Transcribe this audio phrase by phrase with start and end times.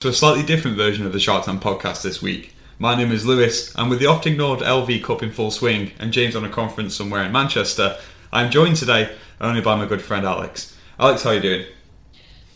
[0.00, 2.54] to a slightly different version of the Shark Tank podcast this week.
[2.78, 6.10] My name is Lewis, and with the oft ignored LV Cup in full swing and
[6.10, 7.98] James on a conference somewhere in Manchester,
[8.32, 10.74] I'm joined today only by my good friend Alex.
[10.98, 11.66] Alex, how are you doing?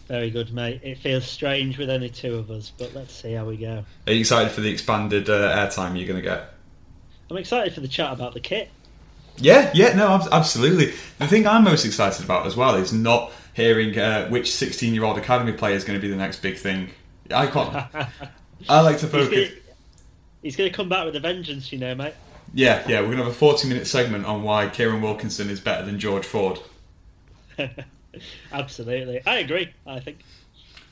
[0.08, 0.80] Very good, mate.
[0.82, 3.84] It feels strange with only two of us, but let's see how we go.
[4.06, 6.54] Are you excited for the expanded uh, airtime you're going to get?
[7.30, 8.70] I'm excited for the chat about the kit.
[9.36, 10.94] Yeah, yeah, no, absolutely.
[11.18, 15.04] The thing I'm most excited about as well is not hearing uh, which 16 year
[15.04, 16.88] old academy player is going to be the next big thing
[17.30, 17.86] I can't.
[18.68, 19.52] I like to focus.
[20.42, 22.14] He's going to come back with a vengeance, you know, mate.
[22.52, 23.00] Yeah, yeah.
[23.00, 25.98] We're going to have a 40 minute segment on why Kieran Wilkinson is better than
[25.98, 26.60] George Ford.
[28.52, 29.22] Absolutely.
[29.26, 30.18] I agree, I think.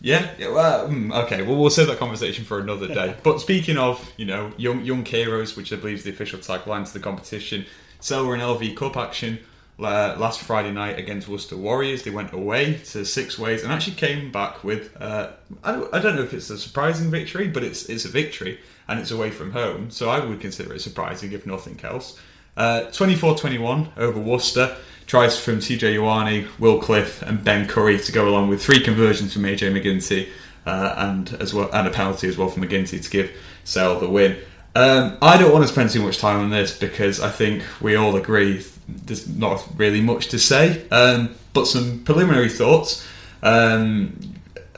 [0.01, 1.42] Yeah, yeah well, hmm, okay.
[1.42, 3.14] Well, we'll save that conversation for another day.
[3.23, 6.87] but speaking of, you know, young young heroes, which I believe is the official tagline
[6.87, 7.67] to the competition,
[8.01, 9.39] Sale in LV Cup action
[9.79, 12.03] uh, last Friday night against Worcester Warriors.
[12.03, 15.31] They went away to Sixways and actually came back with uh,
[15.65, 18.59] I, don't, I don't know if it's a surprising victory, but it's it's a victory
[18.89, 22.19] and it's away from home, so I would consider it surprising if nothing else.
[22.56, 24.77] Uh, 24-21 over Worcester.
[25.06, 29.33] Tries from TJ Ioane, Will Cliff, and Ben Curry to go along with three conversions
[29.33, 30.29] from AJ McGinty
[30.67, 33.31] uh, and as well and a penalty as well from McGinty to give
[33.64, 34.39] Sale the win.
[34.75, 37.95] Um, I don't want to spend too much time on this because I think we
[37.97, 40.86] all agree there's not really much to say.
[40.91, 43.06] Um, but some preliminary thoughts
[43.42, 44.34] um,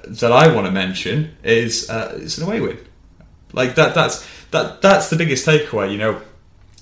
[0.07, 2.79] that I want to mention is uh, it's an away win.
[3.53, 3.95] Like that.
[3.95, 4.83] That's that.
[4.83, 5.93] That's the biggest takeaway.
[5.93, 6.21] You know,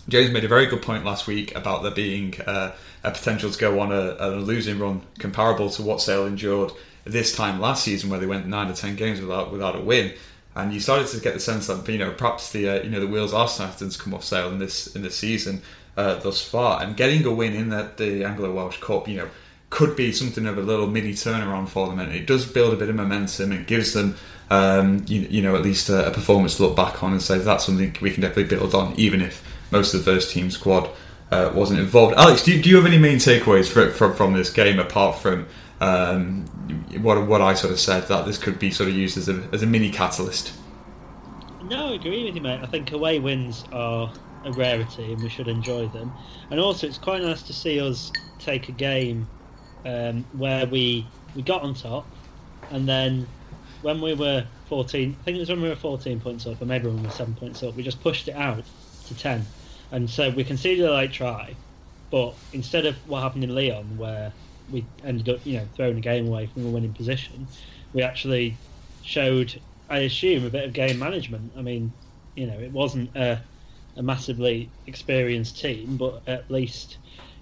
[0.09, 2.73] James made a very good point last week about there being uh,
[3.05, 6.73] a potential to go on a, a, losing run comparable to what Sale endured
[7.05, 10.15] this time last season, where they went nine or ten games without without a win.
[10.55, 13.01] And you started to get the sense that you know perhaps the uh, you know
[13.01, 15.63] the wheels are starting to come off Sale in this in this season
[15.97, 16.83] uh, thus far.
[16.83, 19.29] And getting a win in that the Anglo Welsh Cup, you know,
[19.71, 22.77] could be something of a little mini turnaround for them, and it does build a
[22.77, 24.15] bit of momentum and gives them,
[24.51, 27.39] um, you, you, know, at least a, a, performance to look back on and say
[27.39, 30.91] that's something we can definitely build on, even if most of the first team squad
[31.31, 32.15] uh, wasn't involved.
[32.17, 35.19] Alex, do you, do you have any main takeaways for, from from this game apart
[35.19, 35.47] from
[35.81, 36.45] um,
[37.01, 39.43] what what I sort of said that this could be sort of used as a
[39.53, 40.53] as a mini catalyst?
[41.65, 42.61] No, I agree with you, mate.
[42.63, 44.13] I think away wins are
[44.45, 46.17] a rarity and we should enjoy them.
[46.51, 49.31] And also, it's quite nice to see us take a game
[49.85, 52.15] um, where we we got on top,
[52.71, 53.35] and then
[53.81, 56.67] when we were 14, I think it was when we were 14 points up, or
[56.67, 58.71] maybe when we were seven points up, we just pushed it out
[59.07, 59.53] to 10,
[59.91, 61.59] and so we conceded a late try,
[62.11, 64.37] but instead of what happened in Lyon, where
[64.69, 67.51] we ended up, you know, throwing the game away from a winning position,
[67.93, 68.65] we actually
[69.01, 71.53] showed, I assume, a bit of game management.
[71.57, 71.95] I mean,
[72.37, 73.45] you know, it wasn't a
[73.97, 76.99] a massively experienced team, but at least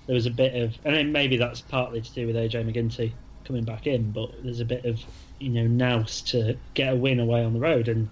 [0.06, 3.12] there was a bit of, and maybe that's partly to do with AJ McGinty
[3.44, 5.00] coming back in, but there's a bit of
[5.38, 8.08] you know nous to get a win away on the road, and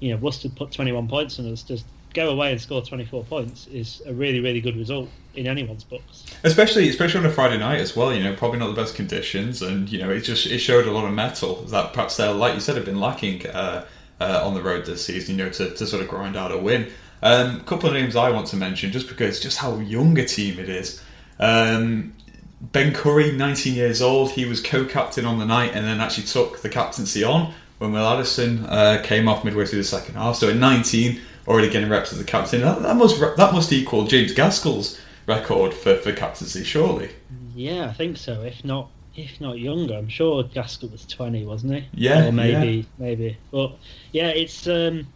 [0.00, 1.62] you know Worcester put 21 points on us.
[1.62, 1.84] Just
[2.14, 6.24] go away and score 24 points is a really really good result in anyone's books.
[6.42, 8.14] Especially especially on a Friday night as well.
[8.14, 10.90] You know, probably not the best conditions, and you know it just it showed a
[10.90, 13.46] lot of metal that perhaps they like you said have been lacking.
[13.46, 13.84] Uh,
[14.20, 16.58] uh, on the road this season, you know, to, to sort of grind out a
[16.58, 16.90] win.
[17.22, 20.24] A um, couple of names I want to mention, just because just how young a
[20.24, 21.02] team it is.
[21.40, 22.14] Um,
[22.60, 26.62] ben Curry, 19 years old, he was co-captain on the night, and then actually took
[26.62, 30.36] the captaincy on when Will Addison uh, came off midway through the second half.
[30.36, 32.60] So at 19, already getting reps as the captain.
[32.60, 37.10] That, that must that must equal James Gaskell's record for, for captaincy, surely.
[37.54, 38.42] Yeah, I think so.
[38.42, 41.88] If not, if not younger, I'm sure Gaskell was 20, wasn't he?
[41.94, 42.82] Yeah, or maybe, yeah.
[42.98, 43.36] maybe.
[43.50, 43.76] But
[44.12, 44.66] yeah, it's.
[44.66, 45.06] Um,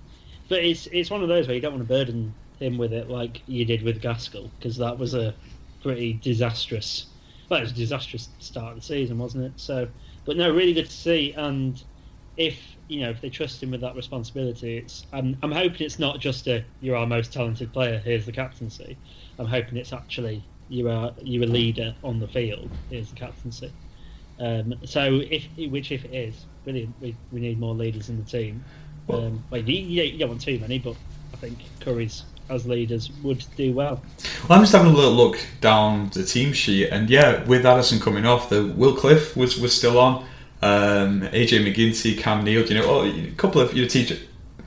[0.52, 3.08] but it's it's one of those where you don't want to burden him with it
[3.08, 5.34] like you did with Gaskell because that was a
[5.80, 7.14] pretty disastrous.
[7.48, 9.58] Well, it was a disastrous start of the season, wasn't it?
[9.58, 9.88] So,
[10.26, 11.32] but no, really good to see.
[11.32, 11.82] And
[12.36, 15.98] if you know if they trust him with that responsibility, it's I'm I'm hoping it's
[15.98, 17.98] not just a you're our most talented player.
[18.04, 19.00] Here's the captaincy.
[19.38, 22.76] I'm hoping it's actually you are you're a leader on the field.
[22.90, 23.72] Here's the captaincy.
[24.38, 28.24] Um, so if which if it is brilliant, we, we need more leaders in the
[28.24, 28.66] team.
[29.08, 30.96] Um, you, you, don't want too many, but
[31.32, 34.02] I think Curry's as leaders would do well.
[34.48, 38.00] Well, I'm just having a little look down the team sheet, and yeah, with Addison
[38.00, 40.24] coming off, the Will Cliff was was still on.
[40.60, 44.20] Um, AJ McGinty, Cam Neild, you know, oh, a couple of you know, TJ,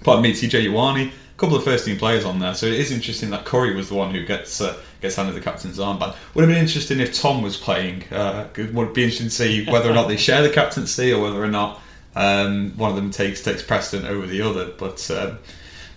[0.03, 2.53] pardon me, TJ Ioane, a couple of first team players on there.
[2.53, 5.41] So it is interesting that Curry was the one who gets uh, gets handed the
[5.41, 6.15] captain's armband.
[6.33, 8.03] Would have been interesting if Tom was playing.
[8.11, 11.41] Uh, would be interesting to see whether or not they share the captaincy or whether
[11.41, 11.81] or not
[12.15, 14.71] um, one of them takes takes precedent over the other.
[14.77, 15.39] But um,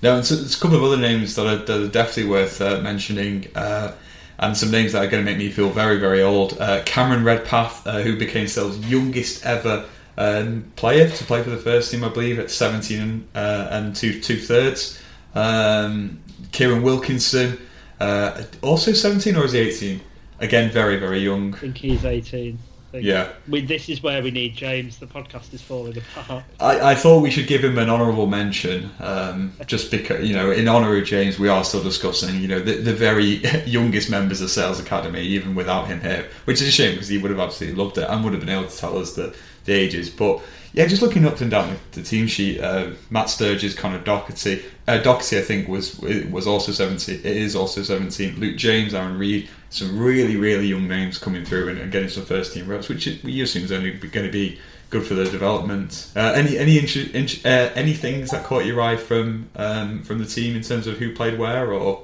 [0.02, 2.60] no, and so there's a couple of other names that are, that are definitely worth
[2.60, 3.48] uh, mentioning.
[3.54, 3.94] Uh,
[4.40, 6.56] and some names that are going to make me feel very, very old.
[6.60, 9.84] Uh, Cameron Redpath, uh, who became Sale's youngest ever
[10.16, 14.20] um, player to play for the first team, I believe, at 17 uh, and two
[14.20, 15.00] two thirds.
[15.34, 16.20] Um,
[16.52, 17.58] Kieran Wilkinson,
[18.00, 20.00] uh, also 17 or is he 18?
[20.40, 21.54] Again, very very young.
[21.54, 22.58] I think he's 18.
[22.92, 23.32] Yeah.
[23.48, 24.98] We, this is where we need James.
[24.98, 26.44] The podcast is falling apart.
[26.60, 30.50] I, I thought we should give him an honourable mention, um, just because you know,
[30.50, 34.40] in honour of James, we are still discussing you know the, the very youngest members
[34.40, 37.40] of Sales Academy, even without him here, which is a shame because he would have
[37.40, 39.34] absolutely loved it and would have been able to tell us the,
[39.64, 40.08] the ages.
[40.08, 40.40] But
[40.72, 44.98] yeah, just looking up and down the, team sheet, uh, Matt Sturges, Connor Doherty, uh,
[44.98, 47.16] Doherty, I think was was also seventeen.
[47.16, 48.38] It is also seventeen.
[48.38, 52.24] Luke James, Arron Reed, some really really young names coming through and, and getting some
[52.24, 54.58] first team reps, which we assume is only going to be
[54.90, 56.10] good for their development.
[56.16, 60.26] Uh, any any int- uh, any things that caught your eye from um, from the
[60.26, 62.02] team in terms of who played where or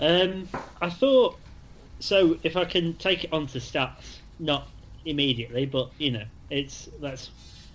[0.00, 0.48] Um,
[0.80, 1.38] I thought
[2.00, 2.38] so.
[2.42, 4.68] If I can take it onto stats, not
[5.04, 7.30] immediately, but you know, it's let's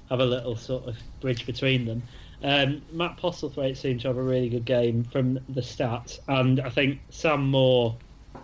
[0.10, 2.04] have a little sort of bridge between them.
[2.44, 6.70] Um, Matt Postlethwaite seemed to have a really good game from the stats, and I
[6.70, 7.96] think Sam Moore.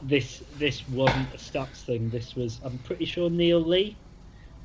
[0.01, 2.09] This this wasn't a stats thing.
[2.09, 3.95] This was I'm pretty sure Neil Lee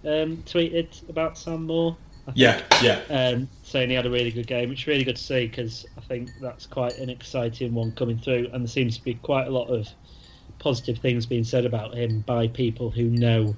[0.05, 1.97] um, tweeted about Sam Moore.
[2.35, 5.23] Yeah yeah um, saying he had a really good game, which is really good to
[5.23, 9.05] see because I think that's quite an exciting one coming through, and there seems to
[9.05, 9.89] be quite a lot of
[10.59, 13.55] positive things being said about him by people who know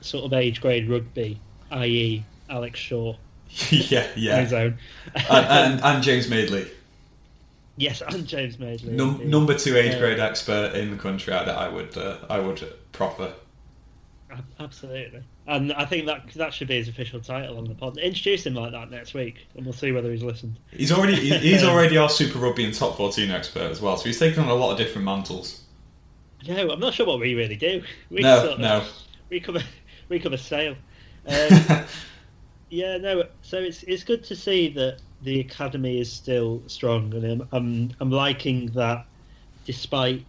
[0.00, 1.40] sort of age grade rugby,
[1.70, 3.16] i.e., Alex Shaw
[3.70, 4.76] yeah on yeah his own.
[5.14, 6.66] and, and, and James Madeley,
[7.76, 8.92] yes, and James Madeley.
[8.92, 11.32] num- number two age grade expert in the country.
[11.32, 12.62] I, I would uh, I would
[12.92, 13.32] proffer.
[14.58, 17.96] Absolutely, and I think that that should be his official title on the pod.
[17.98, 20.58] Introduce him like that next week, and we'll see whether he's listened.
[20.72, 24.18] He's already he's already our Super Rugby and Top 14 expert as well, so he's
[24.18, 25.62] taken on a lot of different mantles.
[26.46, 27.82] No, I'm not sure what we really do.
[28.10, 28.84] We No, sort of- no.
[29.30, 29.62] we cover
[30.08, 30.76] we cover sale.
[31.28, 31.84] Um,
[32.70, 33.24] yeah, no.
[33.42, 37.90] So it's it's good to see that the academy is still strong, and I'm I'm,
[37.98, 39.06] I'm liking that,
[39.64, 40.24] despite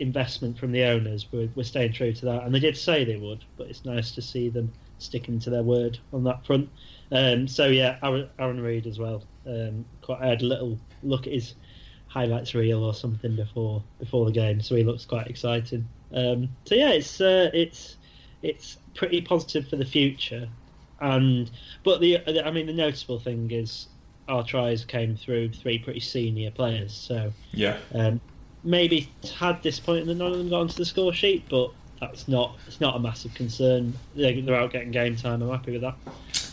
[0.00, 2.42] investment from the owners, we're, we're staying true to that.
[2.42, 5.62] And they did say they would, but it's nice to see them sticking to their
[5.62, 6.68] word on that front.
[7.10, 9.22] Um, so yeah, Aaron, Arron Reed as well.
[9.46, 11.54] Um, quite, I had a little look at his
[12.08, 15.88] highlights reel or something before before the game, so he looks quite exciting.
[16.14, 17.96] Um, so yeah, it's uh, it's
[18.42, 20.48] it's pretty positive for the future.
[21.00, 21.50] And
[21.82, 23.88] but the I mean the noticeable thing is
[24.28, 27.76] our tries came through three pretty senior players, so Yeah.
[27.94, 28.20] um,
[28.62, 32.56] maybe tad disappointing that none of them got onto the score sheet, but that's not
[32.68, 33.94] it's not a massive concern.
[34.14, 35.42] They're, they're out getting game time.
[35.42, 35.94] I'm happy with that.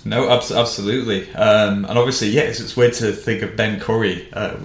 [0.06, 1.30] No, abs- absolutely.
[1.36, 4.56] Um, and obviously, yes, it's weird to think of Ben Curry uh,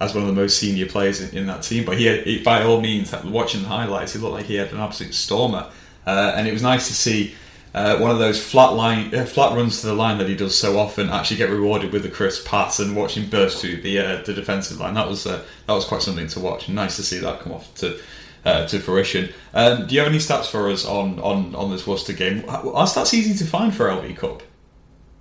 [0.00, 1.84] as one of the most senior players in, in that team.
[1.84, 4.70] But he, had, he, by all means, watching the highlights, he looked like he had
[4.72, 5.70] an absolute stormer.
[6.06, 7.34] Uh, and it was nice to see
[7.74, 10.56] uh, one of those flat line, uh, flat runs to the line that he does
[10.56, 13.98] so often actually get rewarded with a crisp pass and watch him burst through the
[13.98, 14.94] uh, the defensive line.
[14.94, 16.68] That was uh, that was quite something to watch.
[16.68, 17.98] Nice to see that come off to.
[18.44, 19.32] Uh, to fruition.
[19.54, 22.42] Um, do you have any stats for us on, on, on this Worcester game?
[22.48, 24.42] Are stats easy to find for LV Cup?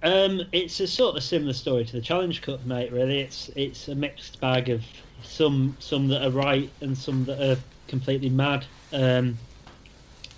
[0.02, 2.92] Um, it's a sort of similar story to the Challenge Cup, mate.
[2.92, 4.84] Really, it's it's a mixed bag of
[5.22, 8.66] some some that are right and some that are completely mad.
[8.92, 9.38] Um,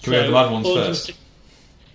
[0.03, 1.19] Can we have the mad ones 460 first?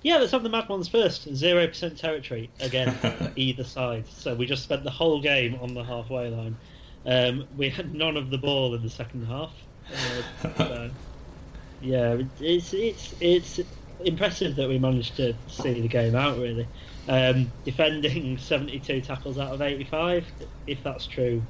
[0.03, 1.35] Yeah, let's have the mad ones first.
[1.35, 2.97] Zero percent territory again
[3.37, 4.07] either side.
[4.09, 6.57] So we just spent the whole game on the halfway line.
[7.05, 9.55] Um, we had none of the ball in the second half.
[9.93, 10.91] Uh, so,
[11.81, 13.61] yeah, it's it's it's
[14.05, 16.39] impressive that we managed to see the game out.
[16.39, 16.67] Really,
[17.09, 20.27] um, defending seventy-two tackles out of eighty-five.
[20.67, 21.43] If that's true,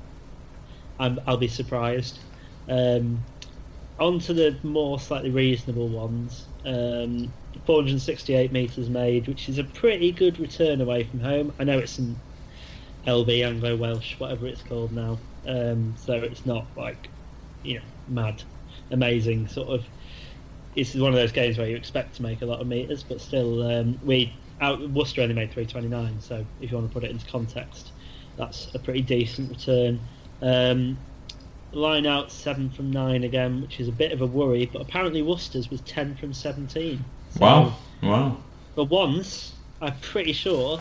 [0.98, 2.18] I'm, I'll be surprised.
[2.68, 3.20] Um,
[3.98, 6.47] on to the more slightly reasonable ones.
[6.64, 7.32] Um,
[7.66, 11.52] 468 metres made, which is a pretty good return away from home.
[11.58, 12.16] I know it's an
[13.06, 15.18] LV Anglo Welsh, whatever it's called now.
[15.46, 17.08] Um, so it's not like,
[17.62, 18.42] you know, mad,
[18.90, 19.84] amazing sort of.
[20.74, 23.20] It's one of those games where you expect to make a lot of meters, but
[23.20, 26.20] still, um, we out Worcester only made 329.
[26.20, 27.92] So if you want to put it into context,
[28.36, 30.00] that's a pretty decent return.
[30.42, 30.98] Um,
[31.72, 34.66] line out seven from nine again, which is a bit of a worry.
[34.72, 37.04] But apparently Worcester's was ten from seventeen.
[37.30, 38.36] So Wow, wow.
[38.74, 40.80] For once, I'm pretty sure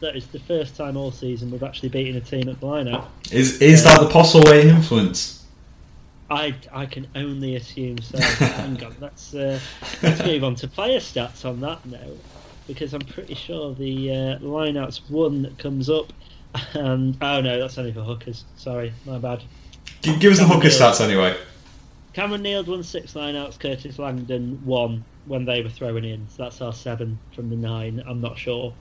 [0.00, 2.88] that is the first time all season we've actually beaten a team at the line
[2.88, 3.10] out.
[3.30, 5.44] Is is that the Postlethwaite influence?
[6.28, 8.18] I I can only assume so.
[8.20, 9.58] Hang on, let's uh,
[10.02, 12.20] let's move on to player stats on that note,
[12.66, 16.12] because I'm pretty sure the uh, lineouts one that comes up,
[16.74, 18.44] and oh no, that's only for hookers.
[18.56, 19.42] Sorry, my bad.
[20.02, 21.36] Give, give us the hooker stats anyway.
[22.12, 26.28] Cameron Neild won six lineouts, Curtis Langdon one, when they were throwing in.
[26.28, 28.02] So that's our seven from the nine.
[28.06, 28.74] I'm not sure.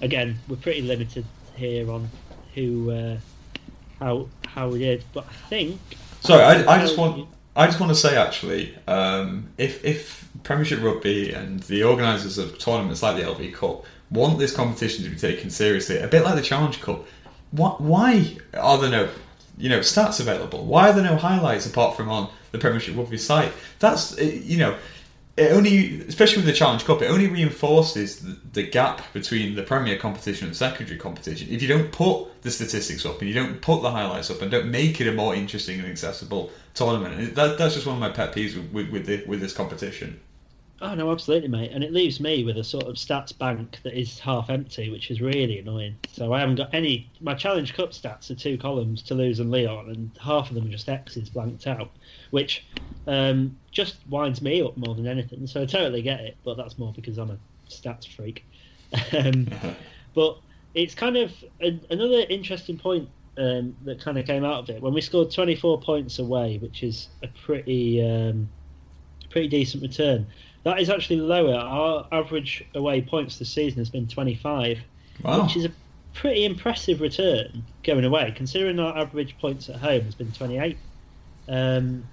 [0.00, 2.08] Again, we're pretty limited here on
[2.54, 3.18] who uh,
[3.98, 5.80] how how we did, but I think.
[6.20, 10.82] Sorry, I, I just want I just want to say actually, um, if if Premiership
[10.82, 15.16] Rugby and the organisers of tournaments like the LV Cup want this competition to be
[15.16, 17.06] taken seriously, a bit like the Challenge Cup,
[17.50, 19.08] what, why are there no
[19.58, 20.64] you know stats available?
[20.64, 23.52] Why are there no highlights apart from on the Premiership Rugby site?
[23.78, 24.76] That's uh, you know
[25.36, 29.62] it only, especially with the Challenge Cup, it only reinforces the, the, gap between the
[29.62, 31.48] Premier competition and secondary competition.
[31.50, 34.50] If you don't put the statistics up and you don't put the highlights up and
[34.50, 38.10] don't make it a more interesting and accessible tournament, that, that's just one of my
[38.10, 40.20] pet peeves with, with, with, this competition.
[40.82, 41.70] Oh no, absolutely, mate.
[41.70, 45.12] And it leaves me with a sort of stats bank that is half empty, which
[45.12, 45.94] is really annoying.
[46.12, 47.08] So I haven't got any.
[47.20, 50.70] My Challenge Cup stats are two columns: Toulouse and Lyon, and half of them are
[50.70, 51.92] just X's blanked out,
[52.32, 52.66] which
[53.06, 55.46] um, just winds me up more than anything.
[55.46, 57.38] So I totally get it, but that's more because I'm a
[57.70, 58.44] stats freak.
[59.12, 59.46] um,
[60.14, 60.38] but
[60.74, 63.08] it's kind of a, another interesting point
[63.38, 66.82] um, that kind of came out of it when we scored 24 points away, which
[66.82, 68.48] is a pretty um,
[69.30, 70.26] pretty decent return.
[70.64, 71.54] That is actually lower.
[71.54, 74.78] Our average away points this season has been 25,
[75.22, 75.42] wow.
[75.42, 75.72] which is a
[76.14, 80.76] pretty impressive return going away, considering our average points at home has been 28.
[81.48, 82.04] Um,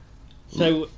[0.47, 0.89] so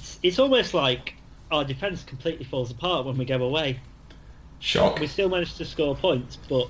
[0.00, 1.14] it's, it's almost like
[1.52, 3.78] our defence completely falls apart when we go away.
[4.58, 5.00] Shock.
[5.00, 6.68] We still managed to score points, but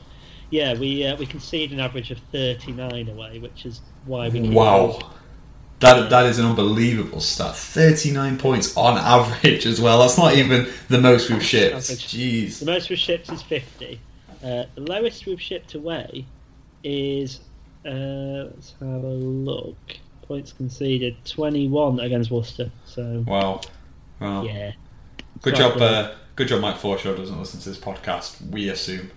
[0.50, 4.48] yeah, we uh, we concede an average of 39 away, which is why we.
[4.48, 4.98] Wow.
[5.82, 7.56] That, that is an unbelievable stat.
[7.56, 9.98] 39 points on average as well.
[9.98, 11.76] That's not even the most we've shipped.
[11.76, 12.60] Jeez.
[12.60, 14.00] The most we've shipped is 50.
[14.42, 16.24] Uh, the lowest we've shipped away
[16.82, 17.40] is.
[17.84, 19.76] Uh, let's have a look.
[20.22, 22.70] Points conceded 21 against Worcester.
[22.86, 23.24] So.
[23.26, 23.60] Wow.
[24.20, 24.44] Wow.
[24.44, 24.72] Yeah.
[25.42, 25.80] Good job.
[25.82, 26.60] Uh, good job.
[26.60, 28.40] Mike Forshaw doesn't listen to this podcast.
[28.50, 29.10] We assume.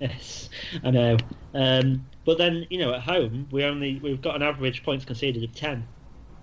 [0.00, 0.48] Yes,
[0.84, 1.16] I know.
[1.54, 5.42] Um, but then, you know, at home we only we've got an average points conceded
[5.42, 5.88] of ten.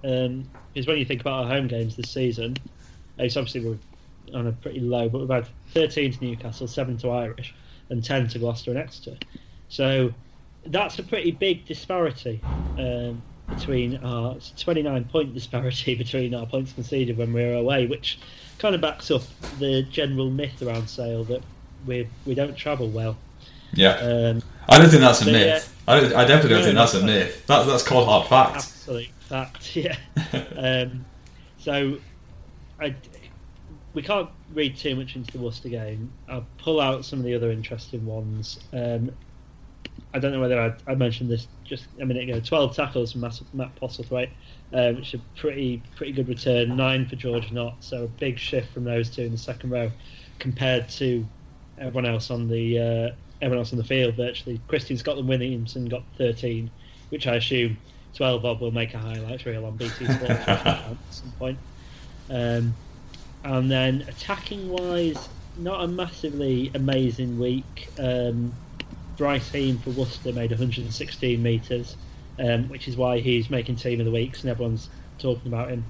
[0.03, 2.57] Um, because when you think about our home games this season,
[3.19, 3.77] it's obviously we're
[4.35, 7.53] on a pretty low, but we've had 13 to Newcastle, seven to Irish,
[7.89, 9.15] and 10 to Gloucester and Exeter.
[9.69, 10.11] So
[10.65, 12.41] that's a pretty big disparity
[12.79, 18.17] um, between our 29 point disparity between our points conceded when we're away, which
[18.57, 19.21] kind of backs up
[19.59, 21.43] the general myth around Sale that
[21.85, 23.15] we we don't travel well.
[23.75, 23.98] Yeah.
[23.98, 25.72] Um, I don't think that's a myth.
[25.88, 27.46] I, don't, I definitely don't think that's a myth.
[27.48, 28.55] That, that's called hard fact.
[28.55, 29.98] Absolute fact, yeah.
[30.58, 31.05] um,
[31.58, 31.98] so,
[32.79, 32.96] I,
[33.94, 36.12] we can't read too much into the Worcester game.
[36.27, 38.60] I'll pull out some of the other interesting ones.
[38.74, 39.12] Um,
[40.13, 42.39] I don't know whether I, I, mentioned this just a minute ago.
[42.39, 44.29] Twelve tackles from Matt Postlethwaite,
[44.74, 46.75] um, which is a pretty pretty good return.
[46.75, 49.91] Nine for George Nott, so a big shift from those two in the second row
[50.39, 51.25] compared to
[51.77, 54.59] everyone else on the uh, everyone else on the field virtually.
[54.67, 56.69] Christian Scotland Williamson got 13,
[57.09, 57.77] which I assume
[58.15, 61.57] 12 of will make a highlights reel on BT Sports at some point.
[62.27, 62.73] Um,
[63.43, 67.87] and then attacking wise, not a massively amazing week.
[67.99, 68.51] Um,
[69.15, 71.97] Bryce Heem for Worcester made 116 metres,
[72.39, 75.85] um, which is why he's making team of the week, and everyone's talking about him.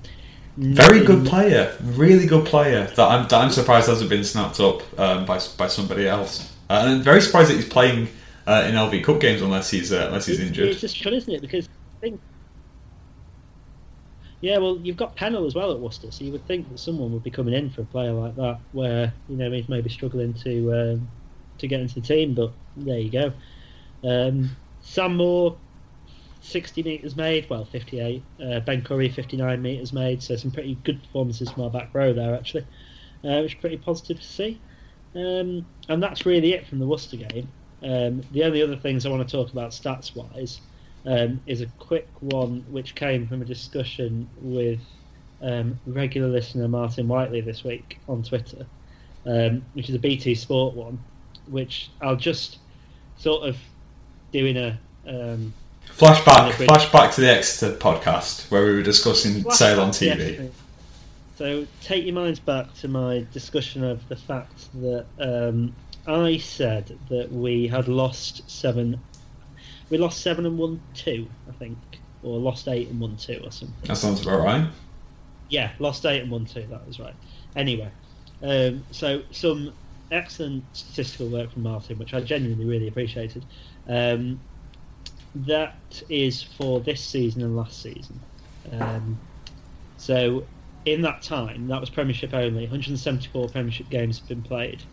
[0.58, 2.88] Very good player, really good player.
[2.98, 6.55] That I'm, that I'm surprised hasn't been snapped up um, by by somebody else.
[6.70, 8.08] Uh, and I'm very surprised that he's playing
[8.48, 10.70] uh, in LV Cup games unless he's uh, unless he's injured.
[10.70, 11.42] It's just fun, isn't it?
[11.42, 12.22] Because I think,
[14.42, 17.12] yeah, well, you've got Pennell as well at Worcester, so you would think that someone
[17.14, 20.34] would be coming in for a player like that, where you know he's maybe struggling
[20.34, 21.08] to um,
[21.60, 22.34] to get into the team.
[22.34, 23.34] But there you go.
[24.04, 25.58] Um, Sam Moore,
[26.42, 28.24] 60 metres made, well, 58.
[28.44, 30.22] Uh, ben Curry, 59 metres made.
[30.22, 32.66] So some pretty good performances from our back row there, actually,
[33.24, 34.60] uh, which is pretty positive to see.
[35.16, 37.48] Um, and that's really it from the Worcester game.
[37.82, 40.60] Um, the only other things I want to talk about stats wise
[41.06, 44.80] um, is a quick one which came from a discussion with
[45.42, 48.66] um, regular listener Martin Whiteley this week on Twitter,
[49.26, 51.00] um, which is a BT Sport one,
[51.48, 52.58] which I'll just
[53.18, 53.58] sort of
[54.32, 54.80] do in a.
[55.08, 55.54] Um,
[55.88, 60.40] flashback, flashback to the Exeter podcast where we were discussing flashback, Sale on TV.
[60.40, 60.52] Yes,
[61.36, 65.76] so take your minds back to my discussion of the fact that um,
[66.08, 69.02] I said that we had lost seven.
[69.90, 71.78] We lost seven and won two, I think,
[72.24, 73.76] or lost eight and won two, or something.
[73.84, 74.68] That sounds about right.
[75.50, 76.66] Yeah, lost eight and won two.
[76.70, 77.16] That was right.
[77.56, 77.92] Anyway,
[78.42, 79.74] um, so some
[80.12, 83.46] excellent statistical work from Martin, which I genuinely really appreciated.
[83.88, 84.40] Um,
[85.36, 88.22] that is for this season and last season.
[88.72, 89.20] Um,
[89.98, 90.46] so
[90.86, 92.64] in that time, that was Premiership only.
[92.64, 94.84] 174 Premiership games have been played.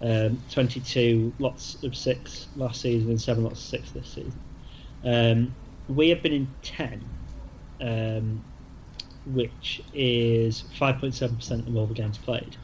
[0.00, 4.40] Um, 22 lots of six last season and seven lots of six this season.
[5.04, 5.54] Um,
[5.88, 7.04] we have been in 10,
[7.80, 8.42] um,
[9.26, 12.56] which is 5.7% of all the games played.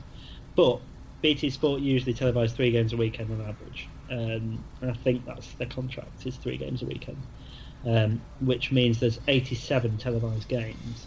[0.57, 0.81] But
[1.23, 3.89] BT Sport usually televise three games a weekend on average.
[4.11, 7.19] Um, and I think that's their contract is three games a weekend,
[7.87, 11.07] um, which means there's 87 televised games.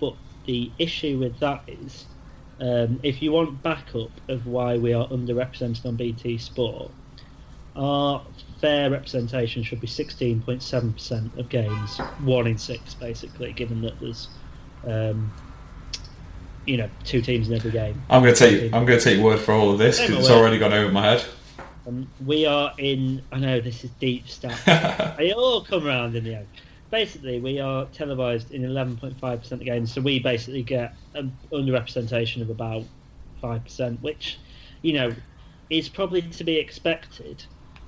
[0.00, 0.14] But
[0.48, 2.06] the issue with that is,
[2.58, 6.90] um, if you want backup of why we are underrepresented on BT Sport,
[7.76, 8.24] our
[8.62, 14.30] fair representation should be 16.7% of games, one in six, basically, given that there's,
[14.86, 15.30] um,
[16.64, 18.00] you know, two teams in every game.
[18.08, 20.30] I'm going to take I'm going to take word for all of this because it's
[20.30, 21.24] already gone over my head.
[21.86, 23.22] Um, we are in.
[23.32, 24.64] I know this is deep stuff.
[25.18, 26.48] they all come around in the end.
[26.90, 32.50] Basically, we are televised in 11.5% of games, so we basically get an underrepresentation of
[32.50, 32.84] about
[33.42, 34.38] 5%, which,
[34.82, 35.10] you know,
[35.70, 37.44] is probably to be expected.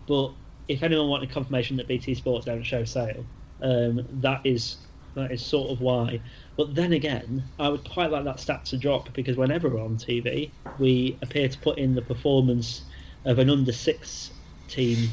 [0.07, 0.33] But
[0.69, 3.25] if anyone wanted confirmation that BT Sports don't show sale,
[3.63, 4.77] um, that is
[5.15, 6.21] that is sort of why.
[6.57, 9.97] But then again, I would quite like that stat to drop because whenever we're on
[9.97, 12.83] TV, we appear to put in the performance
[13.25, 14.31] of an under six
[14.69, 15.11] team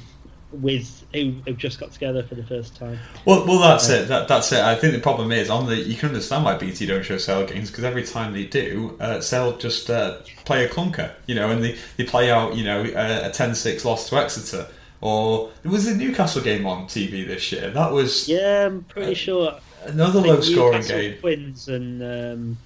[0.51, 2.99] with who have just got together for the first time.
[3.25, 4.07] Well, well, that's uh, it.
[4.07, 4.59] That, that's it.
[4.59, 5.75] I think the problem is on the.
[5.75, 9.21] You can understand why BT don't show Sale games because every time they do, uh,
[9.21, 12.81] Sale just uh, play a clunker, you know, and they, they play out, you know,
[12.81, 14.67] a, a 10-6 loss to Exeter.
[14.99, 17.69] Or it was the Newcastle game on TV this year?
[17.69, 21.19] That was yeah, I'm pretty sure another low scoring game.
[21.19, 22.57] Twins and um,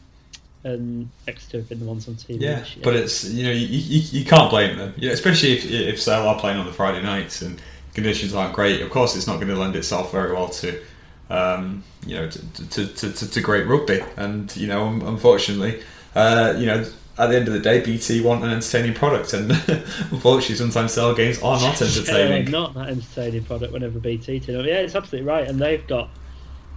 [0.63, 2.41] and Exeter have been the ones on TV.
[2.41, 5.69] Yeah, but it's you know you, you, you can't blame them, you know, especially if
[5.69, 7.61] if Sale are playing on the Friday nights and
[7.93, 8.81] conditions aren't great.
[8.81, 10.81] Of course, it's not going to lend itself very well to
[11.29, 15.81] um, you know to, to, to, to, to great rugby, and you know unfortunately,
[16.15, 16.85] uh, you know.
[17.17, 19.51] At the end of the day, BT want an entertaining product, and
[20.11, 22.45] unfortunately, sometimes Sale games are not entertaining.
[22.45, 24.65] Yeah, not that entertaining product whenever BT turn up.
[24.65, 26.09] Yeah, it's absolutely right, and they've got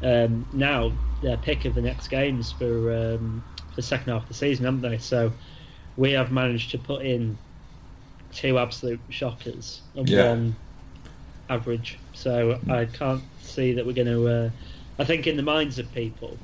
[0.03, 3.43] um, now their pick of the next games for um,
[3.77, 4.99] the second half of the season, haven't they?
[4.99, 5.33] So
[5.97, 7.39] we have managed to put in
[8.33, 10.29] two absolute shockers and yeah.
[10.31, 10.57] one
[11.49, 11.99] average.
[12.13, 14.29] So I can't see that we're going to.
[14.29, 14.51] Uh,
[14.99, 16.37] I think in the minds of people,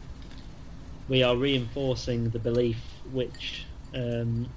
[1.08, 2.78] we are reinforcing the belief
[3.12, 4.48] which um,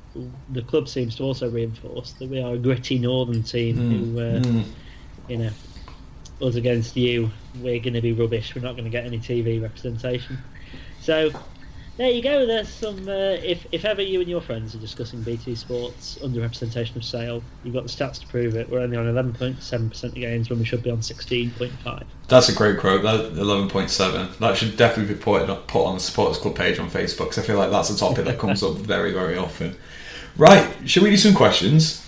[0.52, 3.90] the club seems to also reinforce that we are a gritty northern team mm.
[3.92, 4.66] who, uh, mm.
[5.28, 5.50] you know,
[6.42, 8.54] us against you, we're going to be rubbish.
[8.54, 10.38] We're not going to get any TV representation.
[11.02, 11.32] So
[11.98, 12.46] there you go.
[12.46, 13.08] There's some.
[13.08, 17.44] Uh, if if ever you and your friends are discussing BT Sports underrepresentation of sale,
[17.64, 18.70] you've got the stats to prove it.
[18.70, 22.04] We're only on 11.7 percent of games when we should be on 16.5.
[22.28, 23.04] That's a great quote.
[23.04, 24.38] That 11.7.
[24.40, 27.44] That should definitely be put put on the Supporters Club page on Facebook because I
[27.44, 29.76] feel like that's a topic that comes up very very often.
[30.36, 32.00] Right, shall we do some questions?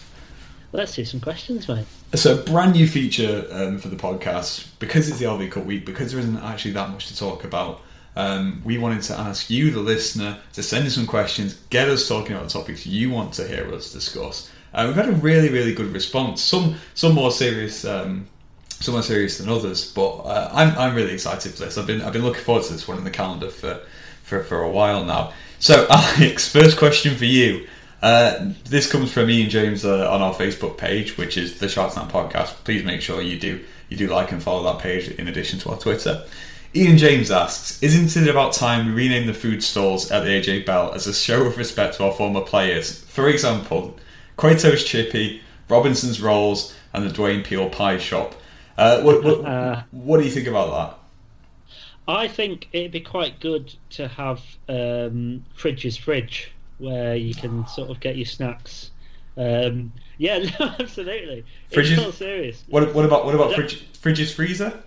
[0.71, 1.86] Let's do some questions, mate.
[2.15, 5.86] So, brand new feature um, for the podcast because it's the LV Cup week.
[5.86, 7.82] Because there isn't actually that much to talk about
[8.15, 12.08] um, we wanted to ask you, the listener, to send us some questions, get us
[12.08, 14.49] talking about the topics you want to hear us discuss.
[14.73, 16.41] Uh, we've had a really, really good response.
[16.41, 18.28] Some, some more serious, um,
[18.69, 19.91] some more serious than others.
[19.91, 21.78] But uh, I'm, I'm really excited for this.
[21.78, 23.82] I've been, I've been looking forward to this one in the calendar for,
[24.23, 25.34] for, for a while now.
[25.60, 27.67] So, Alex, first question for you.
[28.01, 31.95] Uh, this comes from Ian James uh, on our Facebook page, which is the Sharks
[31.95, 32.63] Podcast.
[32.63, 35.69] Please make sure you do you do like and follow that page in addition to
[35.69, 36.23] our Twitter.
[36.75, 40.65] Ian James asks, Isn't it about time we rename the food stalls at the AJ
[40.65, 43.01] Bell as a show of respect to our former players?
[43.05, 43.97] For example,
[44.35, 48.35] Cueto's Chippy, Robinson's Rolls, and the Dwayne Peel Pie Shop.
[48.77, 50.99] Uh, what, what, uh, what, do you think about
[52.07, 52.13] that?
[52.13, 57.89] I think it'd be quite good to have um, Fridge's Fridge, where you can sort
[57.89, 58.91] of get your snacks.
[59.38, 61.45] Um, yeah, no, absolutely.
[61.71, 62.63] Fridge's, it's serious.
[62.67, 64.83] What, what about what about Fridge, Fridge's Freezer?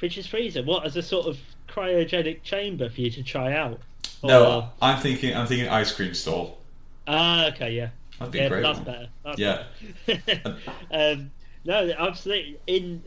[0.00, 0.62] Fridge's freezer.
[0.62, 3.78] What as a sort of cryogenic chamber for you to try out?
[4.22, 4.28] Or...
[4.28, 5.36] No, I'm thinking.
[5.36, 6.58] I'm thinking ice cream stall.
[7.06, 7.90] Ah, okay, yeah.
[8.18, 8.62] That'd be yeah, great.
[8.62, 8.86] That's one.
[8.86, 9.08] better.
[9.24, 9.64] That's yeah.
[10.06, 10.56] Better.
[10.90, 11.30] um,
[11.66, 12.58] no, absolutely.
[12.66, 13.02] In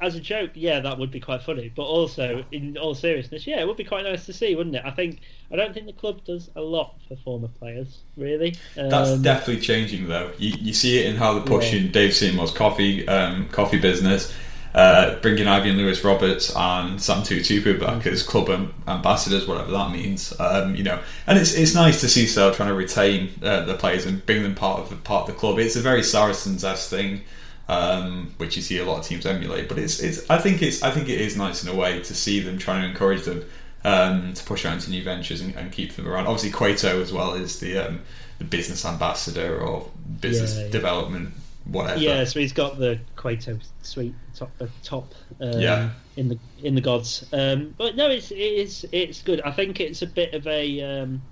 [0.00, 1.70] as a joke, yeah, that would be quite funny.
[1.74, 4.82] But also, in all seriousness, yeah, it would be quite nice to see, wouldn't it?
[4.82, 5.20] I think
[5.52, 8.56] I don't think the club does a lot for former players, really.
[8.78, 10.32] Um, That's definitely changing, though.
[10.38, 11.92] You, you see it in how they're pushing yeah.
[11.92, 14.34] Dave Seymour's coffee um, coffee business
[14.74, 18.48] uh, bringing Ivy and Lewis Roberts and Sam Tuitupou back as club
[18.86, 20.38] ambassadors, whatever that means.
[20.38, 23.74] Um, you know, and it's it's nice to see Sale trying to retain uh, the
[23.74, 25.58] players and bring them part of the part of the club.
[25.58, 27.22] It's a very Saracens as thing,
[27.68, 29.68] um, which you see a lot of teams emulate.
[29.68, 32.14] But it's it's I think it's I think it is nice in a way to
[32.14, 33.44] see them trying to encourage them
[33.84, 36.26] um, to push out into new ventures and, and, keep them around.
[36.26, 38.02] Obviously, Cueto as well is the um,
[38.38, 40.70] the business ambassador or business Yeah, yeah.
[40.70, 41.32] development
[41.70, 42.00] whatever.
[42.00, 45.90] Yeah, so he's got the Cueto suite top, uh, top um, Yeah.
[46.16, 47.24] in the in the gods.
[47.32, 49.40] Um, but no, it's it's it's good.
[49.42, 50.80] I think it's a bit of a.
[50.82, 51.22] Um,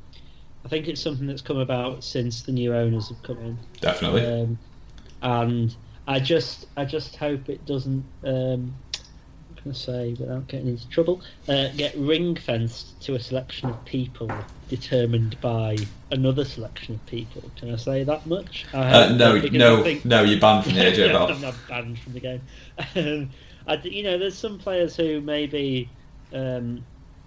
[0.64, 3.58] I think it's something that's come about since the new owners have come in.
[3.80, 4.26] Definitely.
[4.26, 4.58] um,
[5.22, 5.74] and
[6.06, 8.04] I just I just hope it doesn't.
[8.24, 8.74] Um,
[9.48, 11.22] what can I say without getting into trouble?
[11.48, 14.30] Uh, get ring fenced to a selection of people
[14.68, 15.76] determined by
[16.10, 17.50] another selection of people.
[17.56, 18.66] Can I say that much?
[18.72, 22.20] Uh, no, no, think- no, you're banned from the AJ I'm not banned from the
[22.20, 22.42] game.
[22.96, 23.30] Um,
[23.66, 25.90] I you know, there's some players who maybe.
[26.32, 26.84] Um,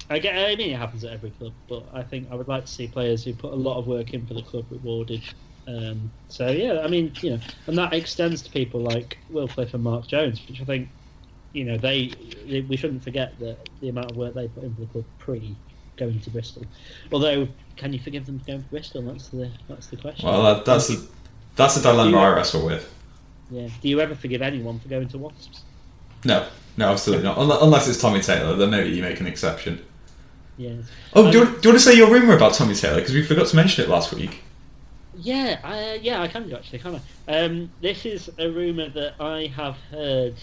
[0.10, 0.36] I get.
[0.36, 2.88] I mean, it happens at every club, but I think I would like to see
[2.88, 5.24] players who put a lot of work in for the club rewarded.
[5.67, 9.74] Um, so yeah, I mean, you know, and that extends to people like Will Cliff
[9.74, 10.89] and Mark Jones, which I think,
[11.54, 12.08] you know, they,
[12.46, 15.06] they we shouldn't forget that the amount of work they put in for the club
[15.17, 15.56] pre
[16.06, 16.64] going to Bristol.
[17.12, 19.02] Although, can you forgive them for going to Bristol?
[19.04, 20.28] That's the that's the question.
[20.28, 20.98] Well, that, that's a,
[21.56, 22.92] that's a dilemma I wrestle with.
[23.50, 23.68] yeah.
[23.82, 25.62] Do you ever forgive anyone for going to Wasps?
[26.26, 27.38] No, no, absolutely not.
[27.38, 29.84] Unless it's Tommy Taylor, then maybe you make an exception.
[30.58, 30.74] Yeah.
[31.14, 32.98] Oh, do, you, Um, want- do you want to say your rumour about Tommy Taylor?
[33.00, 34.44] Because we forgot to mention it last week.
[35.18, 37.40] Yeah, I, yeah, I can do actually, can't I?
[37.40, 40.36] Um, this is a rumor that I have heard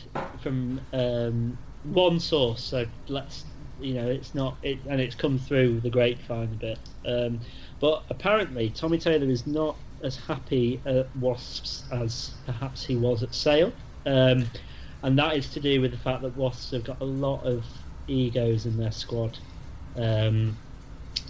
[0.43, 2.63] from um, one source.
[2.65, 3.45] So let's,
[3.81, 6.79] you know, it's not, it, and it's come through the grapevine a bit.
[7.07, 7.41] Um,
[7.81, 13.35] but apparently, Tommy Taylor is not as happy at Wasps as perhaps he was at
[13.35, 13.73] Sale,
[14.07, 14.47] um,
[15.03, 17.65] and that is to do with the fact that Wasps have got a lot of
[18.07, 19.39] egos in their squad.
[19.97, 20.57] Um,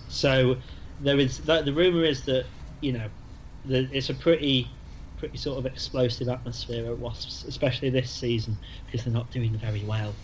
[0.09, 0.57] so
[1.01, 1.65] there is that.
[1.65, 2.47] The rumor is that
[2.81, 3.09] you know
[3.65, 4.69] the, it's a pretty
[5.19, 8.57] pretty sort of explosive atmosphere at Wasps, especially this season
[8.87, 10.15] because they're not doing very well.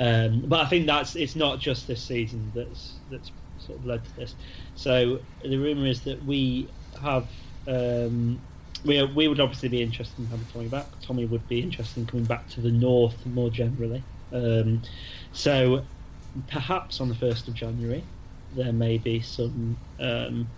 [0.00, 4.04] Um, but I think that's it's not just this season that's that's sort of led
[4.04, 4.34] to this.
[4.74, 7.28] So the rumor is that we have
[7.66, 8.40] um,
[8.84, 10.86] we we would obviously be interested in having Tommy back.
[11.00, 14.02] Tommy would be interested in coming back to the north more generally.
[14.32, 14.82] Um,
[15.32, 15.86] so
[16.46, 18.04] perhaps on the first of January
[18.52, 20.48] there may be some um,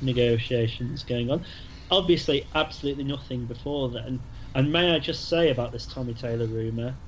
[0.00, 1.44] negotiations going on.
[1.90, 4.20] Obviously, absolutely nothing before then.
[4.54, 6.98] And may I just say about this Tommy Taylor rumor,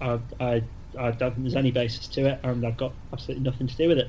[0.00, 0.62] I, I,
[0.98, 3.88] I don't think there's any basis to it, and I've got absolutely nothing to do
[3.88, 4.08] with it.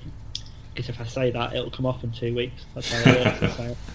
[0.73, 2.65] Because if I say that, it'll come off in two weeks.
[2.76, 3.58] That's how it works.
[3.58, 3.76] so.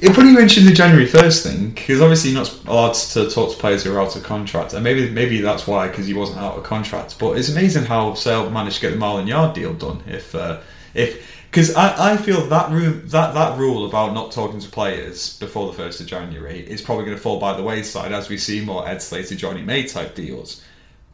[0.00, 3.50] Yeah, it you mentioned the January first thing because obviously you're not allowed to talk
[3.50, 6.38] to players who are out of contract, and maybe maybe that's why because he wasn't
[6.38, 7.18] out of contract.
[7.18, 10.02] But it's amazing how Sale managed to get the Marland Yarde deal done.
[10.06, 10.60] If uh,
[10.94, 15.38] if because I, I feel that room that that rule about not talking to players
[15.38, 18.38] before the first of January is probably going to fall by the wayside as we
[18.38, 20.62] see more Ed Slater, Jonny May type deals.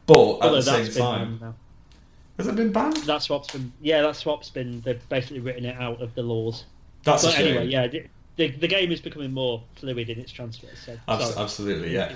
[0.06, 1.54] But at Although the same that's time,
[2.38, 2.96] has it been banned?
[2.98, 6.64] That swap's been yeah, that swap's been they've basically written it out of the laws.
[7.04, 7.46] That's a But shame.
[7.48, 8.04] anyway, yeah, the,
[8.36, 10.78] the, the game is becoming more fluid in its transfers.
[10.84, 11.44] So Abs- sorry.
[11.44, 12.12] absolutely, yeah.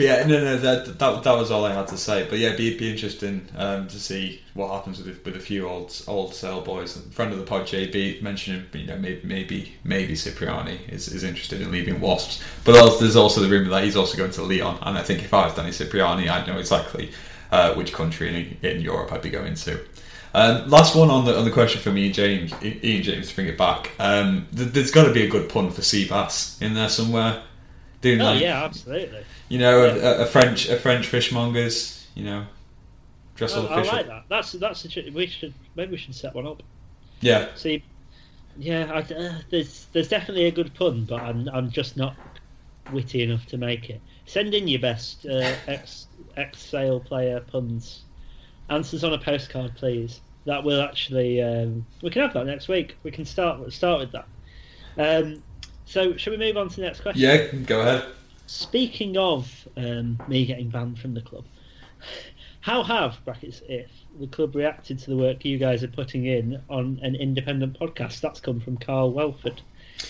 [0.00, 2.26] But yeah, no, no, that, that that was all I had to say.
[2.26, 5.94] But yeah, be be interesting um, to see what happens with with a few old
[6.08, 6.96] old sale boys.
[6.96, 11.22] A friend of the pod, JB, mentioning you know maybe maybe maybe Cipriani is, is
[11.22, 12.42] interested in leaving Wasps.
[12.64, 14.78] But there's also the rumor that he's also going to Lyon.
[14.80, 17.10] And I think if I was Danny Cipriani, I'd know exactly
[17.52, 19.84] uh, which country in, in Europe I'd be going to.
[20.32, 23.48] Um, last one on the on the question for me James, Ian James, to bring
[23.48, 23.90] it back.
[23.98, 27.42] Um, th- there's got to be a good pun for Seabass in there somewhere.
[28.00, 29.24] Doing Oh like, yeah, absolutely.
[29.48, 29.92] you know, Yeah.
[29.92, 32.46] a, a French a French fishmongers, you know,
[33.34, 33.92] dress all I, I fish.
[33.92, 34.24] like that.
[34.28, 36.62] That's that's a, we should maybe we should set one up.
[37.20, 37.82] Yeah, See,
[38.56, 42.16] yeah, I, uh, there's there's definitely a good pun, but I'm I'm just not
[42.92, 44.00] witty enough to make it.
[44.24, 48.02] Send in your best uh, ex ex sale player puns.
[48.70, 50.20] Answers on a postcard, please.
[50.46, 52.96] That will actually um, we can have that next week.
[53.02, 54.26] We can start start with that.
[54.96, 55.42] Um,
[55.90, 57.20] so, shall we move on to the next question?
[57.20, 58.04] yeah, go ahead.
[58.46, 61.44] Speaking of um, me getting banned from the club,
[62.60, 66.62] how have brackets if the club reacted to the work you guys are putting in
[66.70, 68.20] on an independent podcast?
[68.20, 69.62] That's come from Carl Welford.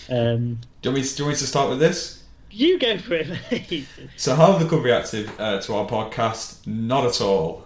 [0.07, 2.23] Um, Do you, want me to, do you want me to start with this?
[2.51, 3.87] you go for it, mate.
[4.17, 6.67] So, how have the club reacted uh, to our podcast?
[6.67, 7.65] Not at all.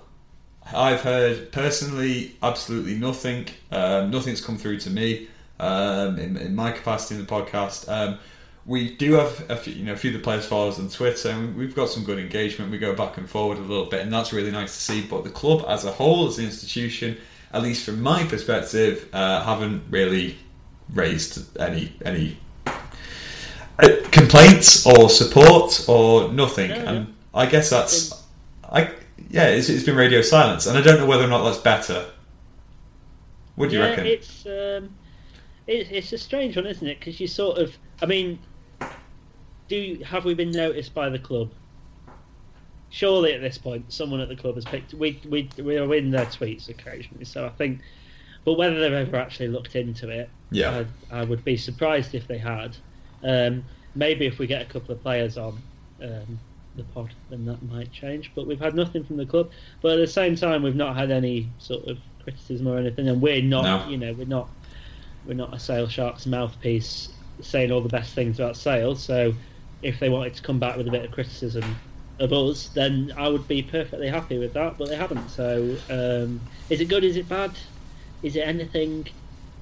[0.73, 3.47] I've heard personally absolutely nothing.
[3.71, 5.27] Um, nothing's come through to me
[5.59, 7.89] um, in, in my capacity in the podcast.
[7.89, 8.19] Um,
[8.65, 10.89] we do have a few, you know, a few of the players follow us on
[10.89, 12.71] Twitter, and we've got some good engagement.
[12.71, 15.05] We go back and forward a little bit, and that's really nice to see.
[15.05, 17.17] But the club as a whole, as an institution,
[17.53, 20.37] at least from my perspective, uh, haven't really
[20.93, 26.71] raised any any uh, complaints or support or nothing.
[26.71, 28.23] No, and I guess that's
[28.63, 28.91] I
[29.29, 32.05] yeah, it's, it's been radio silence, and I don't know whether or not that's better.
[33.55, 34.05] What do you yeah, reckon?
[34.05, 34.95] it's um,
[35.67, 36.99] it, it's a strange one, isn't it?
[36.99, 38.39] Because you sort of, I mean,
[39.67, 41.51] do you, have we been noticed by the club?
[42.89, 44.93] Surely at this point, someone at the club has picked.
[44.93, 47.81] We we we are in their tweets occasionally, so I think.
[48.45, 50.85] But whether they've ever actually looked into it, Yeah.
[51.11, 52.77] I, I would be surprised if they had.
[53.23, 55.57] Um, maybe if we get a couple of players on
[56.01, 56.39] um,
[56.75, 58.31] the pod, then that might change.
[58.35, 59.49] But we've had nothing from the club.
[59.81, 63.19] But at the same time, we've not had any sort of criticism or anything, and
[63.19, 63.63] we're not.
[63.63, 63.89] No.
[63.89, 64.47] You know, we're not.
[65.27, 67.09] We're not a Sale Sharks mouthpiece
[67.41, 69.03] saying all the best things about sales.
[69.03, 69.33] So
[69.81, 71.75] if they wanted to come back with a bit of criticism
[72.19, 74.77] of us, then I would be perfectly happy with that.
[74.77, 75.29] But they haven't.
[75.29, 77.03] So um, is it good?
[77.03, 77.51] Is it bad?
[78.23, 79.07] Is it anything?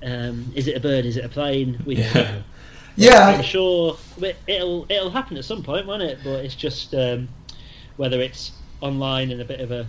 [0.03, 1.05] Um, is it a bird?
[1.05, 1.81] Is it a plane?
[1.85, 2.41] We Yeah.
[2.95, 3.97] yeah, I'm sure
[4.47, 6.19] it'll it'll happen at some point, won't it?
[6.23, 7.27] But it's just um,
[7.97, 9.87] whether it's online and a bit of a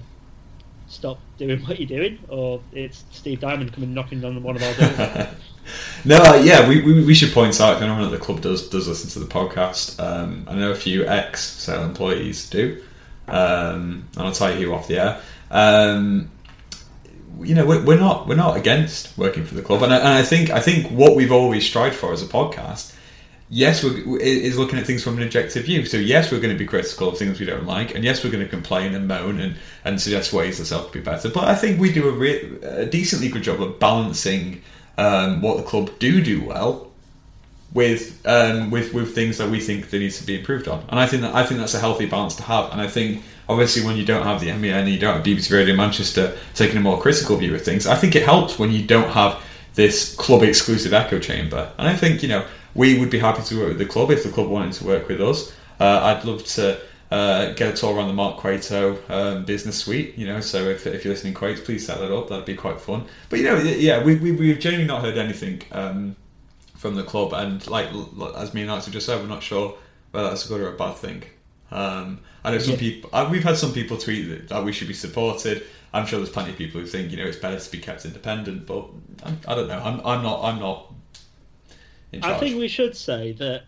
[0.87, 4.75] stop doing what you're doing, or it's Steve Diamond coming knocking on one of our
[4.75, 5.29] doors.
[6.05, 8.68] no, uh, yeah, we, we, we should point out if anyone at the club does
[8.68, 10.03] does listen to the podcast.
[10.03, 12.83] Um, I know a few ex sale employees do,
[13.29, 15.20] um, and I'll tell you off the air.
[15.50, 16.31] Um,
[17.40, 20.09] you know, we're, we're not we're not against working for the club, and I, and
[20.09, 22.92] I think I think what we've always strived for as a podcast.
[23.50, 25.85] Yes, we're, is looking at things from an objective view.
[25.85, 28.31] So yes, we're going to be critical of things we don't like, and yes, we're
[28.31, 31.29] going to complain and moan and, and suggest ways that self could be better.
[31.29, 34.62] But I think we do a, re- a decently good job of balancing
[34.99, 36.91] um, what the club do do well
[37.75, 40.85] with um, with with things that we think there needs to be improved on.
[40.89, 42.71] And I think that I think that's a healthy balance to have.
[42.73, 45.53] And I think obviously when you don't have the MEN and you don't have BBC
[45.53, 48.87] Radio Manchester taking a more critical view of things, I think it helps when you
[48.87, 49.43] don't have
[49.75, 51.71] this club exclusive echo chamber.
[51.77, 54.23] And I think you know we would be happy to work with the club if
[54.23, 55.53] the club wanted to work with us.
[55.81, 56.81] Uh, I'd love to.
[57.14, 60.40] Uh, get a tour around the Mark Cueto um, business suite, you know.
[60.40, 62.29] So if, if you're listening, Quates, please set that up.
[62.29, 63.05] That'd be quite fun.
[63.29, 66.16] But you know, yeah, we, we we've genuinely not heard anything um,
[66.74, 67.87] from the club, and like
[68.37, 69.77] as me and Alex have just said, we're not sure
[70.11, 71.22] whether that's a good or a bad thing.
[71.70, 72.81] Um, I know some Yeah.
[72.81, 73.11] people.
[73.12, 75.62] Uh, we've had some people tweet that, that we should be supported.
[75.92, 78.05] I'm sure there's plenty of people who think you know it's better to be kept
[78.05, 78.88] independent, but
[79.22, 79.79] I'm, I don't know.
[79.79, 80.42] I'm, I'm not.
[80.42, 80.92] I'm not.
[82.24, 83.66] I think we should say that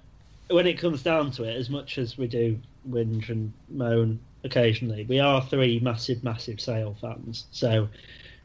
[0.50, 5.04] when it comes down to it, as much as we do whinge and moan occasionally,
[5.04, 7.46] we are three massive, massive Sale fans.
[7.50, 7.88] So,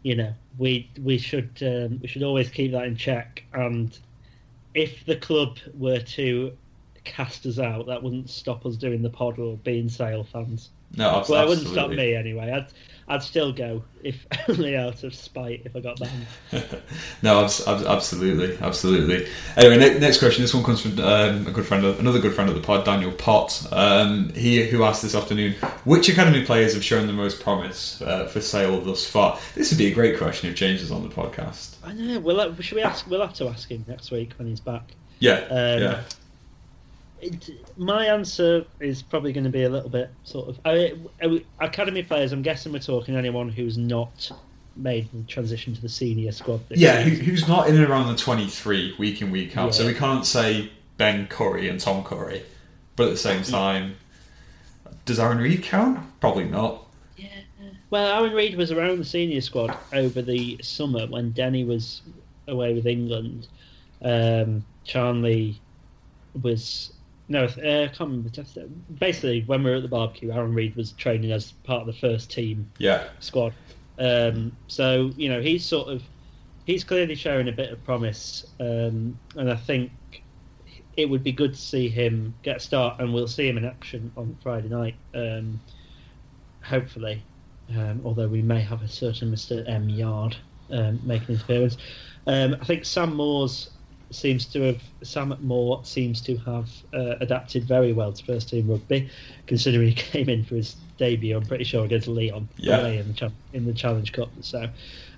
[0.04, 3.44] you know, we we should um, we should always keep that in check.
[3.54, 3.98] And
[4.74, 6.56] if the club were to
[7.04, 10.70] cast us out, that wouldn't stop us doing the pod or being Sale fans.
[10.96, 12.52] no, Well, it wouldn't stop me anyway.
[12.52, 12.68] I'd
[13.12, 16.26] I'd still go if only out of spite if I got banned.
[17.22, 19.28] no, abs- abs- absolutely, absolutely.
[19.58, 20.42] Anyway, ne- next question.
[20.44, 22.86] This one comes from um, a good friend, of, another good friend of the pod,
[22.86, 23.68] Daniel Pott.
[23.72, 28.28] Um, he who asked this afternoon, which academy players have shown the most promise uh,
[28.28, 29.38] for sale thus far?
[29.56, 31.76] This would be a great question if James was on the podcast.
[31.84, 32.20] I know.
[32.20, 33.08] We'll should we ask?
[33.10, 34.92] We'll have to ask him next week when he's back.
[35.20, 36.02] Yeah, Um, yeah,
[37.22, 37.50] It,
[37.82, 42.04] my answer is probably going to be a little bit sort of I, I- academy
[42.04, 42.32] players.
[42.32, 44.32] I'm guessing we're talking anyone who's not
[44.76, 46.62] made the transition to the senior squad.
[46.70, 47.04] Yeah.
[47.04, 47.16] year.
[47.16, 49.74] Who, who's not in and around the twenty-three week in week out?
[49.74, 52.44] So we can't say Ben Curry and Tom Curry,
[52.96, 53.96] but at the same time,
[55.06, 56.00] does Arron Reed count?
[56.20, 56.86] Probably not.
[57.18, 57.30] Yeah.
[57.90, 62.04] Well, Arron Reed was around the senior squad over the summer when Denny was
[62.48, 63.48] away with England.
[64.04, 65.60] Um, Charnley
[66.42, 66.94] was
[67.32, 68.30] no, uh, I can't remember.
[68.30, 68.64] Just, uh,
[69.00, 71.94] Basically, when we were at the barbecue, Arron Reed was training as part of the
[71.94, 73.54] first team Yeah, squad.
[73.98, 76.04] Um, so you know he's sort of
[76.66, 79.92] he's clearly showing a bit of promise, um, and I think
[80.98, 83.66] it would be good to see him get a start, and we'll see him in
[83.66, 85.60] action on Friday night, um,
[86.62, 87.24] hopefully.
[87.78, 89.68] Um, although we may have a certain Mr.
[89.70, 90.36] M Yarde
[90.72, 91.78] um, making his appearance.
[92.28, 93.71] Um, I think Sam Moore's
[94.12, 98.70] seems to have Sam Moore seems to have uh, adapted very well to first team
[98.70, 99.10] rugby,
[99.48, 101.36] considering he came in for his debut.
[101.38, 102.86] I'm pretty sure against Lyon Yeah.
[102.88, 104.30] in the in the Challenge Cup.
[104.42, 104.68] So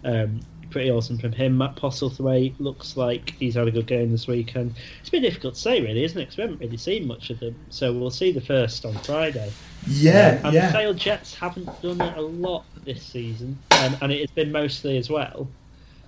[0.03, 1.57] um, pretty awesome from him.
[1.57, 4.73] Matt Postlethwaite looks like he's had a good game this weekend.
[5.01, 6.25] It's been difficult to say, really, isn't it?
[6.25, 7.55] Because we haven't really seen much of them.
[7.69, 9.51] So we'll see the first on Friday.
[9.87, 10.67] yeah, Um, and yeah.
[10.67, 14.51] the Sale Jets haven't done it a lot this season, um, and it has been
[14.51, 15.47] mostly as well.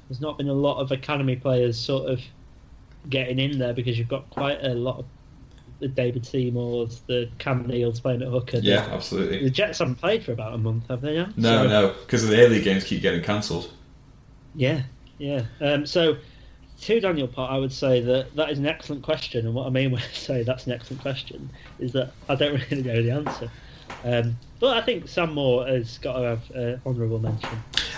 [0.09, 2.21] There's not been a lot of academy players sort of
[3.09, 5.05] getting in there because you've got quite a lot of
[5.79, 8.61] the David Seymours, the Cam Neild's playing at hooker.
[8.61, 9.49] The- Yeah, The, absolutely.
[9.49, 11.15] Jets haven't played for about a month, have they?
[11.17, 11.29] Now?
[11.35, 13.71] No, So- no, because the League games keep getting cancelled.
[14.55, 14.83] Yeah,
[15.17, 15.43] yeah.
[15.59, 16.15] Um, so,
[16.81, 19.69] to Daniel Pot, I would say that that is an excellent question, and what I
[19.69, 23.11] mean when I say that's an excellent question is that I don't really know the
[23.11, 23.51] answer.
[24.05, 27.49] Um, but I think Sam Moore has got to have uh, honourable mention.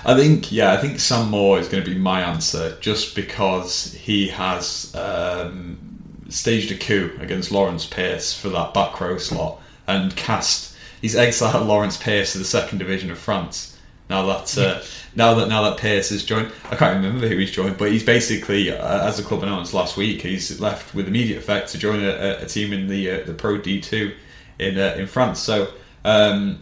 [0.03, 3.93] I think yeah, I think Sam Moore is going to be my answer just because
[3.93, 5.80] he has um,
[6.27, 10.75] staged a coup against Lawrence Pearce for that back row slot and cast.
[11.01, 13.80] He's exiled Lawrence Pearce to the second division of France.
[14.10, 14.82] Now that uh,
[15.15, 18.03] now that now that Pearce has joined, I can't remember who he's joined, but he's
[18.03, 22.03] basically, uh, as the club announced last week, he's left with immediate effect to join
[22.03, 24.13] a, a team in the uh, the Pro D two
[24.60, 25.39] in uh, in France.
[25.39, 25.71] So,
[26.08, 26.62] um,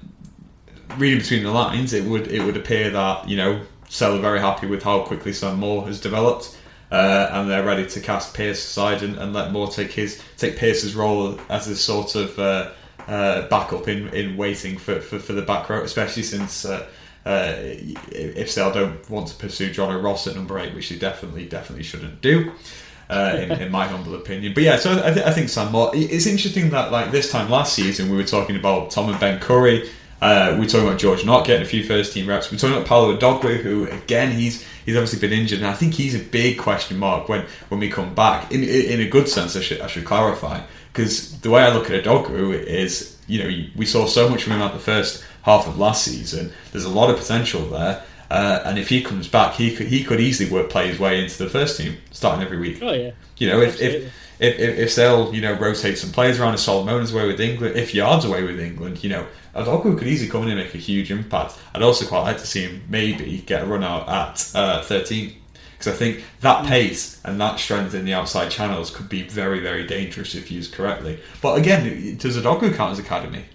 [0.98, 4.40] reading between the lines, it would it would appear that you know Sale are very
[4.40, 6.58] happy with how quickly Sam Moore has developed.
[6.92, 10.56] Uh, and they're ready to cast Pearce aside and, and, let Moore take his take
[10.56, 12.72] Pearce's role as a sort of uh,
[13.08, 16.88] uh, backup in, in waiting for, for, for the back row, especially since uh,
[17.26, 21.46] uh, if Sale don't want to pursue John Ross at number eight, which they definitely
[21.46, 22.52] definitely shouldn't do.
[23.08, 24.52] Uh, in, in, my humble opinion.
[24.56, 25.92] But yeah, so I, th- I, think Sam Moore.
[25.94, 29.40] It's interesting that like this time last season we were talking about Tom and Ben
[29.40, 29.88] Curry.
[30.22, 32.50] Uh, we were talking about George Nott getting a few first team reps.
[32.50, 35.74] We are talking about Paolo Odogwu, who again he's he's obviously been injured, and I
[35.74, 38.52] think he's a big question mark when, when we come back.
[38.52, 41.92] In in a good sense, I should I should clarify because the way I look
[41.92, 45.68] at Odogwu is you know we saw so much from him at the first half
[45.68, 46.52] of last season.
[46.72, 48.04] There's a lot of potential there.
[48.30, 51.22] Uh, and if he comes back, he could he could easily work play his way
[51.22, 52.80] into the first team, starting every week.
[52.82, 53.12] Oh yeah.
[53.38, 56.60] You know, if, if if if, if they'll you know rotate some players around, if
[56.60, 60.44] Solomona's away with England, if Yarde's away with England, you know, Odogwu could easily come
[60.44, 61.58] in and make a huge impact.
[61.74, 65.36] I'd also quite like to see him maybe get a run out at uh, 13
[65.78, 66.68] because I think that mm.
[66.68, 70.74] pace and that strength in the outside channels could be very very dangerous if used
[70.74, 71.20] correctly.
[71.42, 73.46] But again, does Odogwu count as academy?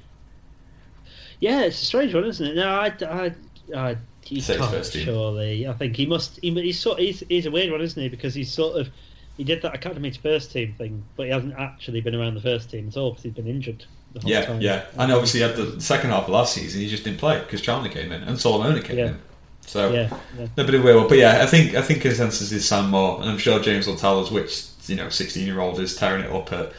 [1.41, 2.55] Yeah, it's a strange one, isn't it?
[2.55, 3.35] No, I, I,
[3.75, 3.97] I
[4.31, 5.67] he can't surely.
[5.67, 6.39] I think he must.
[6.41, 7.01] He, he's sort.
[7.01, 8.09] He's, he's a weird one, isn't he?
[8.09, 8.89] Because he's sort of
[9.37, 12.41] he did that academy to first team thing, but he hasn't actually been around the
[12.41, 13.85] first team at all because he's been injured.
[14.23, 14.61] yeah, time.
[14.61, 17.61] yeah, and obviously at the second half of last season he just didn't play because
[17.61, 19.07] Chandler came in and Solomona came yeah.
[19.07, 19.19] in.
[19.63, 20.47] So yeah, yeah.
[20.57, 23.31] a bit of weird, but yeah, I think I think consensus is Sam Moore, and
[23.31, 26.31] I'm sure James will tell us which you know 16 year old is tearing it
[26.31, 26.73] up at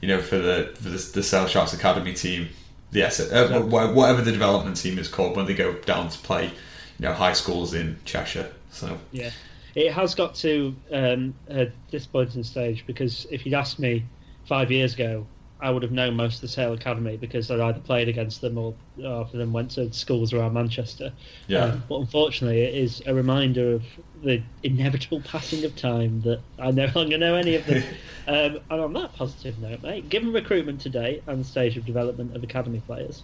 [0.00, 2.48] you know for the for the, the Sale Sharks academy team
[2.92, 6.50] yes, uh, whatever the development team is called when they go down to play,
[6.98, 8.50] you know, high schools in Cheshire.
[8.70, 9.30] So yeah,
[9.74, 14.04] it has got to um, a disappointing stage because if you'd asked me
[14.46, 15.26] five years ago,
[15.58, 18.58] I would have known most of the Sale Academy because I'd either played against them
[18.58, 21.12] or after them went to schools around Manchester.
[21.46, 21.64] Yeah.
[21.64, 23.82] Um, but unfortunately, it is a reminder of
[24.22, 27.82] the inevitable passing of time that I no longer know any of them.
[28.28, 32.36] um, and on that positive note, mate, given recruitment today and the stage of development
[32.36, 33.22] of academy players,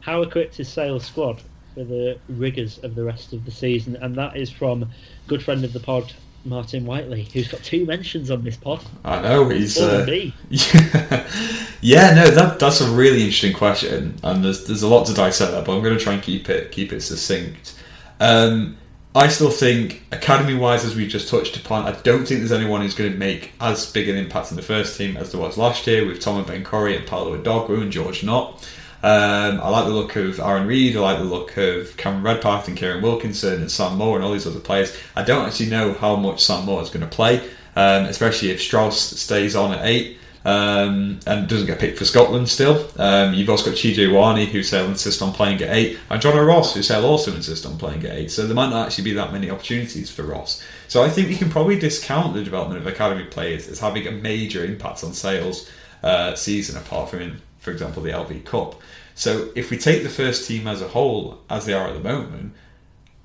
[0.00, 1.42] how equipped is Sale's squad
[1.78, 3.96] for the rigours of the rest of the season?
[3.96, 4.90] And that is from
[5.28, 6.12] good friend of the pod,
[6.44, 8.84] Martin Whiteley, who's got two mentions on this pod.
[9.04, 10.32] I know he's uh, yeah,
[11.80, 15.52] yeah, no, that that's a really interesting question, and there's there's a lot to dissect
[15.52, 17.80] there, but I'm going to try and keep it keep it succinct.
[18.18, 18.76] Um,
[19.14, 22.80] I still think academy wise, as we just touched upon, I don't think there's anyone
[22.80, 25.56] who's going to make as big an impact in the first team as there was
[25.56, 28.68] last year with Tom and Ben Curry and Paolo Odogwu and George Nott.
[29.02, 30.96] Um, I like the look of Arron Reed.
[30.96, 34.32] I like the look of Cameron Redpath and Kieran Wilkinson and Sam Moore and all
[34.32, 34.96] these other players.
[35.14, 37.38] I don't actually know how much Sam Moore is going to play,
[37.76, 42.48] um, especially if Strauss stays on at eight um, and doesn't get picked for Scotland
[42.48, 42.88] still.
[42.96, 46.36] Um, you've also got Chidi Ioane, who say insist on playing at eight, and John
[46.36, 48.30] Ross, who say also insist on playing at eight.
[48.30, 50.62] So there might not actually be that many opportunities for Ross.
[50.88, 54.12] So I think we can probably discount the development of academy players as having a
[54.12, 55.70] major impact on Sale's
[56.02, 58.80] uh, season, apart from for example, the LV Cup.
[59.14, 62.00] So if we take the first team as a whole, as they are at the
[62.00, 62.54] moment,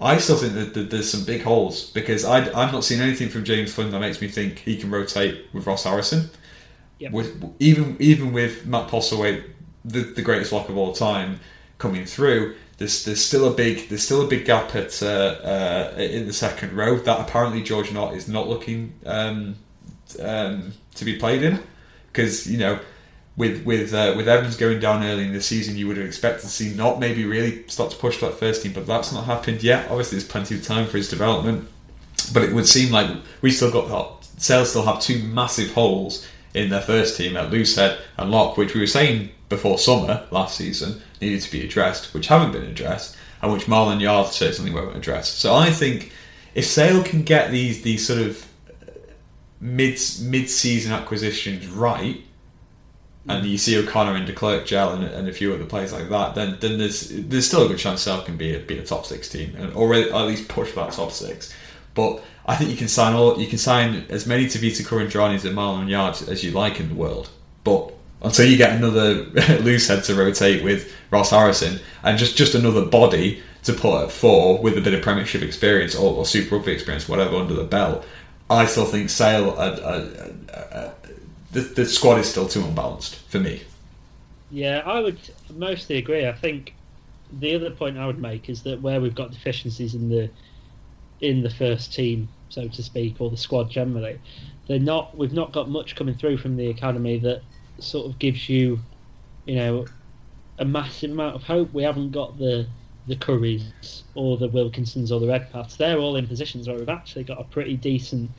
[0.02, 3.46] I still think that, there's some big holes because I, I've not seen anything from
[3.46, 6.30] James Flynn that makes me think he can rotate with Ross Harrison.
[7.00, 7.12] Yep.
[7.14, 9.44] With even even with Matt Postlethwaite,
[9.86, 11.40] the, the greatest lock of all time,
[11.78, 15.94] coming through, there's there's still a big there's still a big gap at uh, uh,
[15.98, 19.56] in the second row that apparently George Nott is not looking um,
[20.20, 21.62] um, to be played in
[22.12, 22.80] because you know
[23.36, 26.42] with with uh, with Evans going down early in the season, you would have expected
[26.42, 29.64] to see Nott maybe really start to push that first team, but that's not happened
[29.64, 29.90] yet.
[29.90, 31.68] Obviously, there's plenty of time for his development,
[32.32, 33.10] but it would seem like
[33.42, 37.98] we still got Sales still have two massive holes in their first team at Loosehead
[38.18, 42.28] and Lock, which we were saying before summer last season needed to be addressed, which
[42.28, 45.30] haven't been addressed, and which Marland Yarde certainly won't address.
[45.30, 46.12] So I think
[46.54, 48.46] if Sale can get these these sort of
[49.60, 52.24] mid mid season acquisitions right
[53.28, 56.36] and you see O'Connor and Declercq gel and, and, a few other players like that,
[56.36, 59.06] then then there's there's still a good chance Sale can be a, be a top
[59.06, 61.54] six team and or at least push that top six.
[61.96, 65.56] But I think you can sign all you can sign as many Tevita Kuridranis and
[65.56, 67.30] Marland Yardes as you like in the world.
[67.64, 67.94] But
[68.24, 69.14] until you get another
[69.62, 74.12] loose head to rotate with Ross Harrison and just, just another body to put at
[74.12, 77.64] four with a bit of Premiership experience or, or Super Rugby experience, whatever, under the
[77.64, 78.06] belt.
[78.50, 80.92] I still think Sale, uh, uh, uh,
[81.54, 83.62] the, the squad is still too unbalanced for me.
[84.52, 85.20] Yeah, I would
[85.56, 86.28] mostly agree.
[86.28, 86.74] I think
[87.40, 90.30] the other point I would make is that where we've got deficiencies in the
[91.22, 94.20] in the first team, so to speak, or the squad generally,
[94.68, 95.18] they're not.
[95.18, 97.42] We've not got much coming through from the academy that
[97.80, 98.80] sort of gives you,
[99.46, 99.86] you know,
[100.60, 101.74] a massive amount of hope.
[101.74, 102.68] We haven't got the
[103.08, 105.78] the Currys or the Wilkinsons or the Redpaths.
[105.78, 108.32] They're all in positions where we've actually got a pretty decent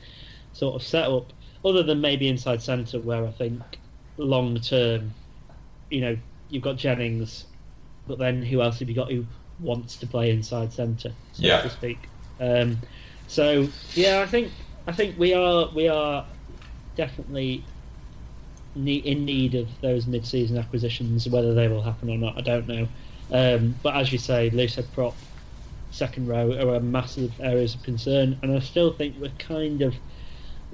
[0.53, 1.31] sort of setup,
[1.65, 3.61] other than maybe inside centre where I think
[4.17, 5.13] long term,
[5.89, 6.17] you know,
[6.49, 7.45] you've got Jennings,
[8.07, 9.25] but then who else have you got who
[9.59, 11.61] wants to play inside centre, so yeah.
[11.61, 12.07] to speak?
[12.39, 12.77] Um,
[13.27, 14.51] so yeah, I think
[14.87, 16.25] I think we are we are
[16.95, 17.65] definitely
[18.75, 21.27] in need of those mid-season acquisitions.
[21.27, 22.87] Whether they will happen or not, I don't know.
[23.31, 25.15] Um, but as you say, loosehead prop,
[25.89, 29.95] second row are massive areas of concern, and I still think we're kind of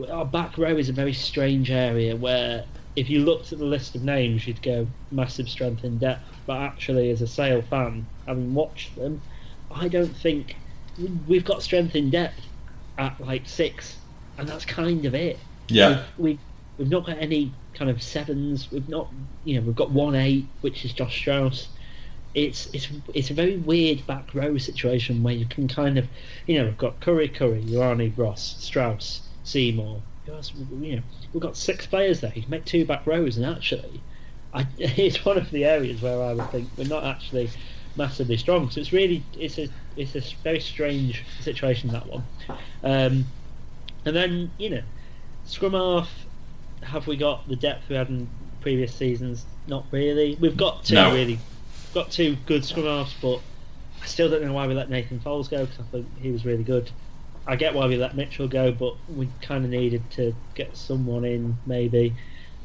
[0.09, 3.95] our back row is a very strange area where if you looked at the list
[3.95, 6.23] of names, you'd go massive strength in depth.
[6.45, 9.21] But actually, as a Sale fan, having watched them,
[9.73, 10.55] I don't think
[11.27, 12.41] we've got strength in depth
[12.97, 13.97] at like six,
[14.37, 15.39] and that's kind of it.
[15.67, 16.39] Yeah, we've, we've,
[16.77, 18.71] we've not got any kind of sevens.
[18.71, 19.09] We've not,
[19.43, 21.69] you know, we've got one eight, which is Josh Strauss.
[22.33, 26.07] It's it's it's a very weird back row situation where you can kind of,
[26.47, 30.01] you know, we've got Curry, Curry, Ioane, Ross, Strauss, Seymour.
[30.27, 31.01] You know,
[31.33, 32.31] we've got six players there.
[32.35, 34.01] You can make two back rows, and actually,
[34.53, 37.49] I, it's one of the areas where I would think we're not actually
[37.95, 38.69] massively strong.
[38.69, 42.23] So it's really it's a it's a very strange situation that one.
[42.83, 43.25] Um,
[44.05, 44.83] and then you know,
[45.45, 46.09] scrum half.
[46.83, 48.27] Have we got the depth we had in
[48.61, 49.45] previous seasons?
[49.67, 50.35] Not really.
[50.39, 51.13] We've got two no.
[51.13, 51.39] really,
[51.93, 53.39] got two good scrum halves, but
[54.01, 56.45] I still don't know why we let Nathan Fowles go because I think he was
[56.45, 56.89] really good.
[57.47, 61.25] I get why we let Mitchell go, but we kind of needed to get someone
[61.25, 62.15] in maybe.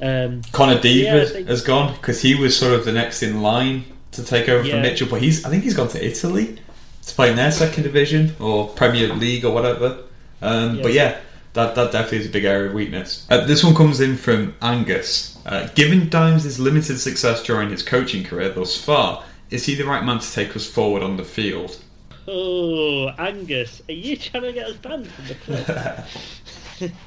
[0.00, 3.40] Um, Connor Deeb yeah, has, has gone because he was sort of the next in
[3.40, 4.74] line to take over Yeah.
[4.74, 6.58] from Mitchell, but he's I think he's gone to Italy
[7.06, 9.98] to play in their second division or Premier League or whatever.
[10.42, 10.82] Um, Yeah.
[10.82, 11.16] But yeah,
[11.54, 13.26] that that definitely is a big area of weakness.
[13.30, 15.38] Uh, this one comes in from Angus.
[15.46, 20.04] Uh, given Dimes' limited success during his coaching career thus far, is he the right
[20.04, 21.78] man to take us forward on the field?
[22.28, 27.04] Oh, Angus, are you trying to get us banned from the club?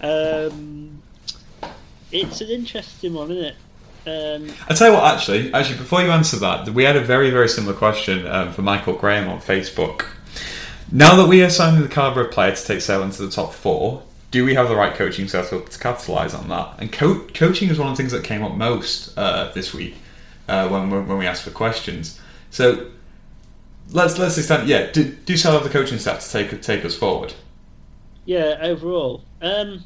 [0.52, 1.02] um,
[2.12, 3.56] it's an interesting one, isn't it?
[4.06, 7.30] Um, I tell you what, actually, actually, before you answer that, we had a very,
[7.30, 10.06] very similar question um, for Michael Graham on Facebook.
[10.92, 13.54] Now that we are signing the caliber of player to take Sale into the top
[13.54, 16.74] four, do we have the right coaching setup to capitalise on that?
[16.78, 19.94] And co- coaching is one of the things that came up most uh, this week
[20.48, 22.20] uh, when when we asked for questions.
[22.50, 22.90] So
[23.90, 24.68] let's let's extend.
[24.68, 27.34] Yeah, do, do Sale have the coaching staff to take take us forward?
[28.24, 29.82] yeah, overall, um,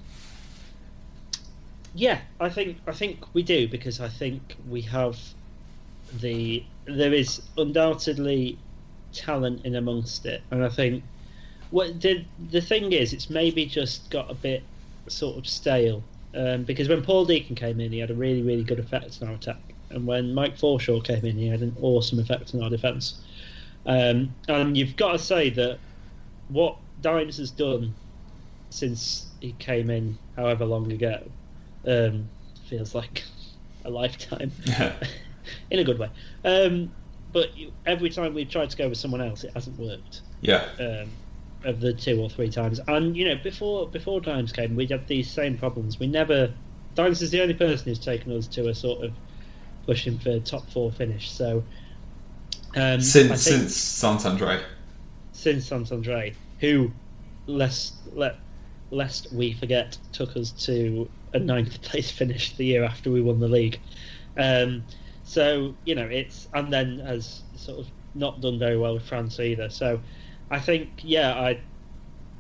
[1.94, 5.18] yeah, I think I think we do because I think we have
[6.20, 8.59] the there is undoubtedly
[9.12, 11.03] talent in amongst it, and I think
[11.70, 14.62] what the the thing is, it's maybe just got a bit
[15.09, 16.03] sort of stale
[16.36, 19.28] um, because when Paul Deacon came in, he had a really really good effect on
[19.28, 22.70] our attack, and when Mike Forshaw came in, he had an awesome effect on our
[22.70, 23.20] defence.
[23.89, 25.78] Um, and you've got to say that
[26.49, 27.95] what Dimes has done
[28.70, 31.22] since he came in, however long ago,
[31.86, 32.28] um,
[32.68, 33.24] feels like
[33.84, 34.53] a lifetime
[35.70, 36.11] in a good way.
[36.45, 36.93] Um,
[37.32, 40.22] but you, every time we've tried to go with someone else, it hasn't worked.
[40.43, 41.11] yeah, Um,
[41.64, 45.09] of the two or three times, and you know, before before Dimes came, we had
[45.09, 45.99] these same problems.
[45.99, 46.55] We never.
[46.95, 49.12] Dimes is the only person who's taken us to a sort of
[49.84, 51.30] pushing for top four finish.
[51.30, 51.64] So
[52.79, 54.62] um, since since Saint-André.
[55.33, 56.91] since Saint-André, who,
[57.47, 58.37] lest let
[58.91, 63.41] lest we forget, took us to a ninth place finish the year after we won
[63.41, 63.79] the league.
[64.37, 64.85] Um,
[65.24, 69.39] so you know it's and then has sort of not done very well with France
[69.41, 69.68] either.
[69.68, 70.01] So
[70.51, 71.61] I think yeah, I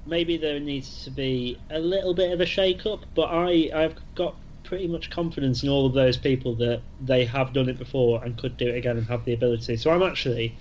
[0.06, 3.96] maybe there needs to be a little bit of a shake up, but I I've
[4.14, 8.22] got pretty much confidence in all of those people that they have done it before
[8.22, 9.76] and could do it again and have the ability.
[9.76, 10.56] So I'm actually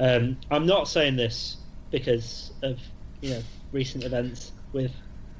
[0.00, 1.58] um, I'm not saying this
[1.90, 2.80] because of
[3.20, 4.92] you know recent events with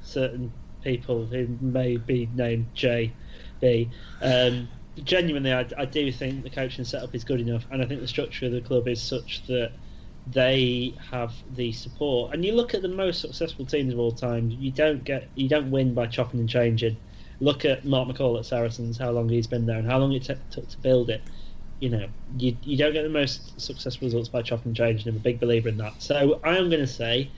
[0.03, 0.51] certain
[0.83, 3.11] people who may be named J,
[3.59, 3.89] B.
[4.21, 4.67] Um,
[5.03, 8.07] genuinely, I, I do think the coaching setup is good enough, and I think the
[8.07, 9.71] structure of the club is such that
[10.27, 12.33] they have the support.
[12.33, 15.49] And you look at the most successful teams of all time, you don't get you
[15.49, 16.97] don't win by chopping and changing.
[17.41, 20.23] Look at Mark McCall at Saracens, how long he's been there, and how long it
[20.23, 21.21] took to build it.
[21.79, 25.09] You know, you you don't get the most successful results by chopping and changing.
[25.09, 26.01] I'm a big believer in that.
[26.01, 27.29] So I am going to say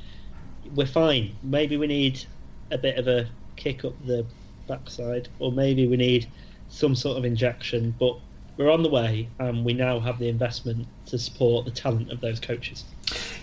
[0.75, 1.35] we're fine.
[1.41, 2.23] Maybe we need
[2.69, 4.25] a bit of a kick up the
[4.67, 6.27] backside, or maybe we need
[6.67, 7.95] some sort of injection.
[7.97, 8.17] But
[8.57, 12.19] we're on the way, and we now have the investment to support the talent of
[12.19, 12.83] those coaches.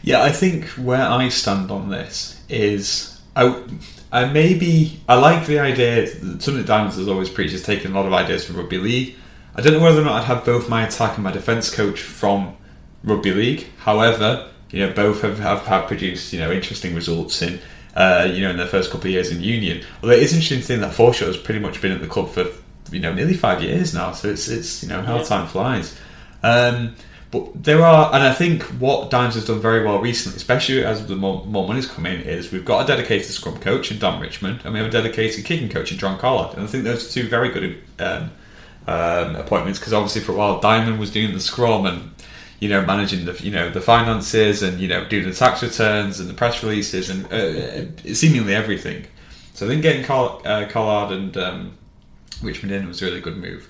[0.03, 3.63] Yeah, I think where I stand on this is I,
[4.13, 6.07] I maybe I like the idea.
[6.07, 8.79] That something that Diamonds has always preached is taking a lot of ideas from rugby
[8.79, 9.15] league.
[9.55, 12.01] I don't know whether or not I'd have both my attack and my defence coach
[12.01, 12.57] from
[13.05, 13.67] rugby league.
[13.79, 17.61] However, you know, both have, have, have produced you know interesting results in
[17.95, 19.85] uh, you know in their first couple of years in Union.
[20.03, 22.31] Although it is interesting to think that Forshaw has pretty much been at the club
[22.31, 22.47] for
[22.91, 25.25] you know nearly five years now, so it's it's you know how Yeah.
[25.25, 25.99] time flies.
[26.43, 26.95] Um,
[27.31, 31.07] but there are, and I think what Dimes has done very well recently, especially as
[31.07, 34.21] the more, more money's come in, is we've got a dedicated scrum coach in Don
[34.21, 36.55] Richmond, and we have a dedicated kicking coach in John Callard.
[36.55, 38.31] And I think those are two very good um,
[38.89, 42.11] um, appointments because obviously for a while Diamond was doing the scrum and
[42.59, 46.19] you know managing the you know the finances and you know doing the tax returns
[46.19, 49.07] and the press releases and uh, seemingly everything.
[49.55, 51.79] So I think getting Coll- uh, Callard and um,
[52.43, 53.69] Richmond in was a really good move.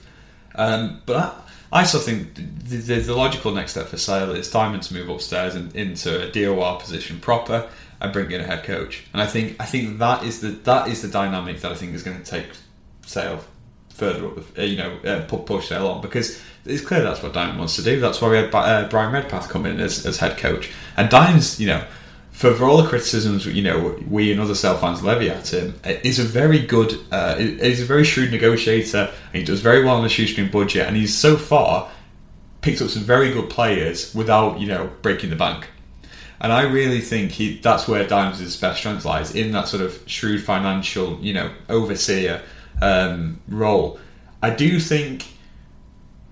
[0.55, 4.51] Um, but I, I still think the, the, the logical next step for Sale is
[4.51, 7.69] Diamond to move upstairs and into a DOR position proper
[8.01, 9.05] and bring in a head coach.
[9.13, 11.95] And I think I think that is the that is the dynamic that I think
[11.95, 12.47] is going to take
[13.07, 13.45] Sale
[13.91, 14.59] further up.
[14.59, 17.83] Uh, you know, uh, push Sale on because it's clear that's what Diamond wants to
[17.83, 18.01] do.
[18.01, 20.71] That's why we had uh, Bryan Redpath come in as, as head coach.
[20.97, 21.85] And Diamond's, you know.
[22.41, 25.79] For, for all the criticisms, you know, we and other Sale fans levy at him,
[25.85, 29.97] is a very good, uh, he's a very shrewd negotiator, and he does very well
[29.97, 31.91] on a shoestring budget, and he's so far
[32.63, 35.69] picked up some very good players without, you know, breaking the bank.
[36.41, 40.03] And I really think he that's where Dimes' best strength lies in that sort of
[40.07, 42.41] shrewd financial, you know, overseer
[42.81, 44.01] um, role.
[44.43, 45.27] I do think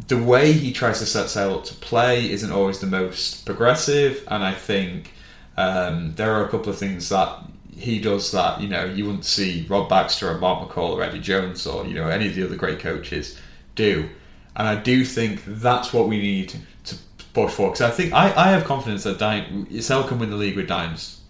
[0.07, 4.27] the way he tries to set Sale up to play isn't always the most progressive,
[4.29, 5.13] and I think
[5.59, 7.31] um, there are a couple of things that
[7.77, 11.21] he does that you know you wouldn't see Rob Baxter or Mark McCall or Eddie
[11.21, 13.39] Jones or you know any of the other great coaches
[13.75, 14.09] do,
[14.57, 16.49] and I do think that's what we need
[16.85, 16.97] to
[17.35, 20.37] push for because I think I, I have confidence that Dime, Sale can win the
[20.37, 21.21] league with Dimes,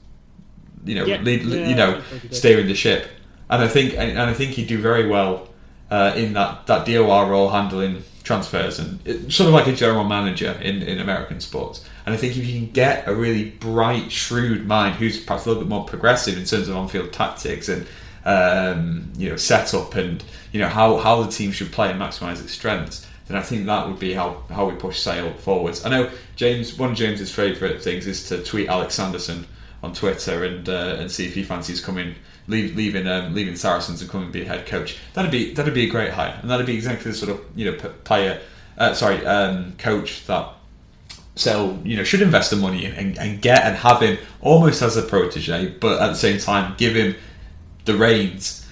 [0.85, 1.21] you know, Yeah.
[1.21, 2.39] lead, Yeah, you know, I think he does.
[2.39, 3.09] steering the ship,
[3.51, 5.49] and I think and I think he'd do very well
[5.91, 10.05] uh, in that that DOR role handling transfers and it, sort of like a general
[10.05, 11.85] manager in, in American sports.
[12.05, 15.49] And I think if you can get a really bright, shrewd mind who's perhaps a
[15.49, 17.87] little bit more progressive in terms of on-field tactics and
[18.25, 22.43] um, you know setup and you know how, how the team should play and maximise
[22.43, 25.85] its strengths, then I think that would be how, how we push Sale forwards.
[25.85, 29.47] I know James one of James's favourite things is to tweet Alex Sanderson
[29.83, 32.15] on Twitter and uh, and see if he fancies coming
[32.49, 34.99] leave, leaving um, leaving Saracens and coming to be a head coach.
[35.15, 37.71] That'd be that'd be a great hire, and that'd be exactly the sort of you
[37.71, 38.41] know player,
[38.77, 40.49] uh, sorry, um, coach that
[41.37, 44.83] Sale you know should invest the money in and, and get and have him almost
[44.83, 47.15] as a protege, but at the same time give him
[47.85, 48.67] the reins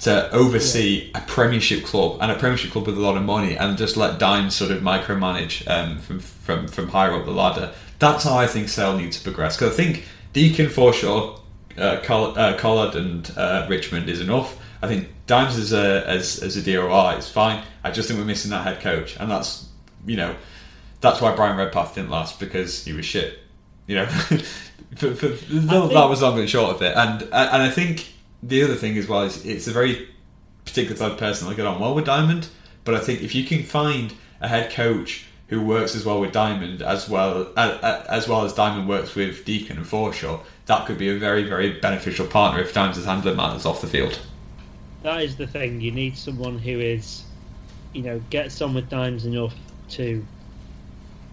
[0.00, 3.78] to oversee a Premiership club and a Premiership club with a lot of money, and
[3.78, 7.72] just let Dimes sort of micromanage um, from from from higher up the ladder.
[7.98, 9.56] That's how I think Sale needs to progress.
[9.56, 11.38] Because I think Deacon, Forshaw,
[11.78, 14.58] uh, Coll- uh, Callard, and uh, Richmond is enough.
[14.82, 17.62] I think Dimes as a as, as a DOR is fine.
[17.84, 19.68] I just think we're missing that head coach, and that's
[20.06, 20.34] you know
[21.00, 23.38] that's why Bryan Redpath didn't last because he was shit.
[23.86, 24.06] You know,
[24.96, 26.96] for, for, that think- was long and short of it.
[26.96, 28.12] And and I think
[28.42, 30.08] the other thing as well is it's a very
[30.64, 32.48] particular type of person that get on well with Diamond.
[32.84, 36.32] But I think if you can find a head coach who works as well with
[36.32, 40.98] Diamond as well as, as well as Diamond works with Deacon and Forshaw, that could
[40.98, 44.18] be a very very beneficial partner if Diamond is handling matters off the field.
[45.02, 45.80] That is the thing.
[45.80, 47.24] You need someone who is,
[47.92, 49.54] you know, gets on with Dimes enough
[49.90, 50.24] to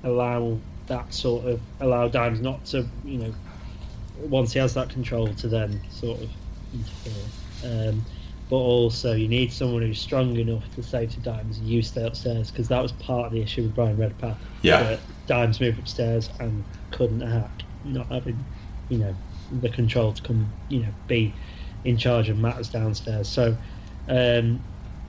[0.04, 0.58] allow
[0.88, 3.34] that sort of allow Dimes not to, you know,
[4.22, 6.30] once he has that control to then sort of
[6.74, 7.90] interfere.
[7.90, 8.06] Um,
[8.50, 12.50] but also, you need someone who's strong enough to say to Dimes, "You stay upstairs,"
[12.50, 14.40] because that was part of the issue with Bryan Redpath.
[14.64, 14.82] Yeah.
[14.82, 18.44] that Dimes moved upstairs and couldn't hack, not having,
[18.90, 19.16] you know,
[19.62, 21.34] the control to come, you know, be
[21.86, 23.28] in charge of matters downstairs.
[23.30, 23.56] So,
[24.08, 24.60] um,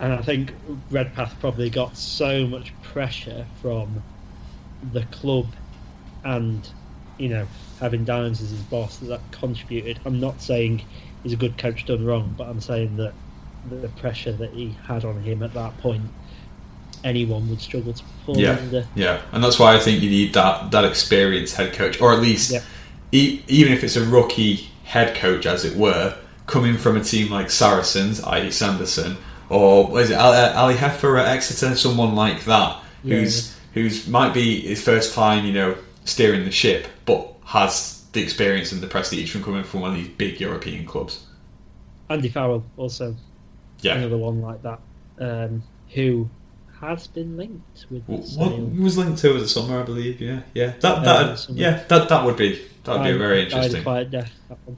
[0.00, 0.54] and I think
[0.90, 4.02] Redpath probably got so much pressure from
[4.92, 5.46] the club
[6.24, 6.66] and,
[7.18, 7.46] you know,
[7.80, 10.00] having Dimes as his boss that that contributed.
[10.04, 10.82] I'm not saying
[11.22, 13.14] he's a good coach done wrong, but I'm saying that
[13.68, 16.02] the pressure that he had on him at that point,
[17.04, 18.86] anyone would struggle to perform Yeah, under.
[18.94, 22.20] yeah, and that's why I think you need that that experienced head coach, or at
[22.20, 22.62] least Yeah.
[23.12, 27.30] E- even if it's a rookie head coach, as it were, coming from a team
[27.30, 28.50] like Saracens, i.e.
[28.50, 29.16] Sanderson,
[29.48, 33.16] or is it Ali, uh, Ali Hepher at Exeter, someone like that, Yeah.
[33.20, 38.20] who's who's might be his first time, you know, steering the ship, but has the
[38.22, 41.20] experience and the prestige from coming from one of these big European clubs.
[42.08, 43.14] Andy Farrell also
[43.82, 43.94] Yeah.
[43.94, 44.80] another one like that,
[45.20, 45.62] um,
[45.94, 46.28] who
[46.80, 48.58] has been linked with the What sale.
[48.78, 50.20] was linked to over the summer, I believe.
[50.20, 50.72] Yeah, yeah.
[50.80, 51.58] That Uh, that summer.
[51.58, 53.82] yeah that that would be that would be very interesting.
[53.82, 54.32] quiet death.
[54.48, 54.76] That one.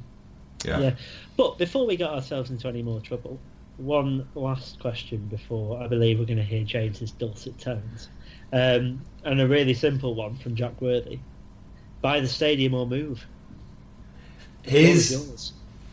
[0.64, 0.78] Yeah.
[0.80, 0.94] Yeah.
[1.36, 3.38] But before we get ourselves into any more trouble,
[3.78, 8.08] one last question before I believe we're going to hear James's dulcet tones,
[8.52, 11.18] um, and a really simple one from Jack Worthy:
[12.00, 13.26] buy the stadium or move.
[14.64, 14.70] The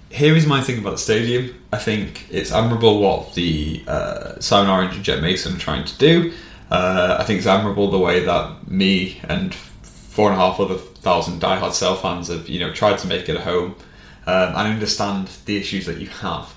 [0.09, 1.55] here is my thing about the stadium.
[1.71, 5.97] I think it's admirable what the uh, Simon Orange and Jed Mason are trying to
[5.97, 6.33] do.
[6.71, 10.75] Uh, I think it's admirable the way that me and four and a half other
[10.75, 13.75] thousand diehard Sale fans have, you know, tried to make it a home.
[14.25, 16.53] Um, I understand the issues that you have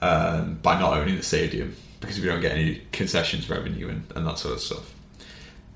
[0.00, 4.26] um, by not owning the stadium because we don't get any concessions revenue and, and
[4.26, 4.94] that sort of stuff.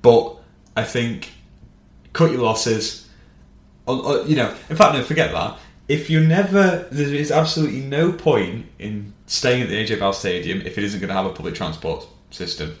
[0.01, 0.37] But
[0.75, 1.31] I think
[2.13, 3.07] cut your losses.
[3.85, 5.59] Or, or, you know, in fact, no, forget that.
[5.87, 10.61] If you never, there is absolutely no point in staying at the AJ Bell Stadium
[10.61, 12.77] if it isn't going to have a public transport system.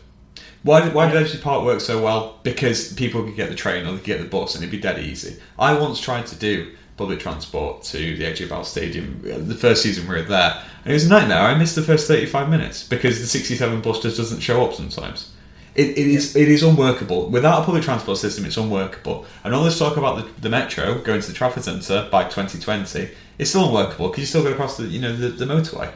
[0.63, 2.39] Why did, why did Edgeley Park work so well?
[2.41, 4.79] Because people could get the train or they could get the bus and it'd be
[4.79, 5.39] dead easy.
[5.59, 9.83] I once tried to do public transport to the AJ Bell Stadium uh, the first
[9.83, 11.39] season we were there, and it was a nightmare.
[11.39, 15.31] I missed the first 35 minutes because the 67 bus just doesn't show up sometimes.
[15.75, 18.45] It, it is it is unworkable without a public transport system.
[18.45, 19.25] It's unworkable.
[19.43, 23.09] And all this talk about the, the metro going to the Trafford Centre by 2020,
[23.37, 25.91] it's still unworkable because you still got to cross the you know the, the motorway,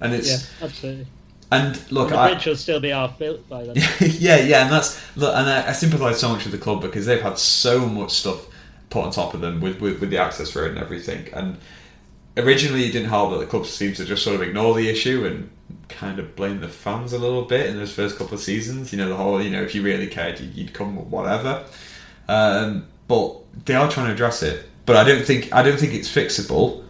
[0.00, 1.06] and it's Yeah, absolutely.
[1.52, 3.76] and look, the I, bridge will still be half built by then.
[4.00, 7.06] yeah, yeah, and that's look, and I, I sympathise so much with the club because
[7.06, 8.46] they've had so much stuff
[8.90, 11.28] put on top of them with, with, with the access road and everything.
[11.34, 11.58] And
[12.36, 15.26] originally, it didn't help that the club seemed to just sort of ignore the issue
[15.26, 15.50] and
[15.88, 18.92] kind of blame the fans a little bit in those first couple of seasons.
[18.92, 21.64] You know, the whole you know if you really cared, you'd, come whatever.
[22.28, 24.66] Um, but they are trying to address it.
[24.86, 26.84] But I don't think I don't think it's fixable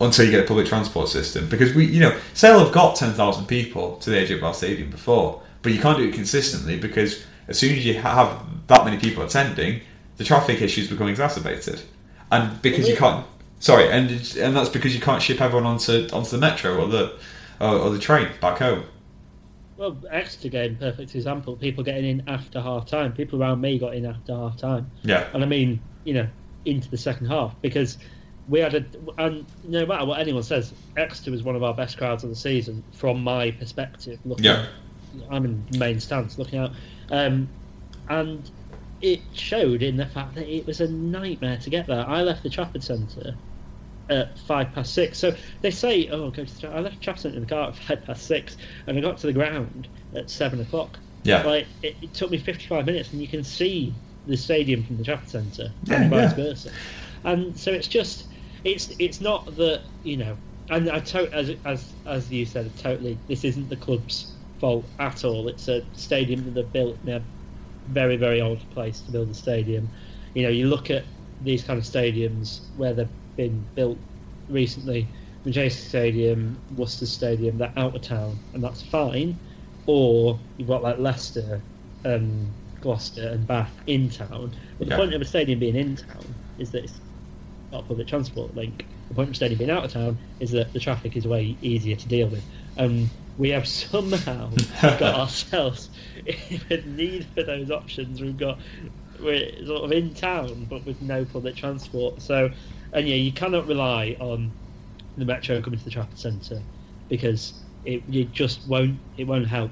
[0.00, 3.12] until you get a public transport system because we you know Sale have got ten
[3.12, 7.24] thousand people to the AJ Bell Stadium before, but you can't do it consistently because
[7.48, 9.80] as soon as you have that many people attending,
[10.16, 11.82] the traffic issues become exacerbated,
[12.30, 13.26] and because you can't.
[13.62, 17.16] Sorry, and and that's because you can't ship everyone onto onto the metro or the
[17.60, 18.82] or, or the train back home.
[19.76, 21.54] Well, Exeter game, perfect example.
[21.54, 23.12] People getting in after half time.
[23.12, 24.90] People around me got in after half time.
[25.04, 26.26] Yeah, and I mean, you know,
[26.64, 27.98] into the second half because
[28.48, 28.84] we had a
[29.18, 32.36] and no matter what anyone says, Exeter was one of our best crowds of the
[32.36, 34.18] season from my perspective.
[34.24, 34.66] Looking, Yeah.
[35.30, 36.72] I'm in main stance looking out,
[37.12, 37.48] um,
[38.08, 38.50] and
[39.00, 42.04] it showed in the fact that it was a nightmare to get there.
[42.08, 43.36] I left the Trafford Centre
[44.08, 45.18] at five past six.
[45.18, 47.76] So they say, "Oh, go to." The, Tra-" I left Centre in the car at
[47.88, 51.00] five past six, and I got to the ground at seven o'clock.
[51.24, 53.94] yeah, Like it, it took me 55 minutes, and you can see
[54.26, 56.34] the stadium from the Trafford Centre, Yeah, and vice yeah.
[56.34, 56.70] versa.
[57.24, 58.28] And so it's just,
[58.64, 60.38] it's it's not that you know,
[60.70, 65.24] and I to, as as as you said, totally, this isn't the club's fault at
[65.24, 65.48] all.
[65.48, 67.26] It's a stadium that they've built in a
[67.86, 69.90] very very old place to build a stadium.
[70.34, 71.06] You know, you look at
[71.40, 73.08] these kind of stadiums where they've
[73.48, 73.98] been built
[74.48, 75.06] recently.
[75.44, 79.36] Manchester Stadium, Worcester Stadium, they're out of town, and that's fine
[79.86, 81.60] or you've got like Leicester,
[82.04, 82.46] um,
[82.80, 84.54] Gloucester, and Bath in town.
[84.78, 87.00] But the point of a stadium being in town is that it's
[87.70, 88.86] not a public transport link.
[89.08, 91.56] The point of a stadium being out of town is that the traffic is way
[91.62, 92.44] easier to deal with.
[92.78, 95.90] Um, we have somehow got ourselves
[96.24, 98.20] in a need for those options.
[98.20, 98.58] We've got
[99.20, 102.20] we're sort of in town, but with no public transport.
[102.20, 102.50] So,
[102.92, 104.50] and yeah, you cannot rely on
[105.16, 106.62] the metro coming to the Trafford Centre
[107.08, 109.70] because it, it just won't it won't help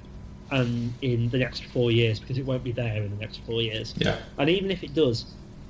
[0.50, 3.62] and in the next four years because it won't be there in the next four
[3.62, 3.94] years.
[3.96, 5.26] Yeah, and even if it does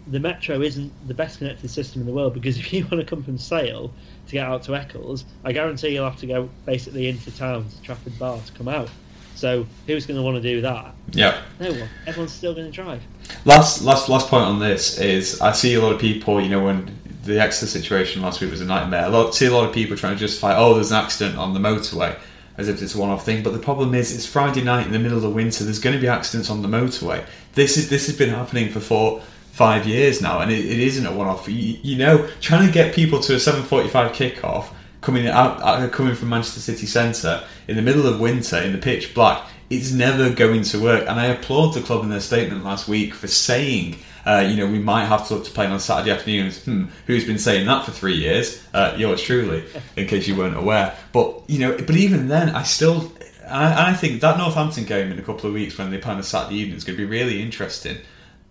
[0.06, 3.04] the metro isn't the best connected system in the world because if you want to
[3.04, 3.92] come from Sale
[4.26, 7.82] to get out to Eccles I guarantee you'll have to go basically into town to
[7.82, 8.90] Trafford Bar to come out.
[9.34, 10.94] So who's going to want to do that?
[11.12, 11.40] Yeah.
[11.58, 11.88] no one.
[12.06, 13.02] Everyone's still going to drive.
[13.46, 16.62] Last last last point on this is I see a lot of people, you know,
[16.62, 19.04] when the Exeter situation last week was a nightmare.
[19.04, 21.54] I lot, see a lot of people trying to justify, oh, there's an accident on
[21.54, 22.18] the motorway,
[22.56, 23.42] as if it's a one-off thing.
[23.42, 25.64] But the problem is, it's Friday night in the middle of the winter.
[25.64, 27.24] There's going to be accidents on the motorway.
[27.54, 31.06] This is this has been happening for four, five years now, and it, it isn't
[31.06, 31.48] a one-off.
[31.48, 36.28] You, you know, trying to get people to a 7:45 kickoff coming out coming from
[36.28, 39.46] Manchester City Centre in the middle of winter in the pitch black.
[39.68, 43.14] It's never going to work, and I applaud the club in their statement last week
[43.14, 43.98] for saying
[44.30, 46.64] uh, you know, we might have to look to playing on Saturday afternoons.
[46.64, 48.64] Hmm, who's been saying that for three years?
[48.72, 49.64] Uh, yours truly,
[49.96, 50.96] in case you weren't aware.
[51.12, 53.10] But you know, but even then, I still,
[53.48, 56.20] I, I think that Northampton game in a couple of weeks when they play on
[56.20, 57.98] a Saturday evening is going to be really interesting.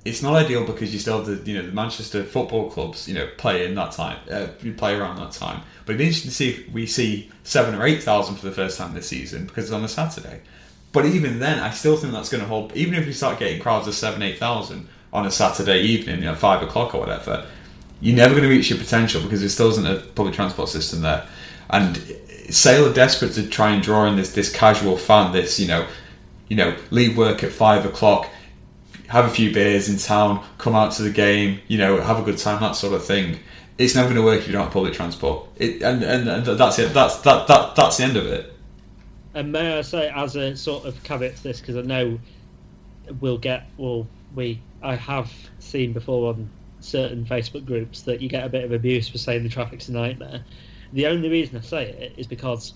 [0.03, 3.13] It's not ideal because you still have the you know the Manchester football clubs you
[3.13, 5.61] know play in that time, uh, play around that time.
[5.85, 8.51] But it'd be interesting to see if we see seven or eight thousand for the
[8.51, 10.41] first time this season because it's on a Saturday.
[10.91, 12.75] But even then, I still think that's going to hold.
[12.75, 16.25] Even if we start getting crowds of seven, eight thousand on a Saturday evening, you
[16.25, 17.45] know, five o'clock or whatever,
[18.01, 21.01] you're never going to reach your potential because there still isn't a public transport system
[21.01, 21.27] there.
[21.69, 21.97] And
[22.49, 25.87] Sale are desperate to try and draw in this this casual fan, this you know,
[26.47, 28.27] you know, leave work at five o'clock,
[29.07, 32.23] have a few beers in town, come out to the game, you know, have a
[32.23, 33.39] good time, that sort of thing.
[33.77, 35.47] It's never going to work if you don't have public transport.
[35.55, 36.93] It, and, and, and that's it.
[36.93, 38.53] That's that, that that's the end of it.
[39.33, 42.19] And may I say, as a sort of caveat to this, because I know
[43.21, 46.49] we'll get, well, we, I have seen before on
[46.79, 49.91] certain Facebook groups that you get a bit of abuse for saying the traffic's a
[49.91, 50.43] nightmare.
[50.93, 52.73] The only reason I say it is because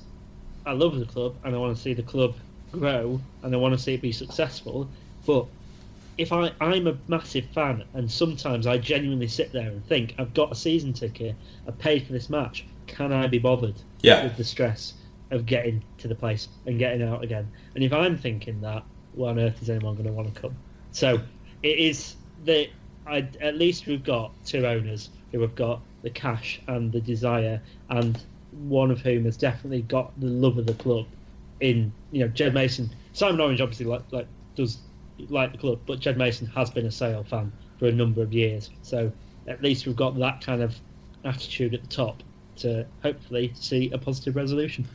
[0.65, 2.35] I love the club and I want to see the club
[2.71, 4.89] grow and I want to see it be successful.
[5.25, 5.45] But
[6.17, 10.33] if I, I'm a massive fan and sometimes I genuinely sit there and think, I've
[10.33, 11.35] got a season ticket,
[11.67, 14.23] I paid for this match, can I be bothered yeah.
[14.23, 14.93] with the stress
[15.31, 17.49] of getting to the place and getting out again?
[17.75, 18.83] And if I'm thinking that,
[19.13, 20.55] what on earth is anyone going to want to come?
[20.91, 21.19] So
[21.63, 22.67] it is that
[23.07, 28.21] at least we've got two owners who have got the cash and the desire, and
[28.51, 31.05] one of whom has definitely got the love of the club.
[31.59, 34.79] In you know, Jed Mason, Simon Orange obviously like, like does
[35.29, 38.33] like the club, but Jed Mason has been a Sale fan for a number of
[38.33, 38.69] years.
[38.81, 39.11] So
[39.47, 40.75] at least we've got that kind of
[41.23, 42.21] attitude at the top
[42.57, 44.85] to hopefully see a positive resolution.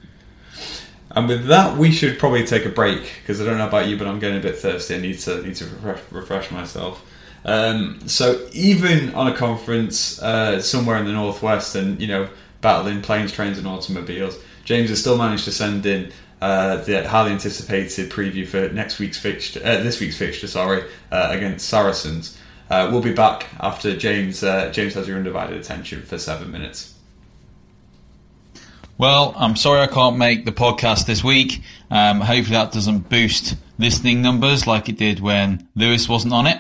[1.10, 3.96] And with that, we should probably take a break because I don't know about you,
[3.96, 4.94] but I'm getting a bit thirsty.
[4.94, 5.66] I need to need to
[6.10, 7.04] refresh, myself.
[7.44, 12.28] Um, so even on a conference uh, somewhere in the northwest, and you know,
[12.60, 17.32] battling planes, trains, and automobiles, James has still managed to send in uh, the highly
[17.32, 22.38] anticipated preview for next week's fixture, uh, this week's fixture, sorry, uh, against Saracens.
[22.70, 24.42] Uh, we'll be back after James.
[24.42, 26.97] Uh, James has your undivided attention for seven minutes.
[28.98, 31.62] Well, I'm sorry I can't make the podcast this week.
[31.88, 36.58] Um, hopefully that doesn't boost listening numbers like it did when Lewis wasn't on it.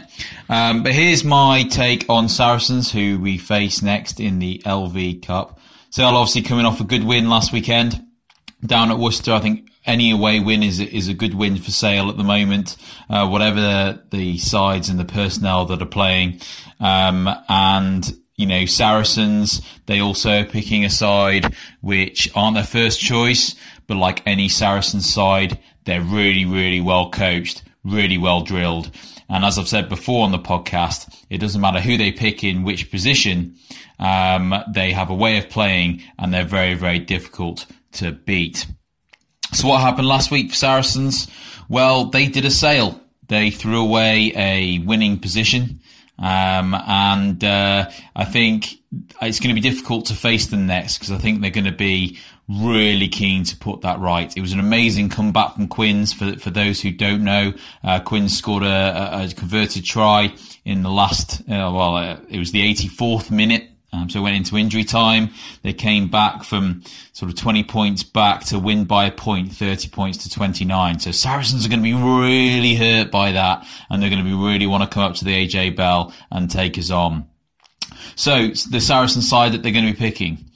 [0.48, 5.58] Um, but here's my take on Saracens, who we face next in the LV Cup.
[5.90, 8.06] Sale obviously coming off a good win last weekend
[8.64, 9.32] down at Worcester.
[9.32, 12.76] I think any away win is is a good win for Sale at the moment,
[13.10, 16.40] uh, whatever the, the, sides and the personnel that are playing.
[16.78, 18.08] Um, and
[18.38, 23.56] you know, Saracens, they also are picking a side which aren't their first choice,
[23.88, 28.92] but like any Saracen side, they're really, really well coached, really well drilled.
[29.28, 32.62] And as I've said before on the podcast, it doesn't matter who they pick in
[32.62, 33.56] which position,
[33.98, 38.66] um, they have a way of playing and they're very, very difficult to beat.
[39.52, 41.26] So what happened last week for Saracens?
[41.68, 43.00] Well, they did a sale.
[43.26, 45.80] They threw away a winning position
[46.18, 48.80] um, and uh, I think
[49.22, 51.72] it's going to be difficult to face them next because I think they're going to
[51.72, 54.34] be really keen to put that right.
[54.36, 56.12] It was an amazing comeback from Quins.
[56.12, 57.52] For for those who don't know,
[57.84, 61.40] uh, Quins scored a, a, converted try in the last.
[61.42, 65.30] Uh, well, uh, it was the 84th minute um, so went into injury time.
[65.62, 66.82] They came back from
[67.12, 70.98] sort of 20 points back to win by a point, 30 points to 29.
[71.00, 74.36] So Saracens are going to be really hurt by that and they're going to be
[74.36, 77.26] really want to come up to the AJ Bell and take us on.
[78.14, 80.50] So the Saracen side that they're going to be picking,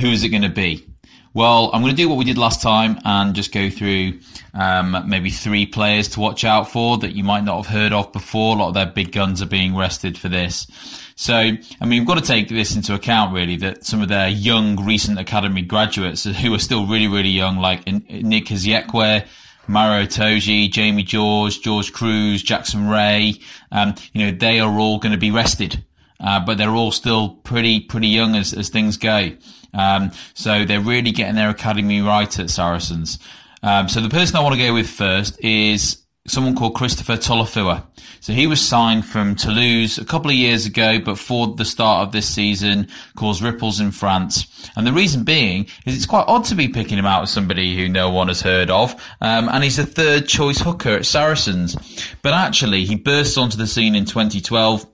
[0.00, 0.86] who is it going to be?
[1.34, 4.20] Well, I'm going to do what we did last time and just go through
[4.54, 8.12] um, maybe three players to watch out for that you might not have heard of
[8.12, 8.54] before.
[8.54, 10.68] A lot of their big guns are being rested for this.
[11.16, 14.28] So, I mean, we've got to take this into account really that some of their
[14.28, 19.26] young recent academy graduates who are still really, really young, like Nick Isiekwe,
[19.66, 23.40] Maro Itoje, Jamie George, George Kruis, Jackson Wray,
[23.72, 25.84] um, you know, they are all going to be rested.
[26.20, 29.30] Uh, but they're all still pretty, pretty young as, as things go.
[29.74, 33.18] Um, so they're really getting their academy right at Saracens.
[33.62, 37.84] Um, so the person I want to go with first is someone called Christopher Tolofua.
[38.20, 42.06] So he was signed from Toulouse a couple of years ago, but for the start
[42.06, 44.70] of this season caused ripples in France.
[44.76, 47.76] And the reason being is it's quite odd to be picking him out as somebody
[47.76, 48.94] who no one has heard of.
[49.20, 51.76] Um, and he's a third choice hooker at Saracens.
[52.22, 54.86] But actually, he burst onto the scene in 2012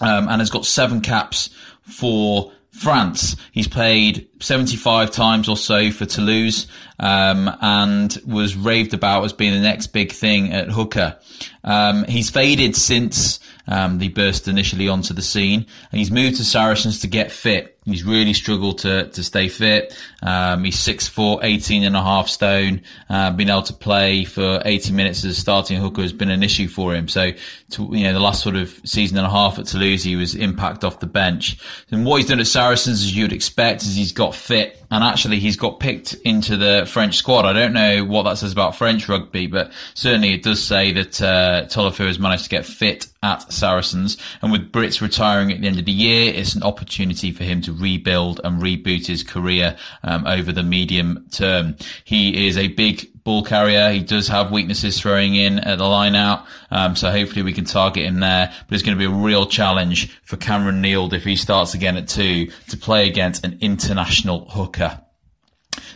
[0.00, 1.50] um, and has got seven caps
[1.82, 3.36] for France.
[3.52, 6.66] He's played 75 times or so for Toulouse
[7.00, 11.16] um, and was raved about as being the next big thing at hooker.
[11.64, 16.44] Um, he's faded since um, they burst initially onto the scene, and he's moved to
[16.44, 17.78] Saracens to get fit.
[17.84, 19.96] He's really struggled to, to stay fit.
[20.22, 22.82] Um, he's 6'4", 18 and a half stone.
[23.08, 26.42] Uh, being able to play for 80 minutes as a starting hooker has been an
[26.42, 27.08] issue for him.
[27.08, 27.32] So,
[27.70, 30.34] to, you know, the last sort of season and a half at Toulouse, he was
[30.34, 31.58] impact off the bench.
[31.90, 35.38] And what he's done at Saracens, as you'd expect, is he's got fit and actually
[35.38, 37.44] he's got picked into the French squad.
[37.44, 41.20] I don't know what that says about French rugby, but certainly it does say that
[41.20, 44.16] uh, Tolofua has managed to get fit at Saracens.
[44.42, 47.60] And with Brits retiring at the end of the year, it's an opportunity for him
[47.62, 51.76] to rebuild and reboot his career um, over the medium term.
[52.04, 53.90] He is a big ball carrier.
[53.90, 56.46] He does have weaknesses throwing in at the line out.
[56.70, 58.50] Um, so hopefully we can target him there.
[58.66, 61.98] But it's going to be a real challenge for Cameron Neild if he starts again
[61.98, 64.77] at two to play against an international hooker.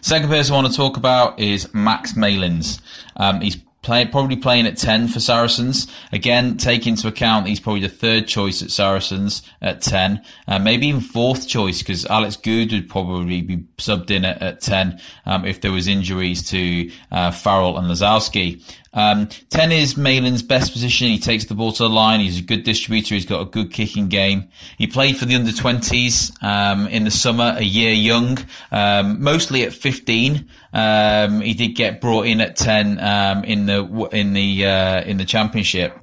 [0.00, 2.80] Second person I want to talk about is Max Malins.
[3.16, 5.88] Um, he's Play, probably playing at 10 for Saracens.
[6.12, 10.22] Again, take into account he's probably the third choice at Saracens at 10.
[10.46, 14.60] Uh, maybe even fourth choice because Alex Goode would probably be subbed in at, at
[14.60, 18.62] 10 um, if there was injuries to uh, Farrell and Lozowski.
[18.94, 21.08] Um, 10 is Malin's best position.
[21.08, 22.20] He takes the ball to the line.
[22.20, 23.14] He's a good distributor.
[23.14, 24.48] He's got a good kicking game.
[24.76, 28.38] He played for the under 20s um, in the summer, a year young,
[28.70, 30.48] um, mostly at 15.
[30.72, 35.16] Um, he did get brought in at 10 um, in the in the uh, in
[35.16, 36.01] the championship.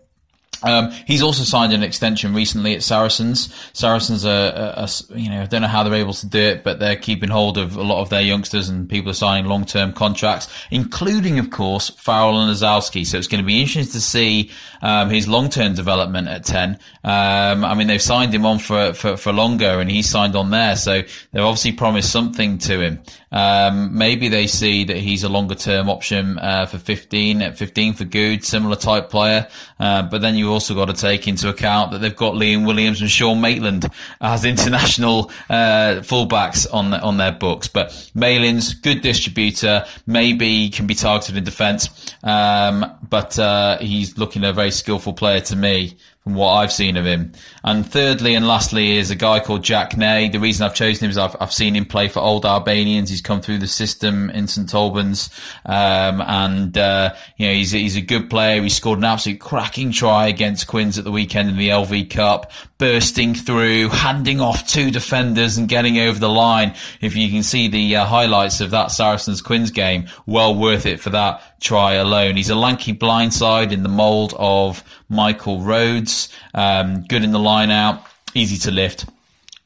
[0.64, 3.53] Um, he's also signed an extension recently at Saracens.
[3.74, 6.64] Saracens are, are, are, you know, I don't know how they're able to do it,
[6.64, 9.93] but they're keeping hold of a lot of their youngsters and people are signing long-term
[9.93, 13.05] contracts, including, of course, Farrell and Lozowski.
[13.05, 14.51] So it's going to be interesting to see
[14.82, 16.78] um, his long-term development at 10.
[17.03, 20.49] Um, I mean, they've signed him on for, for, for longer and he's signed on
[20.49, 20.76] there.
[20.76, 21.01] So
[21.32, 23.01] they've obviously promised something to him.
[23.32, 27.94] Um, maybe they see that he's a longer term option uh, for 15 at 15
[27.94, 29.48] for Goode, similar type player.
[29.80, 33.02] Uh, but then you also got to take into account that they've got Liam Williams
[33.02, 33.90] and Sean Maitland
[34.22, 37.68] as international uh, fullbacks on on their books.
[37.68, 44.44] But Malin's good distributor, maybe can be targeted in defence, um, but uh, he's looking
[44.44, 45.98] a very skillful player to me
[46.30, 47.32] from what I've seen of him.
[47.64, 50.30] And thirdly and lastly is a guy called Jack Ney.
[50.30, 53.10] The reason I've chosen him is I've, I've seen him play for Old Albanians.
[53.10, 55.32] He's come through the system in St Albans,
[55.66, 58.62] um, and uh, you know he's he's a good player.
[58.62, 62.52] He scored an absolute cracking try against Quins at the weekend in the LV Cup,
[62.80, 66.74] bursting through, handing off two defenders and getting over the line.
[67.02, 71.00] If you can see the uh, highlights of that Saracens Quins game, well worth it
[71.00, 72.38] for that try alone.
[72.38, 77.70] He's a lanky blindside in the mould of Michael Rhodes, um, good in the line
[77.70, 78.02] out,
[78.34, 79.06] easy to lift.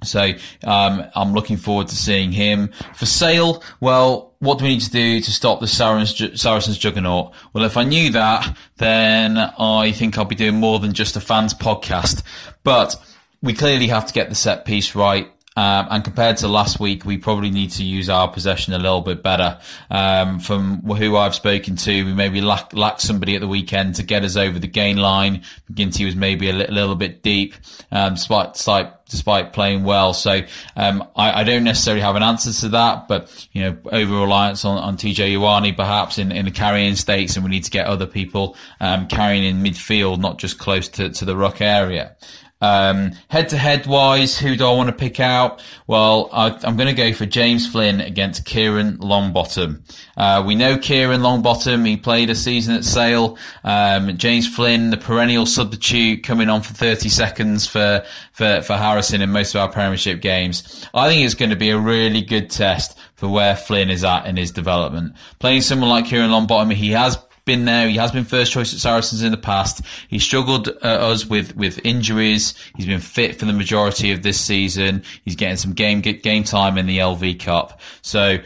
[0.03, 0.34] So
[0.66, 3.64] um, I'm looking forward to seeing him for sale.
[3.80, 7.33] Well, what do we need to do to stop the Saracens, Saracens juggernaut?
[7.53, 11.21] Well, if I knew that, then I think I'll be doing more than just a
[11.21, 12.23] fans podcast.
[12.63, 12.95] But
[13.41, 15.31] we clearly have to get the set piece right.
[15.56, 19.01] Um, and compared to last week, we probably need to use our possession a little
[19.01, 19.60] bit better.
[19.89, 24.24] Um, from who I've spoken to, we maybe lack, somebody at the weekend to get
[24.24, 25.43] us over the gain line.
[25.72, 27.54] McGinty was maybe a li- little bit deep,
[27.91, 30.14] um, despite, despite, despite playing well.
[30.14, 30.41] So,
[30.76, 34.66] um, I, I, don't necessarily have an answer to that, but, you know, over reliance
[34.66, 37.86] on, on TJ Ioane perhaps in, in the carrying stakes and we need to get
[37.86, 42.16] other people, um, carrying in midfield, not just close to, to the ruck area.
[42.64, 45.61] Um, head to head wise, who do I want to pick out?
[45.86, 49.82] Well, I, am going to go for James Flynn against Kieran Longbottom.
[50.16, 51.86] Uh, we know Kieran Longbottom.
[51.86, 53.38] He played a season at Sale.
[53.66, 58.01] Um, James Flynn, the perennial substitute, coming on for 30 seconds for,
[58.32, 60.88] for, for Harrison in most of our Premiership games.
[60.93, 64.26] I think it's going to be a really good test for where Flynn is at
[64.26, 65.18] in his development.
[65.39, 67.87] Playing someone like Kieran Longbottom, he has been there.
[67.87, 69.81] He has been first choice at Saracens in the past.
[70.07, 72.53] He struggled uh, us with with injuries.
[72.75, 75.03] He's been fit for the majority of this season.
[75.25, 77.79] He's getting some game game time in the LV Cup.
[78.01, 78.37] So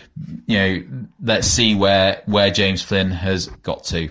[0.45, 0.83] you know,
[1.21, 4.09] let's see where where James Flynn has got to.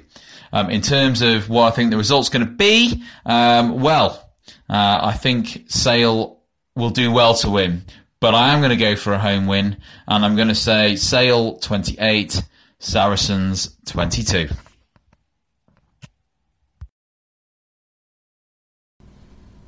[0.53, 4.31] Um, in terms of what I think the result's going to be, um, well,
[4.71, 6.41] uh, I think Sale
[6.77, 7.85] will do well to win,
[8.21, 9.77] but I am going to go for a home win,
[10.07, 12.43] and I'm going to say Sale 28,
[12.79, 14.49] Saracens 22.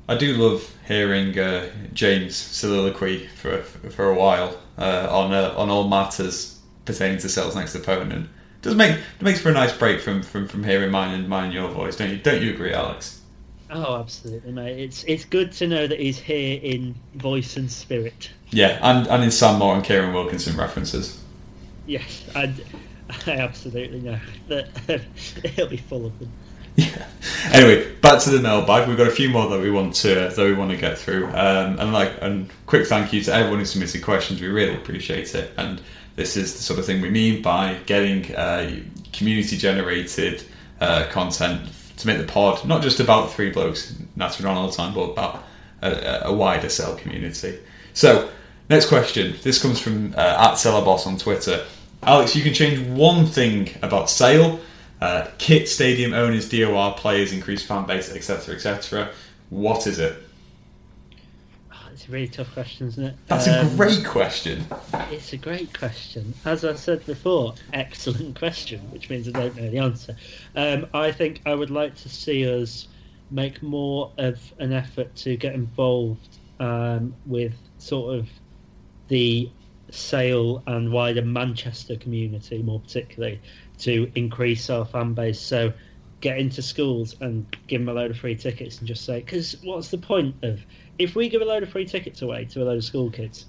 [0.09, 5.69] I do love hearing uh, James soliloquy for for a while uh, on uh, on
[5.69, 8.25] all matters pertaining to Sale's next opponent.
[8.25, 11.29] It does make it makes for a nice break from, from, from hearing mine and
[11.29, 12.17] mine and your voice, don't you?
[12.17, 13.21] Don't you agree, Alex?
[13.69, 14.79] Oh, absolutely, mate.
[14.79, 18.31] It's it's good to know that he's here in voice and spirit.
[18.49, 21.23] Yeah, and, and in Sam Moore and Kieran Wilkinson references.
[21.85, 22.51] Yes, I,
[23.27, 24.69] I absolutely know that
[25.55, 26.31] he'll be full of them.
[26.79, 27.05] Yeah.
[27.51, 28.87] Anyway, back to the mailbag.
[28.87, 31.27] We've got a few more that we want to that we want to get through.
[31.27, 34.39] Um, and like, and quick thank you to everyone who submitted questions.
[34.39, 35.51] We really appreciate it.
[35.57, 35.81] And
[36.15, 38.79] this is the sort of thing we mean by getting uh,
[39.11, 40.43] community generated
[40.79, 44.75] uh, content to make the pod not just about three blokes nattering on all the
[44.75, 45.43] time, but about
[45.81, 47.59] a, a wider Sale community.
[47.93, 48.29] So,
[48.69, 49.35] next question.
[49.43, 51.65] This comes from uh, at Sellerboss on Twitter.
[52.03, 54.59] Alex, you can change one thing about Sale.
[55.01, 59.11] Uh, kit, stadium owners, DOR players, increased fan base, etc., etc.
[59.49, 60.15] What is it?
[61.71, 63.15] Oh, it's a really tough question, isn't it?
[63.27, 64.65] That's Um, a great question.
[65.09, 66.33] It's a great question.
[66.43, 70.15] As I said before, excellent question, which means I don't know the answer.
[70.55, 72.87] Um, I think I would like to see us
[73.31, 78.27] make more of an effort to get involved um, with sort of
[79.07, 79.49] the
[79.91, 83.39] Sale and wider Manchester community, more particularly,
[83.79, 85.39] to increase our fan base.
[85.39, 85.73] So
[86.21, 89.57] get into schools and give them a load of free tickets and just say, because
[89.63, 90.59] what's the point of
[90.97, 93.45] if we give a load of free tickets away to a load of school kids,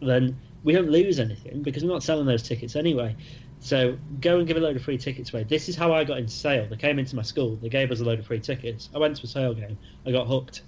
[0.00, 3.16] then we don't lose anything because we're not selling those tickets anyway.
[3.60, 5.44] So go and give a load of free tickets away.
[5.44, 6.66] This is how I got into Sale.
[6.68, 7.56] They came into my school.
[7.56, 8.90] They gave us a load of free tickets.
[8.94, 9.78] I went to a Sale game.
[10.04, 10.62] I got hooked.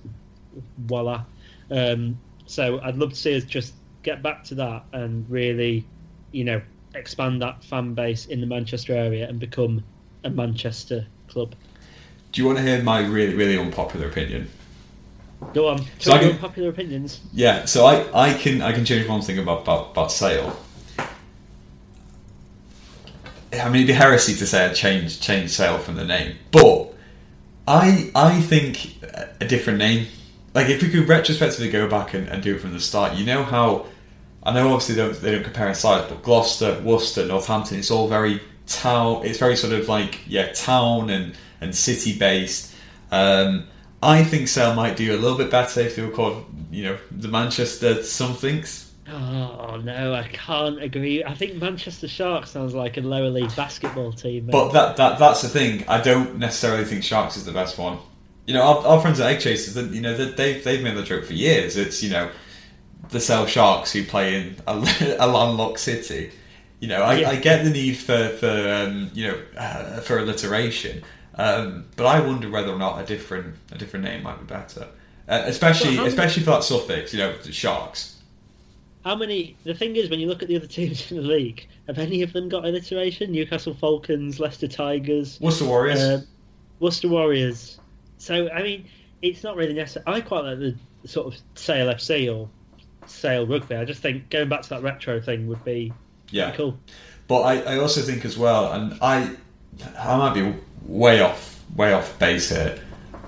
[0.79, 1.25] Voila.
[1.71, 5.87] Um, so I'd love to see us just get back to that and really,
[6.31, 6.63] you know,
[6.95, 9.83] expand that fan base in the Manchester area and become
[10.25, 11.55] a Manchester club.
[12.33, 14.49] Do you want to hear my really, really unpopular opinion?
[15.53, 15.85] Go on.
[15.99, 17.21] So I can- popular opinions.
[17.33, 20.57] Yeah, so I, I can I can change one thing about about, about Sale.
[23.53, 26.95] I mean, it'd be heresy to say I change change Sale from the name, but
[27.69, 28.97] I I think
[29.41, 30.07] a different name.
[30.55, 33.27] Like if we could retrospectively go back and, and do it from the start, you
[33.27, 33.87] know how
[34.45, 37.91] I know obviously they don't, they don't compare in size, but Gloucester, Worcester, Northampton, it's
[37.91, 39.25] all very town.
[39.25, 42.75] It's very sort of like yeah, town and and city based.
[43.11, 43.67] Um,
[44.03, 46.99] I think Sale might do a little bit better if they were called you know
[47.11, 48.93] the Manchester somethings.
[49.09, 51.23] Oh no, I can't agree.
[51.25, 54.47] I think Manchester Sharks sounds like a lower league basketball team.
[54.47, 54.53] mate.
[54.53, 55.85] But that, that that's the thing.
[55.89, 57.99] I don't necessarily think Sharks is the best one.
[58.47, 61.25] You know, our, our friends at Egg Chasers, you know, they've they've made the joke
[61.25, 61.77] for years.
[61.77, 62.31] It's you know,
[63.11, 66.33] the Sale Sharks who play in a, a landlocked city.
[66.81, 67.31] You know, I, Yeah.
[67.31, 71.03] I get the need for for um, you know uh, for alliteration,
[71.37, 74.89] um, but I wonder whether or not a different a different name might be better,
[75.29, 77.13] uh, especially Well, especially for that suffix.
[77.13, 78.21] You know, Sharks.
[79.05, 79.57] How many?
[79.65, 82.23] The thing is, when you look at the other teams in the league, have any
[82.23, 83.33] of them got alliteration?
[83.33, 86.01] Newcastle Falcons, Leicester Tigers, the Warriors?
[86.01, 86.23] uh,
[86.81, 87.79] Worcester Warriors.
[88.19, 88.87] So I mean,
[89.23, 90.05] it's not really necessary.
[90.07, 90.77] I quite like the
[91.07, 92.49] sort of Sale FC or
[93.07, 93.77] Sale Rugby.
[93.77, 95.93] I just think going back to that retro thing would be
[96.31, 96.53] yeah.
[96.53, 96.79] cool.
[97.29, 99.35] But I, I also think as well, and I
[99.99, 100.55] I might be
[100.87, 102.79] way off way off base here.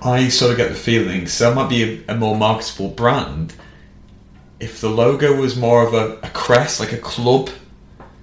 [0.01, 3.55] I sort of get the feeling so might be a, a more marketable brand
[4.59, 7.49] if the logo was more of a, a crest, like a club.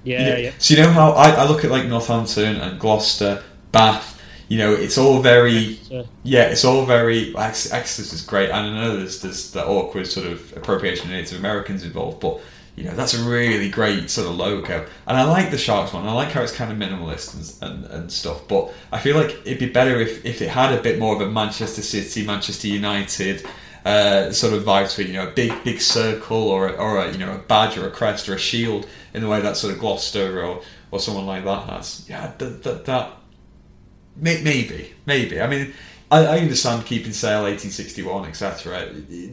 [0.05, 0.53] Yeah, You know- yeah.
[0.59, 3.43] So you know how I, I look at like Northampton and Gloucester,
[3.73, 4.14] Bath.
[4.49, 5.79] You know, it's all very
[6.23, 7.35] yeah, it's all very.
[7.37, 11.13] Ex- Exeter's is great, and I know there's there's the awkward sort of appropriation of
[11.13, 12.41] Native Americans involved, but
[12.77, 16.07] you know that's a really great sort of logo, and I like the Sharks one.
[16.07, 19.31] I like how it's kind of minimalist and, and, and stuff, but I feel like
[19.45, 22.69] it'd be better if, if it had a bit more of a Manchester City, Manchester
[22.69, 23.47] United
[23.85, 25.07] uh, sort of vibe to it.
[25.07, 27.87] You know, a big big circle or a, or a you know a badge or
[27.87, 31.27] a crest or a shield in the way that sort of Gloucester or or someone
[31.27, 32.05] like that has.
[32.09, 32.85] Yeah, that that.
[32.85, 33.13] that
[34.17, 35.41] Maybe, maybe.
[35.41, 35.75] I mean,
[36.11, 38.91] I, I understand keeping Sale 1861, etc.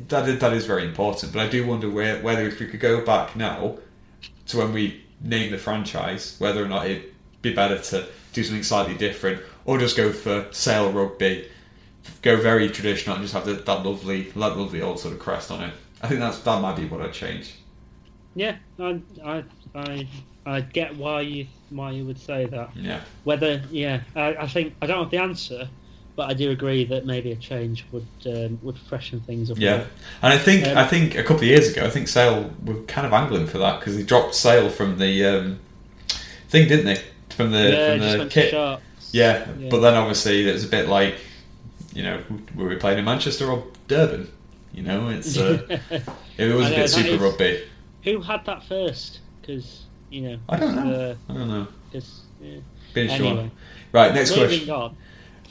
[0.07, 3.05] That that is very important, but I do wonder where, whether if we could go
[3.05, 3.77] back now
[4.47, 7.11] to when we name the franchise, whether or not it'd
[7.41, 11.47] be better to do something slightly different, or just go for Sale rugby,
[12.21, 15.51] go very traditional and just have the, that lovely, that lovely old sort of crest
[15.51, 15.73] on it.
[16.01, 17.53] I think that's that might be what I'd change.
[18.33, 19.43] yeah, I, I,
[19.75, 20.07] I,
[20.45, 22.69] I get why you why you would say that.
[22.75, 23.01] Yeah.
[23.23, 25.69] Whether, yeah, I, I think I don't have the answer,
[26.15, 29.57] but I do agree that maybe a change would um, would freshen things up.
[29.57, 29.85] Yeah,
[30.21, 32.81] and I think Um, I think a couple of years ago, I think Sale were
[32.83, 35.59] kind of angling for that because they dropped Sale from the um,
[36.49, 37.01] thing, didn't they?
[37.35, 38.53] From the yeah, from the kit.
[38.53, 38.79] Yeah,
[39.57, 39.69] Yeah.
[39.69, 41.15] but then obviously it was a bit like,
[41.93, 42.21] you know,
[42.55, 44.29] were we playing in Manchester or Durban?
[44.73, 45.65] You know, it's uh,
[46.37, 47.63] it was a bit super is- rugby.
[48.03, 49.19] Who had that first?
[49.41, 50.93] Because you know, I don't know.
[50.93, 51.67] Uh, I don't know.
[51.91, 52.57] 'cause, yeah.
[52.93, 53.51] Being Anyway.
[53.91, 54.69] Right, next Moving question.
[54.69, 54.97] on.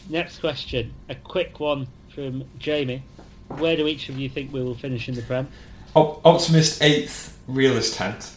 [0.09, 0.93] Next question.
[1.09, 3.03] A quick one from Jamie.
[3.49, 5.49] Where do each of you think we will finish in the Prem?
[5.97, 8.37] Op- Optimist eighth, realist tenth.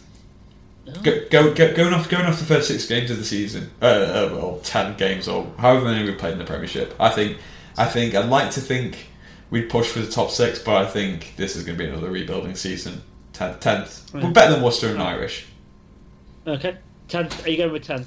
[1.01, 3.85] Go, go, go, going off going off the first six games of the season, uh,
[3.85, 6.93] uh, well, ten games or however many we played in the Premiership.
[6.99, 7.37] I think,
[7.77, 9.07] I think I'd like to think
[9.49, 12.11] we'd push for the top six, but I think this is going to be another
[12.11, 13.01] rebuilding season.
[13.31, 14.13] Tenth, tenth.
[14.13, 15.45] we're better than Worcester and Irish.
[16.45, 16.77] Okay,
[17.07, 17.27] Ten.
[17.43, 18.05] Are you going with ten?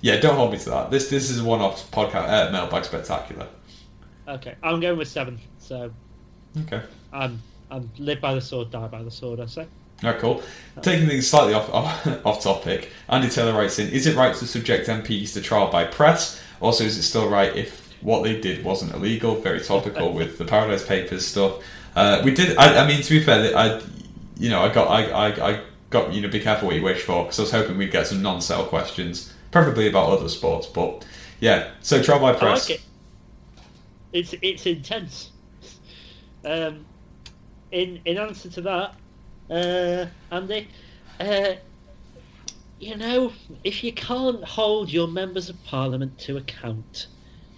[0.00, 0.90] Yeah, don't hold me to that.
[0.90, 3.48] This this is a one-off podcast uh, mailbag spectacular.
[4.28, 5.40] Okay, I'm going with seventh.
[5.58, 5.90] So
[6.62, 6.82] Okay.
[7.12, 9.40] I'm I'm live by the sword, die by the sword.
[9.40, 9.66] I say.
[10.02, 10.42] Alright, cool.
[10.82, 14.46] Taking things slightly off, off off topic, Andy Taylor writes in: Is it right to
[14.46, 16.40] subject MPs to trial by press?
[16.60, 19.36] Also, is it still right if what they did wasn't illegal?
[19.40, 21.62] Very topical with the Paradise Papers stuff.
[21.96, 22.56] Uh, we did.
[22.56, 23.80] I, I mean, to be fair, I
[24.36, 25.60] you know I got I, I, I
[25.94, 28.08] got you know be careful what you wish for because I was hoping we'd get
[28.08, 30.66] some non-Sale questions, preferably about other sports.
[30.66, 31.06] But
[31.40, 32.68] yeah, so trial by press.
[32.68, 32.84] like it.
[34.12, 35.30] It's it's intense.
[36.44, 36.84] Um,
[37.70, 38.94] in in answer to that,
[39.50, 40.68] uh, Andy,
[41.20, 41.54] uh,
[42.80, 43.32] you know,
[43.62, 47.06] if you can't hold your members of parliament to account,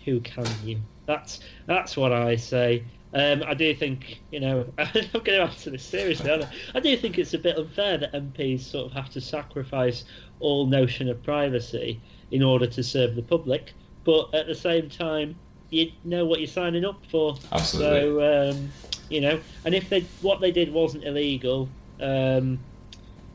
[0.05, 0.81] who can you?
[1.07, 2.85] That's that's what I say.
[3.15, 6.31] Um, I do think, you know, I'm going to answer this seriously.
[6.31, 6.47] I?
[6.75, 10.05] I do think it's a bit unfair that MPs sort of have to sacrifice
[10.41, 12.01] all notion of privacy
[12.31, 13.73] in order to serve the public,
[14.05, 15.37] but at the same time,
[15.71, 17.37] you know what you're signing up for.
[17.53, 18.01] Absolutely.
[18.01, 18.73] So, um,
[19.09, 21.69] you know, and if they what they did wasn't illegal,
[22.01, 22.59] um,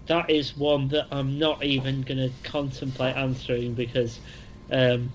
[0.07, 4.19] that is one that I'm not even going to contemplate answering because
[4.71, 5.11] um,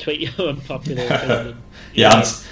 [0.00, 1.62] tweet your unpopular opinion.
[1.94, 2.16] yeah, know.
[2.18, 2.46] ans-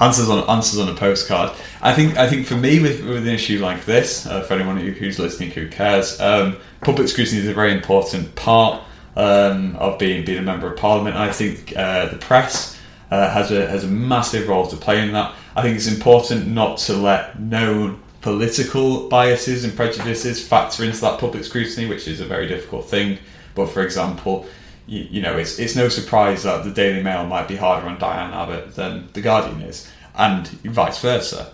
[0.00, 1.52] answers on answers on a postcard.
[1.82, 4.78] I think I think for me with, with an issue like this, uh, for anyone
[4.78, 8.82] who, who's listening who cares, um, public scrutiny is a very important part
[9.16, 11.16] um, of being being a member of parliament.
[11.16, 12.80] I think uh, the press
[13.10, 15.34] uh, has a has a massive role to play in that.
[15.56, 21.20] I think it's important not to let known political biases and prejudices factor into that
[21.20, 23.18] public scrutiny, which is a very difficult thing.
[23.54, 24.46] But for example,
[24.86, 27.98] you, you know, it's it's no surprise that the Daily Mail might be harder on
[27.98, 31.52] Diane Abbott than the Guardian is, and vice versa.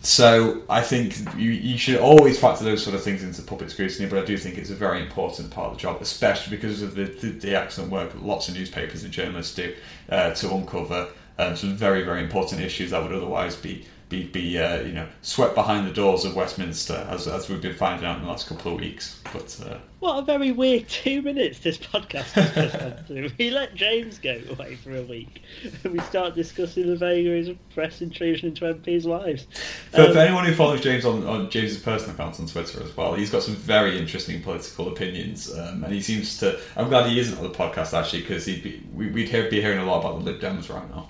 [0.00, 4.08] So I think you, you should always factor those sort of things into public scrutiny,
[4.08, 6.94] but I do think it's a very important part of the job, especially because of
[6.94, 9.74] the, the, the excellent work lots of newspapers and journalists do
[10.08, 14.58] uh, to uncover um, some very very important issues that would otherwise be be, be
[14.58, 18.16] uh, you know swept behind the doors of Westminster, as, as we've been finding out
[18.16, 19.20] in the last couple of weeks.
[19.32, 23.30] But uh, What a very weird two minutes this podcast has just had to.
[23.38, 25.42] We let James go away for a week
[25.84, 29.46] and we start discussing the vagaries of press intrusion into MPs' lives.
[29.90, 32.96] For, Um, for anyone who follows James on, on James's personal account on Twitter as
[32.96, 36.58] well, he's got some very interesting political opinions, um, and he seems to.
[36.76, 39.60] I'm glad he isn't on the podcast actually because he'd be we, we'd hear, be
[39.60, 41.08] hearing a lot about the Lib Dems right now.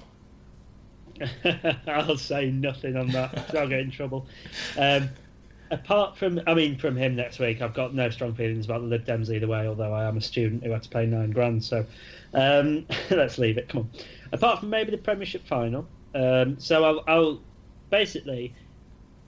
[1.87, 3.55] I'll say nothing on that.
[3.55, 4.27] I'll get in trouble.
[4.77, 5.11] Um,
[5.71, 8.87] apart from, I mean, from him next week, I've got no strong feelings about the
[8.87, 9.66] Lib Dems either way.
[9.66, 11.85] Although I am a student who had to pay nine grand, so
[12.35, 13.69] um, let's leave it.
[13.69, 13.91] Come on.
[14.33, 17.41] Apart from maybe the Premiership final, um, so I'll, I'll
[17.91, 18.55] basically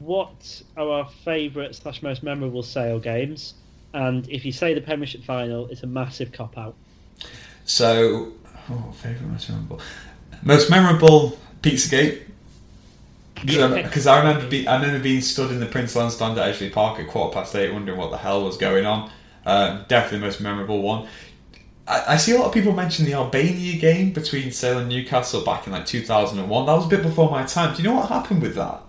[0.01, 3.55] what are our favourite slash most memorable Sale games?
[3.93, 6.75] And if you say the Premiership final, it's a massive cop out.
[7.65, 8.33] So,
[8.71, 9.81] oh, favorite most memorable,
[10.43, 12.23] most memorable Pizzagate.
[13.35, 16.71] Because I remember, be, I remember being stood in the Prince Land stand at Edgeley
[16.71, 19.11] Park at quarter past eight, wondering what the hell was going on.
[19.47, 21.09] Um, definitely the most memorable one.
[21.89, 25.43] I, I see a lot of people mention the Albania game between Sale and Newcastle
[25.43, 26.67] back in like 2001.
[26.67, 27.75] That was a bit before my time.
[27.75, 28.83] Do you know what happened with that?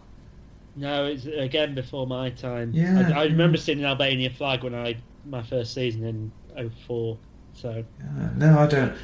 [0.75, 2.71] No, it's again before my time.
[2.73, 3.11] Yeah.
[3.15, 7.17] I, I remember seeing an Albania flag when I my first season in 04.
[7.53, 7.69] So
[8.01, 8.97] Uh, no, I don't.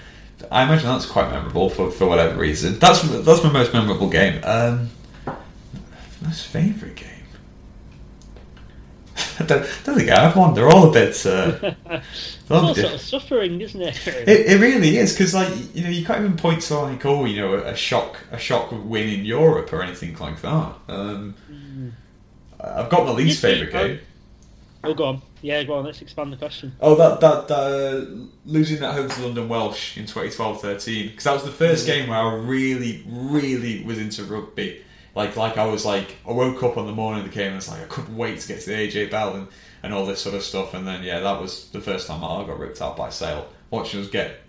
[0.52, 2.80] I imagine that's quite memorable for, for whatever reason.
[2.80, 4.40] That's that's my most memorable game.
[4.44, 4.90] Um,
[6.22, 7.10] most favourite game.
[9.40, 10.54] I don't, don't think I have one.
[10.54, 11.26] They're all a bit.
[11.26, 11.58] Uh,
[11.90, 14.08] it's all a all bit sort of suffering, isn't it?
[14.08, 17.26] It, it really is because, like, you know, you can't even point to like, oh,
[17.26, 20.76] you know, a shock, a shock win in Europe or anything like that.
[20.88, 21.36] Um,
[22.60, 24.00] I've got my least favourite game.
[24.88, 25.22] Oh, go on.
[25.42, 25.86] Yeah, go on.
[25.86, 26.74] Let's expand the question.
[26.80, 31.34] Oh, that that, that uh, losing at home to London Welsh in 2012-13 because that
[31.34, 34.84] was the first game where I really, really was into rugby.
[35.16, 37.56] Like, like I was like, I woke up on the morning of the game and
[37.56, 39.48] was like, I couldn't wait to get to the AJ Bell and,
[39.84, 40.74] and all this sort of stuff.
[40.74, 43.48] And then yeah, that was the first time I got ripped out by Sale.
[43.70, 44.40] Watching us get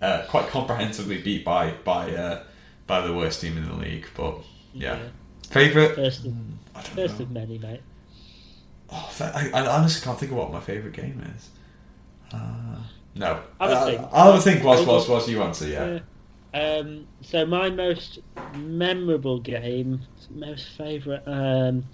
[0.00, 2.44] uh, quite comprehensively beat by by uh,
[2.86, 4.06] by the worst team in the league.
[4.16, 4.38] But
[4.72, 5.08] yeah, Yeah.
[5.50, 5.94] favorite.
[5.94, 6.34] First of,
[6.74, 7.80] don't first of many, mate.
[8.92, 11.50] Oh, I, I honestly can't think of what my favourite game is.
[12.32, 12.78] Uh,
[13.14, 13.42] no.
[13.60, 14.10] Have a Uh, think.
[14.12, 15.92] I'll have a think whilst, I'll whilst, whilst you answer, yeah.
[15.92, 16.00] Yeah.
[16.54, 18.18] Um, so my most
[18.52, 21.22] memorable game, most favourite.
[21.26, 21.90] Um,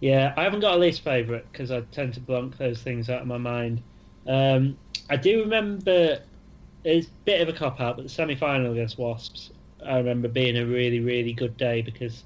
[0.00, 3.22] yeah, I haven't got a least favourite because I tend to blank those things out
[3.22, 3.84] of my mind.
[4.26, 4.78] Um,
[5.10, 6.24] I do remember
[6.84, 9.52] it's a bit of a cop out, but the semi final against Wasps,
[9.86, 12.24] I remember being a really really good day because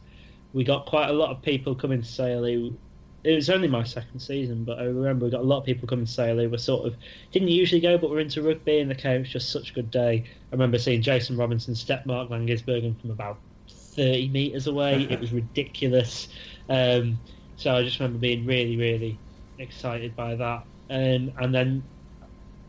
[0.52, 2.78] we got quite a lot of people coming to Sale who
[3.27, 5.89] it was only my second season, but I remember we got a lot of people
[5.89, 6.94] coming to Sale who were sort of
[7.32, 9.16] didn't usually go, but we were into rugby, and the came.
[9.16, 10.24] It was just such a good day.
[10.24, 13.39] I remember seeing Jason Robinson step Mark Van Gisbergen from about
[13.69, 15.09] thirty meters away.
[15.11, 16.28] it was ridiculous.
[16.69, 17.19] Um,
[17.57, 19.19] so I just remember being really, really
[19.59, 20.62] excited by that.
[20.89, 21.82] Um, and then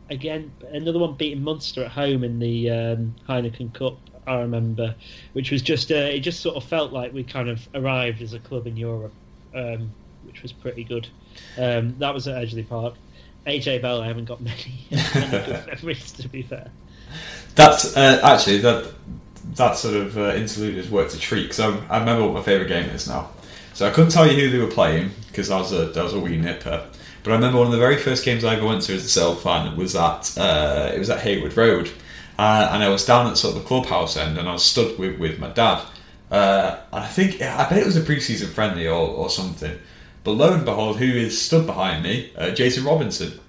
[0.10, 3.98] again, another one beating Munster at home in the um, Heineken Cup.
[4.26, 4.96] I remember,
[5.34, 8.34] which was just uh, it just sort of felt like we kind of arrived as
[8.34, 9.14] a club in Europe.
[9.54, 9.92] Um,
[10.38, 11.08] which was pretty good.
[11.58, 12.94] Um, that was at Edgeley Park.
[13.48, 16.70] AJ Bell, I haven't got many, good memories to be fair.
[17.56, 18.94] That's uh, actually that
[19.56, 22.44] that sort of uh, interlude has worked a treat because I, I, remember what my
[22.44, 23.32] favourite game is now.
[23.74, 26.14] So I couldn't tell you who they were playing because that was a that was
[26.14, 26.88] a wee nipper.
[27.24, 29.10] But I remember one of the very first games I ever went to as a
[29.10, 31.90] Sale fan was at uh, it was at Heywood Road,
[32.38, 35.00] uh, and I was down at sort of the clubhouse end, and I was stood
[35.00, 35.84] with, with my dad.
[36.30, 39.80] Uh, and I think I bet it was a pre-season friendly or, or something.
[40.23, 42.31] But lo and behold, who is stood behind me?
[42.35, 43.39] Uh, Jason Robinson.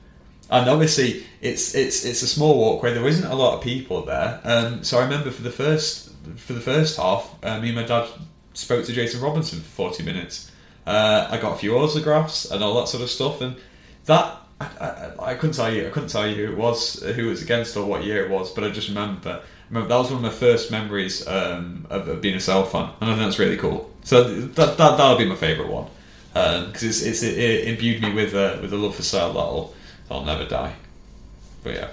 [0.50, 2.94] And obviously, it's it's it's a small walkway.
[2.94, 4.40] There isn't a lot of people there.
[4.44, 7.84] Um, so I remember for the first for the first half, uh, me and my
[7.84, 8.08] dad
[8.54, 10.50] spoke to Jason Robinson for forty minutes.
[10.86, 13.56] Uh, I got a few autographs and all that sort of stuff, and
[14.06, 17.26] that I, I, I, couldn't tell you I couldn't tell you who it was, who
[17.26, 18.50] it was against, or what year it was.
[18.50, 22.22] But I just remember, remember that was one of my first memories um, of, of,
[22.22, 23.92] being a Sale fan, and I think that's really cool.
[24.02, 25.88] So that that that'll be my favourite one
[26.39, 29.74] because um, it's, it's, it imbued me with a, with a love for Sale that'll
[30.09, 30.74] that'll never die.
[31.65, 31.89] But yeah,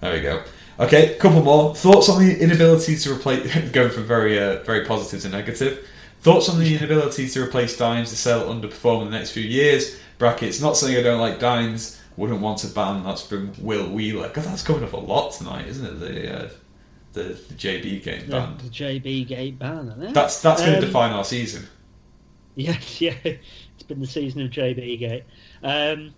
[0.00, 0.42] there we go.
[0.78, 3.70] Okay, couple more thoughts on the inability to replace.
[3.72, 5.86] going from very uh, very positive to negative.
[6.22, 9.98] Thoughts on the inability to replace Dimes to sell underperform in the next few years.
[10.18, 10.60] Brackets.
[10.60, 12.00] Not saying I don't like Dimes.
[12.16, 13.04] Wouldn't want to ban.
[13.04, 14.28] That's from Will Wheeler.
[14.28, 16.00] God, that's coming up a lot tonight, isn't it?
[16.00, 16.50] The uh,
[17.12, 18.56] the, the JB game ban.
[18.58, 20.12] The, the JB game ban.
[20.12, 21.66] That's that's um, going to define our season.
[22.54, 23.14] Yes, yeah,
[23.90, 25.24] been the season of JB Gate.
[25.62, 26.14] Um,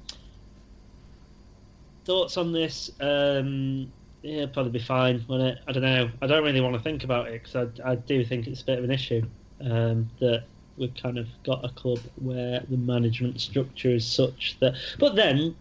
[2.05, 2.91] thoughts on this?
[3.01, 3.91] Um,
[4.23, 5.59] yeah, probably be fine, won't it?
[5.67, 6.11] I don't know.
[6.21, 8.65] I don't really want to think about it because I, I do think it's a
[8.65, 9.23] bit of an issue
[9.61, 10.45] um, that
[10.77, 14.75] we've kind of got a club where the management structure is such that.
[14.99, 15.57] But then,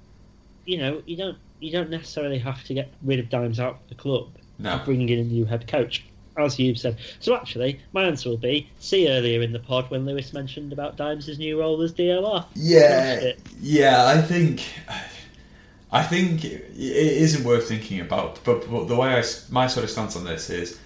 [0.66, 3.90] you know, you don't you don't necessarily have to get rid of Dimes out of
[3.90, 4.82] the club no.
[4.84, 6.04] bringing in a new head coach
[6.38, 6.98] as you've said.
[7.20, 10.98] So actually, my answer will be see earlier in the pod when Lewis mentioned about
[10.98, 12.46] Dimes' new role as DLR.
[12.56, 14.06] Yeah, yeah.
[14.06, 14.64] I think,
[15.92, 18.44] I think it isn't worth thinking about.
[18.44, 20.80] But, but the way I, my sort of stance on this is,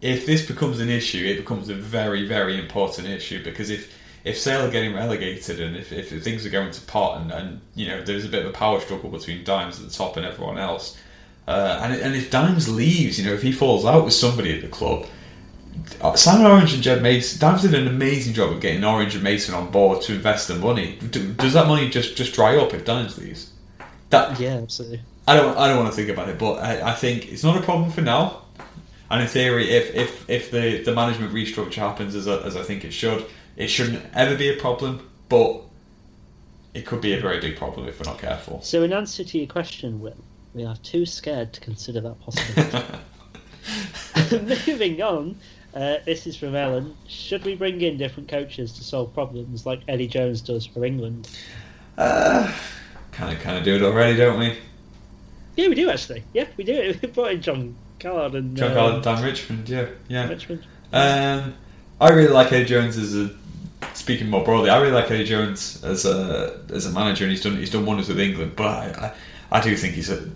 [0.00, 3.94] if this becomes an issue, it becomes a very, very important issue because if
[4.24, 7.60] if Sale are getting relegated and if, if things are going to pot and, and
[7.76, 10.26] you know there's a bit of a power struggle between Dimes at the top and
[10.26, 10.98] everyone else
[11.46, 14.62] uh, and, and if Dimes leaves, you know, if he falls out with somebody at
[14.62, 15.06] the club,
[16.00, 19.22] uh, Simon Orange and Jed Mason, Dimes did an amazing job of getting Orange and
[19.22, 20.98] Mason on board to invest the money.
[21.10, 23.52] Does that money just, just dry up if Dimes leaves?
[24.10, 25.00] That yeah, absolutely.
[25.26, 27.56] I don't I don't want to think about it, but I, I think it's not
[27.56, 28.42] a problem for now.
[29.10, 32.62] And in theory, if if, if the, the management restructure happens as, a, as I
[32.62, 35.08] think it should, it shouldn't ever be a problem.
[35.28, 35.62] But
[36.74, 38.62] it could be a very big problem if we're not careful.
[38.62, 40.16] So, in answer to your question, Will,
[40.56, 42.98] we are too scared to consider that possibility.
[44.66, 45.36] Moving on,
[45.74, 46.96] uh, this is from Ellen.
[47.06, 51.28] Should we bring in different coaches to solve problems like Eddie Jones does for England?
[51.98, 52.50] Uh,
[53.12, 54.56] kind of, kind of do it already, don't we?
[55.56, 56.24] Yeah, we do actually.
[56.32, 59.68] Yeah, we do We brought in Jon Callard and Jon Callard, Dan Richmond.
[59.68, 60.28] Yeah, yeah.
[60.28, 60.64] Richmond.
[60.92, 61.54] Um,
[62.00, 63.30] I really like Eddie Jones as a.
[63.92, 67.42] Speaking more broadly, I really like Eddie Jones as a as a manager, and he's
[67.42, 68.52] done he's done wonders with England.
[68.56, 69.14] But I,
[69.52, 70.28] I, I do think he's a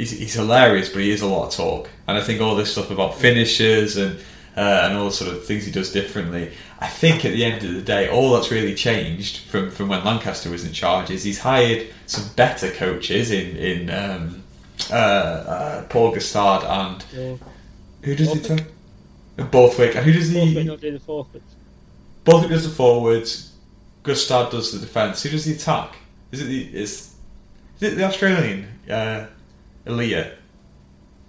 [0.00, 1.90] he's, he's hilarious, but he is a lot of talk.
[2.08, 4.18] And I think all this stuff about finishes and
[4.56, 6.52] uh, and all the sort of things he does differently.
[6.80, 10.04] I think at the end of the day, all that's really changed from, from when
[10.04, 14.42] Lancaster was in charge is he's hired some better coaches in in um,
[14.90, 17.36] uh, uh, Paul Gustard and yeah.
[18.02, 18.66] who does Borthwick.
[19.38, 19.50] it?
[19.50, 19.94] Borthwick.
[19.96, 20.54] And who does he?
[20.54, 21.54] Borthwick not do the forwards?
[22.24, 23.52] Borthwick does the forwards.
[24.02, 25.22] Gustard does the defence.
[25.22, 25.94] Who does the attack?
[26.32, 27.14] Is it the is,
[27.76, 28.66] is it the Australian?
[29.86, 30.32] Elia?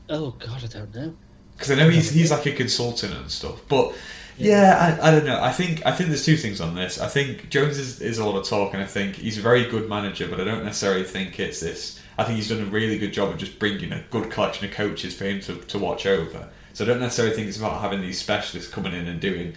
[0.10, 1.16] Oh God, I don't know.
[1.54, 3.94] Because I know he's he's like a consultant and stuff, but
[4.38, 5.42] yeah, I, I don't know.
[5.42, 7.00] I think I think there's two things on this.
[7.00, 9.66] I think Jones is, is a lot of talk, and I think he's a very
[9.66, 12.00] good manager, but I don't necessarily think it's this.
[12.18, 14.72] I think he's done a really good job of just bringing a good collection of
[14.72, 16.50] coaches for him to, to watch over.
[16.74, 19.54] So I don't necessarily think it's about having these specialists coming in and doing,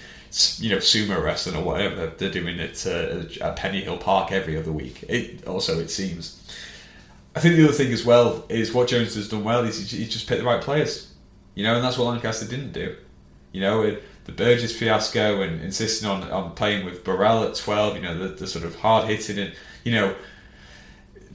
[0.58, 4.72] you know, sumo wrestling or whatever they're doing it uh, at Pennyhill Park every other
[4.72, 5.04] week.
[5.08, 6.40] It also it seems.
[7.36, 10.06] I think the other thing as well is what Jones has done well is he
[10.06, 11.12] just picked the right players,
[11.54, 12.96] you know, and that's what Lancaster didn't do.
[13.52, 18.02] You know, the Burgess fiasco and insisting on, on playing with Burrell at 12, you
[18.02, 19.54] know, the, the sort of hard hitting and,
[19.84, 20.14] you know,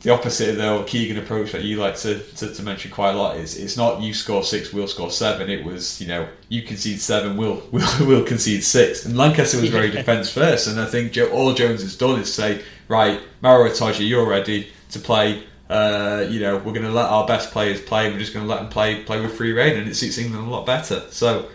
[0.01, 3.11] the opposite of the old Keegan approach that you like to, to, to, mention quite
[3.11, 5.49] a lot is it's not you score six, we'll score seven.
[5.49, 9.05] It was you know you concede seven, we'll we'll, we'll concede six.
[9.05, 12.63] And Lancaster was very defence first, and I think all Jones has done is say
[12.87, 15.43] right, Maro Itoje, you're ready to play.
[15.69, 18.11] Uh, you know we're going to let our best players play.
[18.11, 20.47] We're just going to let them play play with free reign, and it suits England
[20.47, 21.03] a lot better.
[21.11, 21.49] So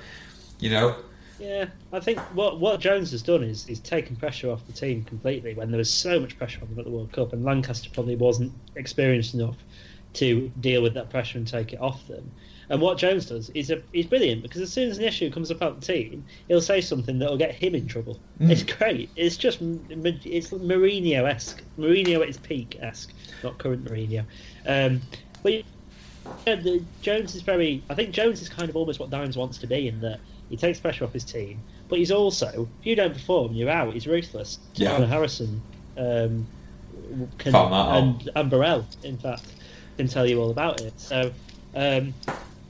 [0.61, 0.97] you know
[1.39, 5.05] yeah, I think what what Jones has done is is taken pressure off the team
[5.05, 7.91] completely when there was so much pressure on them at the World Cup, and Lancaster
[7.93, 9.57] probably wasn't experienced enough
[10.15, 12.31] to deal with that pressure and take it off them.
[12.71, 15.51] And what Jones does is a, is brilliant because as soon as an issue comes
[15.51, 18.19] up about the team, he'll say something that will get him in trouble.
[18.41, 18.51] Mm.
[18.51, 19.11] It's great.
[19.17, 23.13] It's just it's Mourinho esque, Mourinho at his peak esque,
[23.45, 24.25] not current Mourinho.
[24.67, 25.01] Um,
[25.43, 25.53] but
[26.47, 27.83] yeah, the, Jones is very.
[27.89, 30.57] I think Jones is kind of almost what Dimes wants to be in that he
[30.57, 33.93] takes pressure off his team, but he's also, if you don't perform, you're out.
[33.93, 34.59] He's ruthless.
[34.75, 35.05] Yeah.
[35.05, 35.61] Harrison
[35.97, 36.47] um,
[37.39, 39.45] can, and, and Burrell, in fact,
[39.97, 40.99] can tell you all about it.
[40.99, 41.33] So,
[41.75, 42.15] um,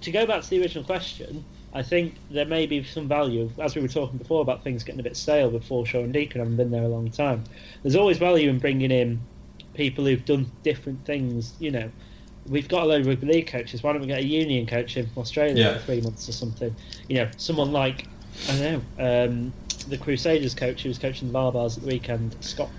[0.01, 3.75] to go back to the original question, I think there may be some value, as
[3.75, 6.57] we were talking before about things getting a bit stale with Forshaw and Deacon having
[6.57, 7.45] been there a long time.
[7.83, 9.21] There's always value in bringing in
[9.75, 11.91] people who've done different things, you know,
[12.49, 13.83] we've got a load of rugby league coaches.
[13.83, 15.79] Why don't we get a union coach in from Australia yeah.
[15.79, 16.75] for three months or something?
[17.09, 18.07] You know, someone like
[18.49, 19.53] I don't know um,
[19.89, 22.71] the Crusaders coach who was coaching the Barbars at the weekend, Scott.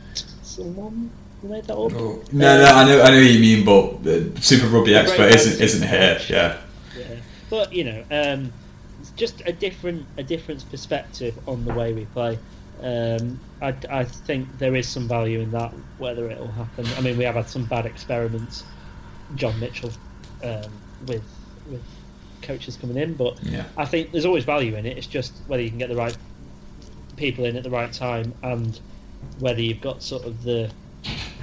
[0.42, 1.12] Someone
[1.44, 1.94] made that up.
[1.94, 2.24] Oh.
[2.32, 5.62] No, no, I know, I know what you mean, but the Super Rugby expert isn't
[5.62, 6.20] isn't here.
[6.30, 6.62] Yeah.
[6.98, 7.16] Yeah,
[7.50, 8.54] but you know, um,
[9.02, 12.40] it's just a different a different perspective on the way we play.
[12.86, 16.86] Um, I, I think there is some value in that, whether it will happen.
[16.98, 18.64] I mean, we have had some bad experiments
[19.34, 19.92] John Mitchell
[20.44, 20.72] um,
[21.08, 21.24] with
[21.70, 21.84] with
[22.44, 23.16] coaches coming in.
[23.16, 23.66] But yeah.
[23.76, 24.98] I think there's always value in it.
[24.98, 26.16] It's just whether you can get the right
[27.18, 28.80] people in at the right time and
[29.40, 30.72] whether you've got sort of the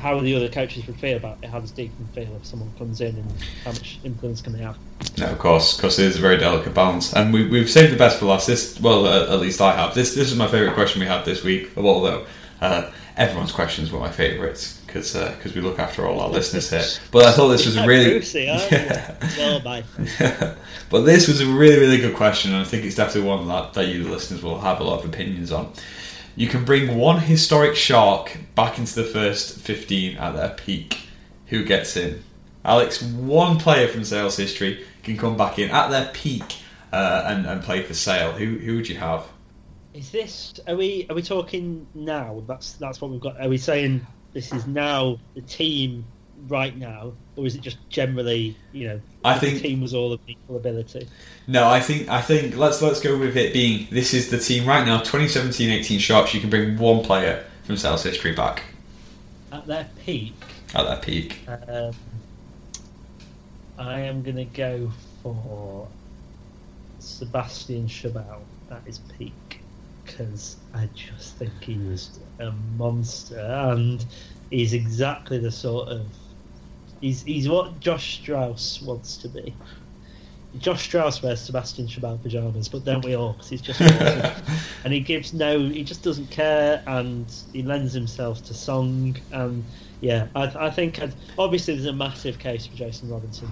[0.02, 1.48] how the other coaches would feel about it.
[1.48, 3.32] How does Deacon feel if someone comes in and
[3.64, 4.76] how much influence can they have?
[5.16, 7.96] No, of course, because it is a very delicate balance, and we, we've saved the
[7.96, 8.48] best for last.
[8.48, 9.94] This, well, uh, at least I have.
[9.94, 11.70] This, this is my favourite question we had this week.
[11.76, 12.26] Although
[12.60, 16.68] uh, everyone's questions were my favourites because because uh, we look after all our listeners
[16.68, 16.84] here.
[17.12, 19.14] But I thought this was a really yeah.
[20.90, 23.74] but this was a really really good question, and I think it's definitely one that
[23.74, 25.72] that you listeners will have a lot of opinions on.
[26.34, 31.08] You can bring one historic shark back into the first fifteen at their peak.
[31.48, 32.22] Who gets in?
[32.64, 36.56] Alex, one player from Sale's history can come back in at their peak
[36.92, 38.32] uh, and, and play for Sale.
[38.32, 39.26] Who who would you have?
[39.92, 42.42] Is this are we are we talking now?
[42.46, 43.38] That's that's what we've got.
[43.38, 46.06] Are we saying this is now the team
[46.48, 50.12] right now, or is it just generally, you know, I think the team was all
[50.12, 51.08] of equal ability?
[51.46, 54.66] No, I think I think let's let's go with it being this is the team
[54.66, 55.00] right now.
[55.00, 56.34] 2017-18 Sharks.
[56.34, 58.64] You can bring one player from Sale's history back
[59.52, 60.34] at their peak.
[60.74, 61.38] At their peak.
[61.46, 61.94] Um,
[63.78, 64.90] I am going to go
[65.22, 65.88] for
[67.00, 68.40] Sébastien Chabal
[68.70, 69.60] at his peak
[70.04, 74.04] because I just think he was a monster, and
[74.50, 76.06] he's exactly the sort of
[77.02, 79.54] he's he's what Josh Strauss wants to be.
[80.58, 83.32] Josh Strauss wears Sébastien Chabal pajamas, but don't we all?
[83.32, 84.44] Because he's just awesome.
[84.84, 89.16] and he gives no, he just doesn't care, and he lends himself to song.
[89.32, 89.64] And
[90.00, 93.50] yeah, I, I think I'd, obviously there's a massive case for Jason Robinson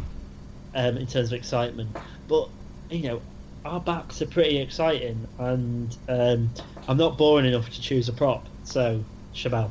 [0.74, 1.96] um, in terms of excitement,
[2.28, 2.48] but
[2.90, 3.22] you know
[3.64, 6.50] our backs are pretty exciting, and um,
[6.88, 8.46] I'm not boring enough to choose a prop.
[8.64, 9.04] So,
[9.34, 9.70] Chabal.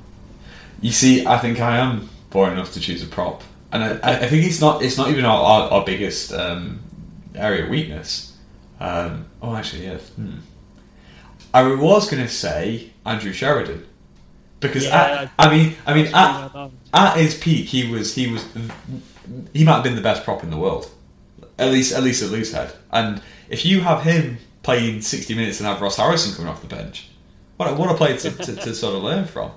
[0.81, 4.27] You see, I think I am boring enough to choose a prop, and I, I
[4.27, 4.81] think it's not.
[4.83, 6.79] It's not even our, our, our biggest um,
[7.35, 8.35] area of weakness.
[8.79, 9.97] Um, oh, actually, yeah.
[9.97, 10.37] Hmm.
[11.53, 13.85] I was going to say Andrew Sheridan
[14.59, 18.45] because yeah, at, I mean, I mean, at, at his peak, he was he was
[19.53, 20.89] he might have been the best prop in the world,
[21.57, 25.67] at least at least at Loosehead, and if you have him playing 60 minutes and
[25.67, 27.09] have Ross Harrison coming off the bench,
[27.57, 29.51] what a, what a player to, to, to sort of learn from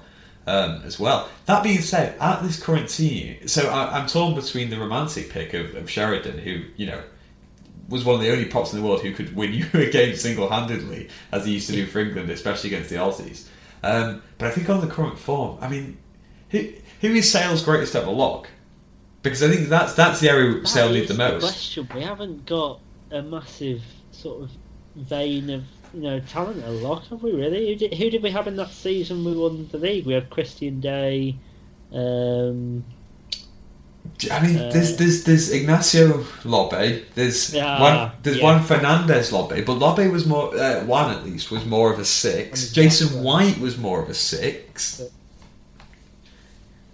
[0.47, 1.28] um, as well.
[1.47, 5.55] That being said, at this current team, so I, am torn between the romantic pick
[5.55, 7.02] of, of Sheridan, who, you know,
[7.89, 10.16] was one of the only props in the world who could win you a game
[10.16, 13.47] single handedly, as he used to do for England, especially against the Aussies.
[13.82, 15.98] Um, but I think on the current form, I mean,
[16.51, 18.48] who, who is Sale's greatest ever lock?
[19.23, 21.43] Because I think that's that's the area Sale needs the most.
[21.43, 21.89] question.
[21.94, 22.81] We haven't got
[23.12, 24.51] a massive sort of
[24.97, 25.64] vein of
[25.94, 27.69] you know talent a lot, have we really?
[27.69, 30.06] Who did, who did we have in that season we won the league?
[30.06, 31.36] We had Christian Day.
[31.93, 32.85] Um,
[34.31, 37.02] I mean, Uh, there's there's there's Ignacio Lobbe.
[37.14, 38.44] There's Yeah, one there's yeah.
[38.44, 42.05] one Fernandez Lobbe, but Lobbe was more uh, one at least was more of a
[42.05, 42.66] six.
[42.66, 45.02] And Jason White was more of a six.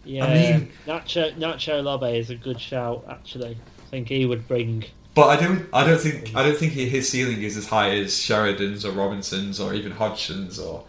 [0.05, 3.05] yeah, I mean- Nacho Nacho Lobbe is a good shout.
[3.09, 4.85] Actually, I think he would bring.
[5.19, 7.90] But I don't I don't think I don't think he, his ceiling is as high
[7.90, 10.85] as Sheridan's or Robinson's or even Hodgson's or.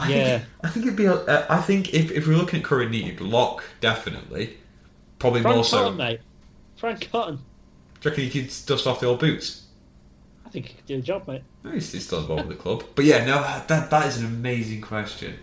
[0.00, 0.38] I Yeah.
[0.38, 1.06] think I think it'd be.
[1.06, 4.56] Uh, I think if if we're looking at current need, Lock definitely,
[5.20, 5.82] probably Frank more so.
[5.84, 6.20] Cotton, mate.
[6.78, 7.36] Frank Cotton.
[7.36, 7.42] Do
[8.08, 9.66] you reckon he could dust off the old boots?
[10.44, 11.42] I think he could do a job, mate.
[11.62, 12.82] No, he's, he's still involved with the club.
[12.96, 15.38] But yeah, no, that that is an amazing question.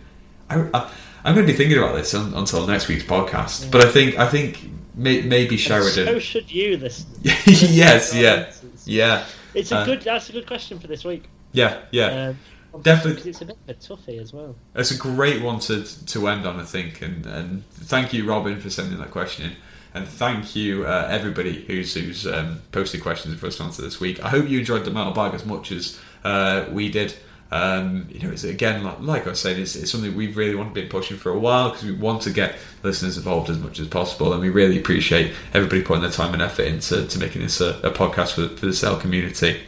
[0.50, 0.90] I, I,
[1.24, 3.70] I'm going to be thinking about this un, until next week's podcast.
[3.70, 4.68] But I think I think
[4.98, 6.20] may, maybe So Sheridan.
[6.20, 7.06] should you listen.
[7.22, 8.52] yes, yeah,
[8.84, 10.02] yeah, It's a Uh, good.
[10.02, 11.24] That's a good question for this week.
[11.52, 12.32] yeah, yeah.
[12.74, 13.12] Um, Definitely.
[13.14, 14.54] because it's a bit of a toughie as well.
[14.74, 17.00] It's a great one to to end on, I think.
[17.02, 19.56] And and thank you, Robin, for sending that question in.
[19.94, 23.98] And thank you, uh, everybody who's who's um, posted questions for us to answer this
[24.00, 24.22] week.
[24.22, 27.14] I hope you enjoyed the mailbag as much as uh, we did.
[27.50, 30.74] Um, you know, it's again, like, like I said, it's, it's something we've really want,
[30.74, 33.80] to be pushing for a while because we want to get listeners involved as much
[33.80, 37.42] as possible, and we really appreciate everybody putting their time and effort into to making
[37.42, 39.60] this a, a podcast for, for the Sale community.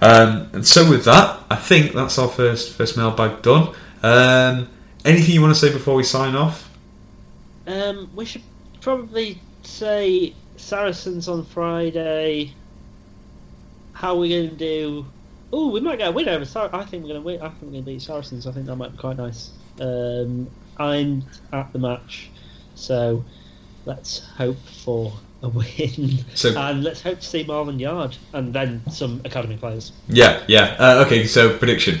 [0.00, 3.72] Um, and so, with that, I think that's our first first mailbag done.
[4.02, 4.68] Um,
[5.04, 6.68] anything you want to say before we sign off?
[7.68, 8.42] Um, we should
[8.80, 12.52] probably say Saracens on Friday.
[13.92, 15.06] How are we going to do?
[15.52, 16.44] Oh, we might get a win over.
[16.44, 17.40] Sar- I think we're going to win.
[17.42, 18.46] I think we're going to beat Saracens.
[18.46, 19.50] I think that might be quite nice.
[19.80, 20.48] Um,
[20.78, 22.30] I'm at the match,
[22.74, 23.22] so
[23.84, 25.12] let's hope for
[25.42, 26.24] a win.
[26.34, 29.92] So- and let's hope to see Marland Yarde and then some academy players.
[30.08, 30.76] Yeah, yeah.
[30.78, 31.98] Uh, okay, so prediction.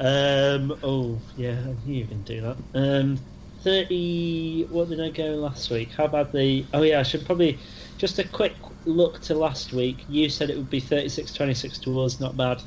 [0.00, 0.78] Um.
[0.82, 1.60] Oh, yeah.
[1.84, 2.56] You can do that.
[2.74, 3.18] Um.
[3.64, 4.64] Thirty.
[4.70, 5.90] What did I go last week?
[5.90, 6.64] How about the?
[6.72, 7.00] Oh yeah.
[7.00, 7.58] I should probably
[7.98, 8.54] just a quick
[8.88, 10.04] look to last week.
[10.08, 12.20] You said it would be 36-26 to us.
[12.20, 12.62] Not bad.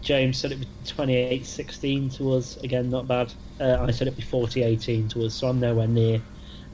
[0.00, 2.56] James said it would be 28-16 to us.
[2.58, 3.32] Again, not bad.
[3.60, 5.34] Uh, I said it'd be 40-18 to us.
[5.34, 6.20] So I'm nowhere near.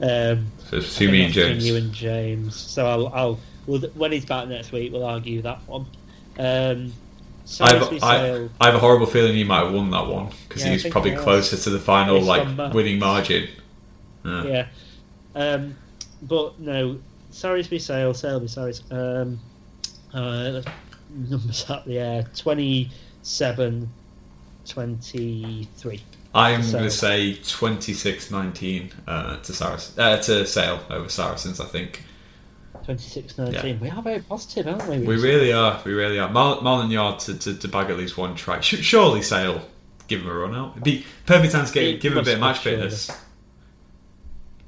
[0.01, 1.67] Um, So it's two me and James.
[1.67, 2.55] You and James.
[2.55, 5.85] So I'll, I'll we'll, when he's back next week, we'll argue that one.
[6.37, 6.93] Um.
[7.61, 10.67] I've, I, I have a horrible feeling you might have won that one because Yeah,
[10.67, 12.45] he was probably he closer to the final, like
[12.75, 13.49] winning margin.
[14.23, 14.43] Yeah.
[14.43, 14.67] yeah.
[15.33, 15.75] Um,
[16.21, 16.99] but no,
[17.31, 18.83] Salisbury Sale, Salisbury Saris.
[18.91, 19.39] Um,
[20.13, 20.61] uh,
[21.09, 23.89] numbers up the air 27,
[24.65, 26.01] 23.
[26.33, 31.59] I'm going to say 26-19 uh, to Saracens, uh, to Sale over Saracens.
[31.59, 32.03] I think
[32.83, 33.79] 26 19.
[33.79, 34.99] We are very positive, aren't we?
[34.99, 35.81] we really are.
[35.83, 36.29] We really are.
[36.29, 38.59] Marland Yarde to, to, to bag at least one try.
[38.59, 39.61] Surely Sale
[40.07, 40.71] give him a run out.
[40.73, 42.77] It'd be perfect time to get, give him a bit of match surely.
[42.77, 43.11] fitness.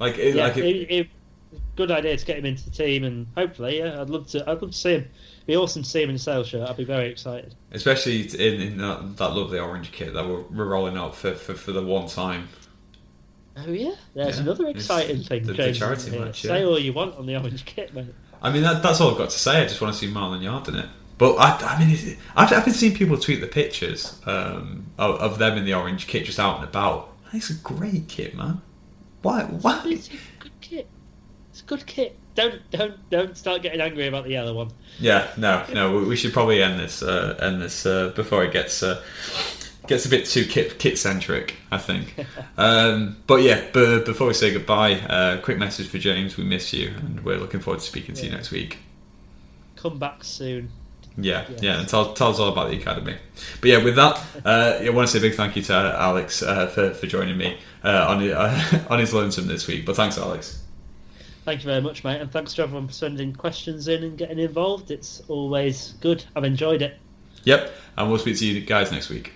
[0.00, 1.08] Like, it, Yeah, like it, it,
[1.76, 4.42] good idea to get him into the team, and hopefully, yeah, I'd love to.
[4.48, 5.08] I'd love to see him.
[5.38, 6.68] It'd be awesome to see him in a Sale shirt.
[6.68, 7.54] I'd be very excited.
[7.72, 11.54] especially in, in that, that lovely orange kit that we're, we're rolling out for, for,
[11.54, 12.48] for the one time.
[13.56, 15.44] Oh yeah, there's Yeah, another it's exciting thing.
[15.44, 16.52] the- the charity match, yeah.
[16.52, 18.06] Say all you want on the orange kit, mate.
[18.40, 19.62] I mean, that, that's all I've got to say.
[19.62, 20.88] I just want to see Marland Yarde in it.
[21.18, 25.38] But I, I mean, I've, I've been seeing people tweet the pictures um, of, of
[25.38, 27.12] them in the orange kit just out and about.
[27.32, 28.60] It's a great kit, man.
[29.22, 29.42] Why?
[29.44, 29.82] Why?
[29.86, 30.88] It's a good kit.
[31.62, 32.18] It's a good kit.
[32.34, 34.70] Don't don't don't start getting angry about the yellow one.
[34.98, 35.98] Yeah, no, no.
[36.00, 39.02] we- should probably end this uh, end this uh, before it gets uh,
[39.86, 41.56] gets a bit too kit kit centric.
[41.70, 42.14] I think.
[42.56, 46.36] um, but yeah, but before we say goodbye, uh, quick message for James.
[46.36, 48.78] We miss you, and we're looking forward to speaking to you next week.
[49.76, 50.70] Come back soon.
[51.18, 51.62] Yeah, Yes.
[51.62, 53.16] yeah, and tell, tell us all about the academy.
[53.60, 56.42] But yeah, with that, uh, I want to say a big thank you to Alex
[56.42, 59.84] uh, for, for joining me uh, on uh, on his lonesome this week.
[59.84, 60.61] But thanks, Alex.
[61.44, 64.38] Thank you very much, mate, and thanks to everyone for sending questions in and getting
[64.38, 64.92] involved.
[64.92, 66.24] It's always good.
[66.36, 66.98] I've enjoyed it.
[67.44, 69.32] Yep, and we'll speak to you guys next week.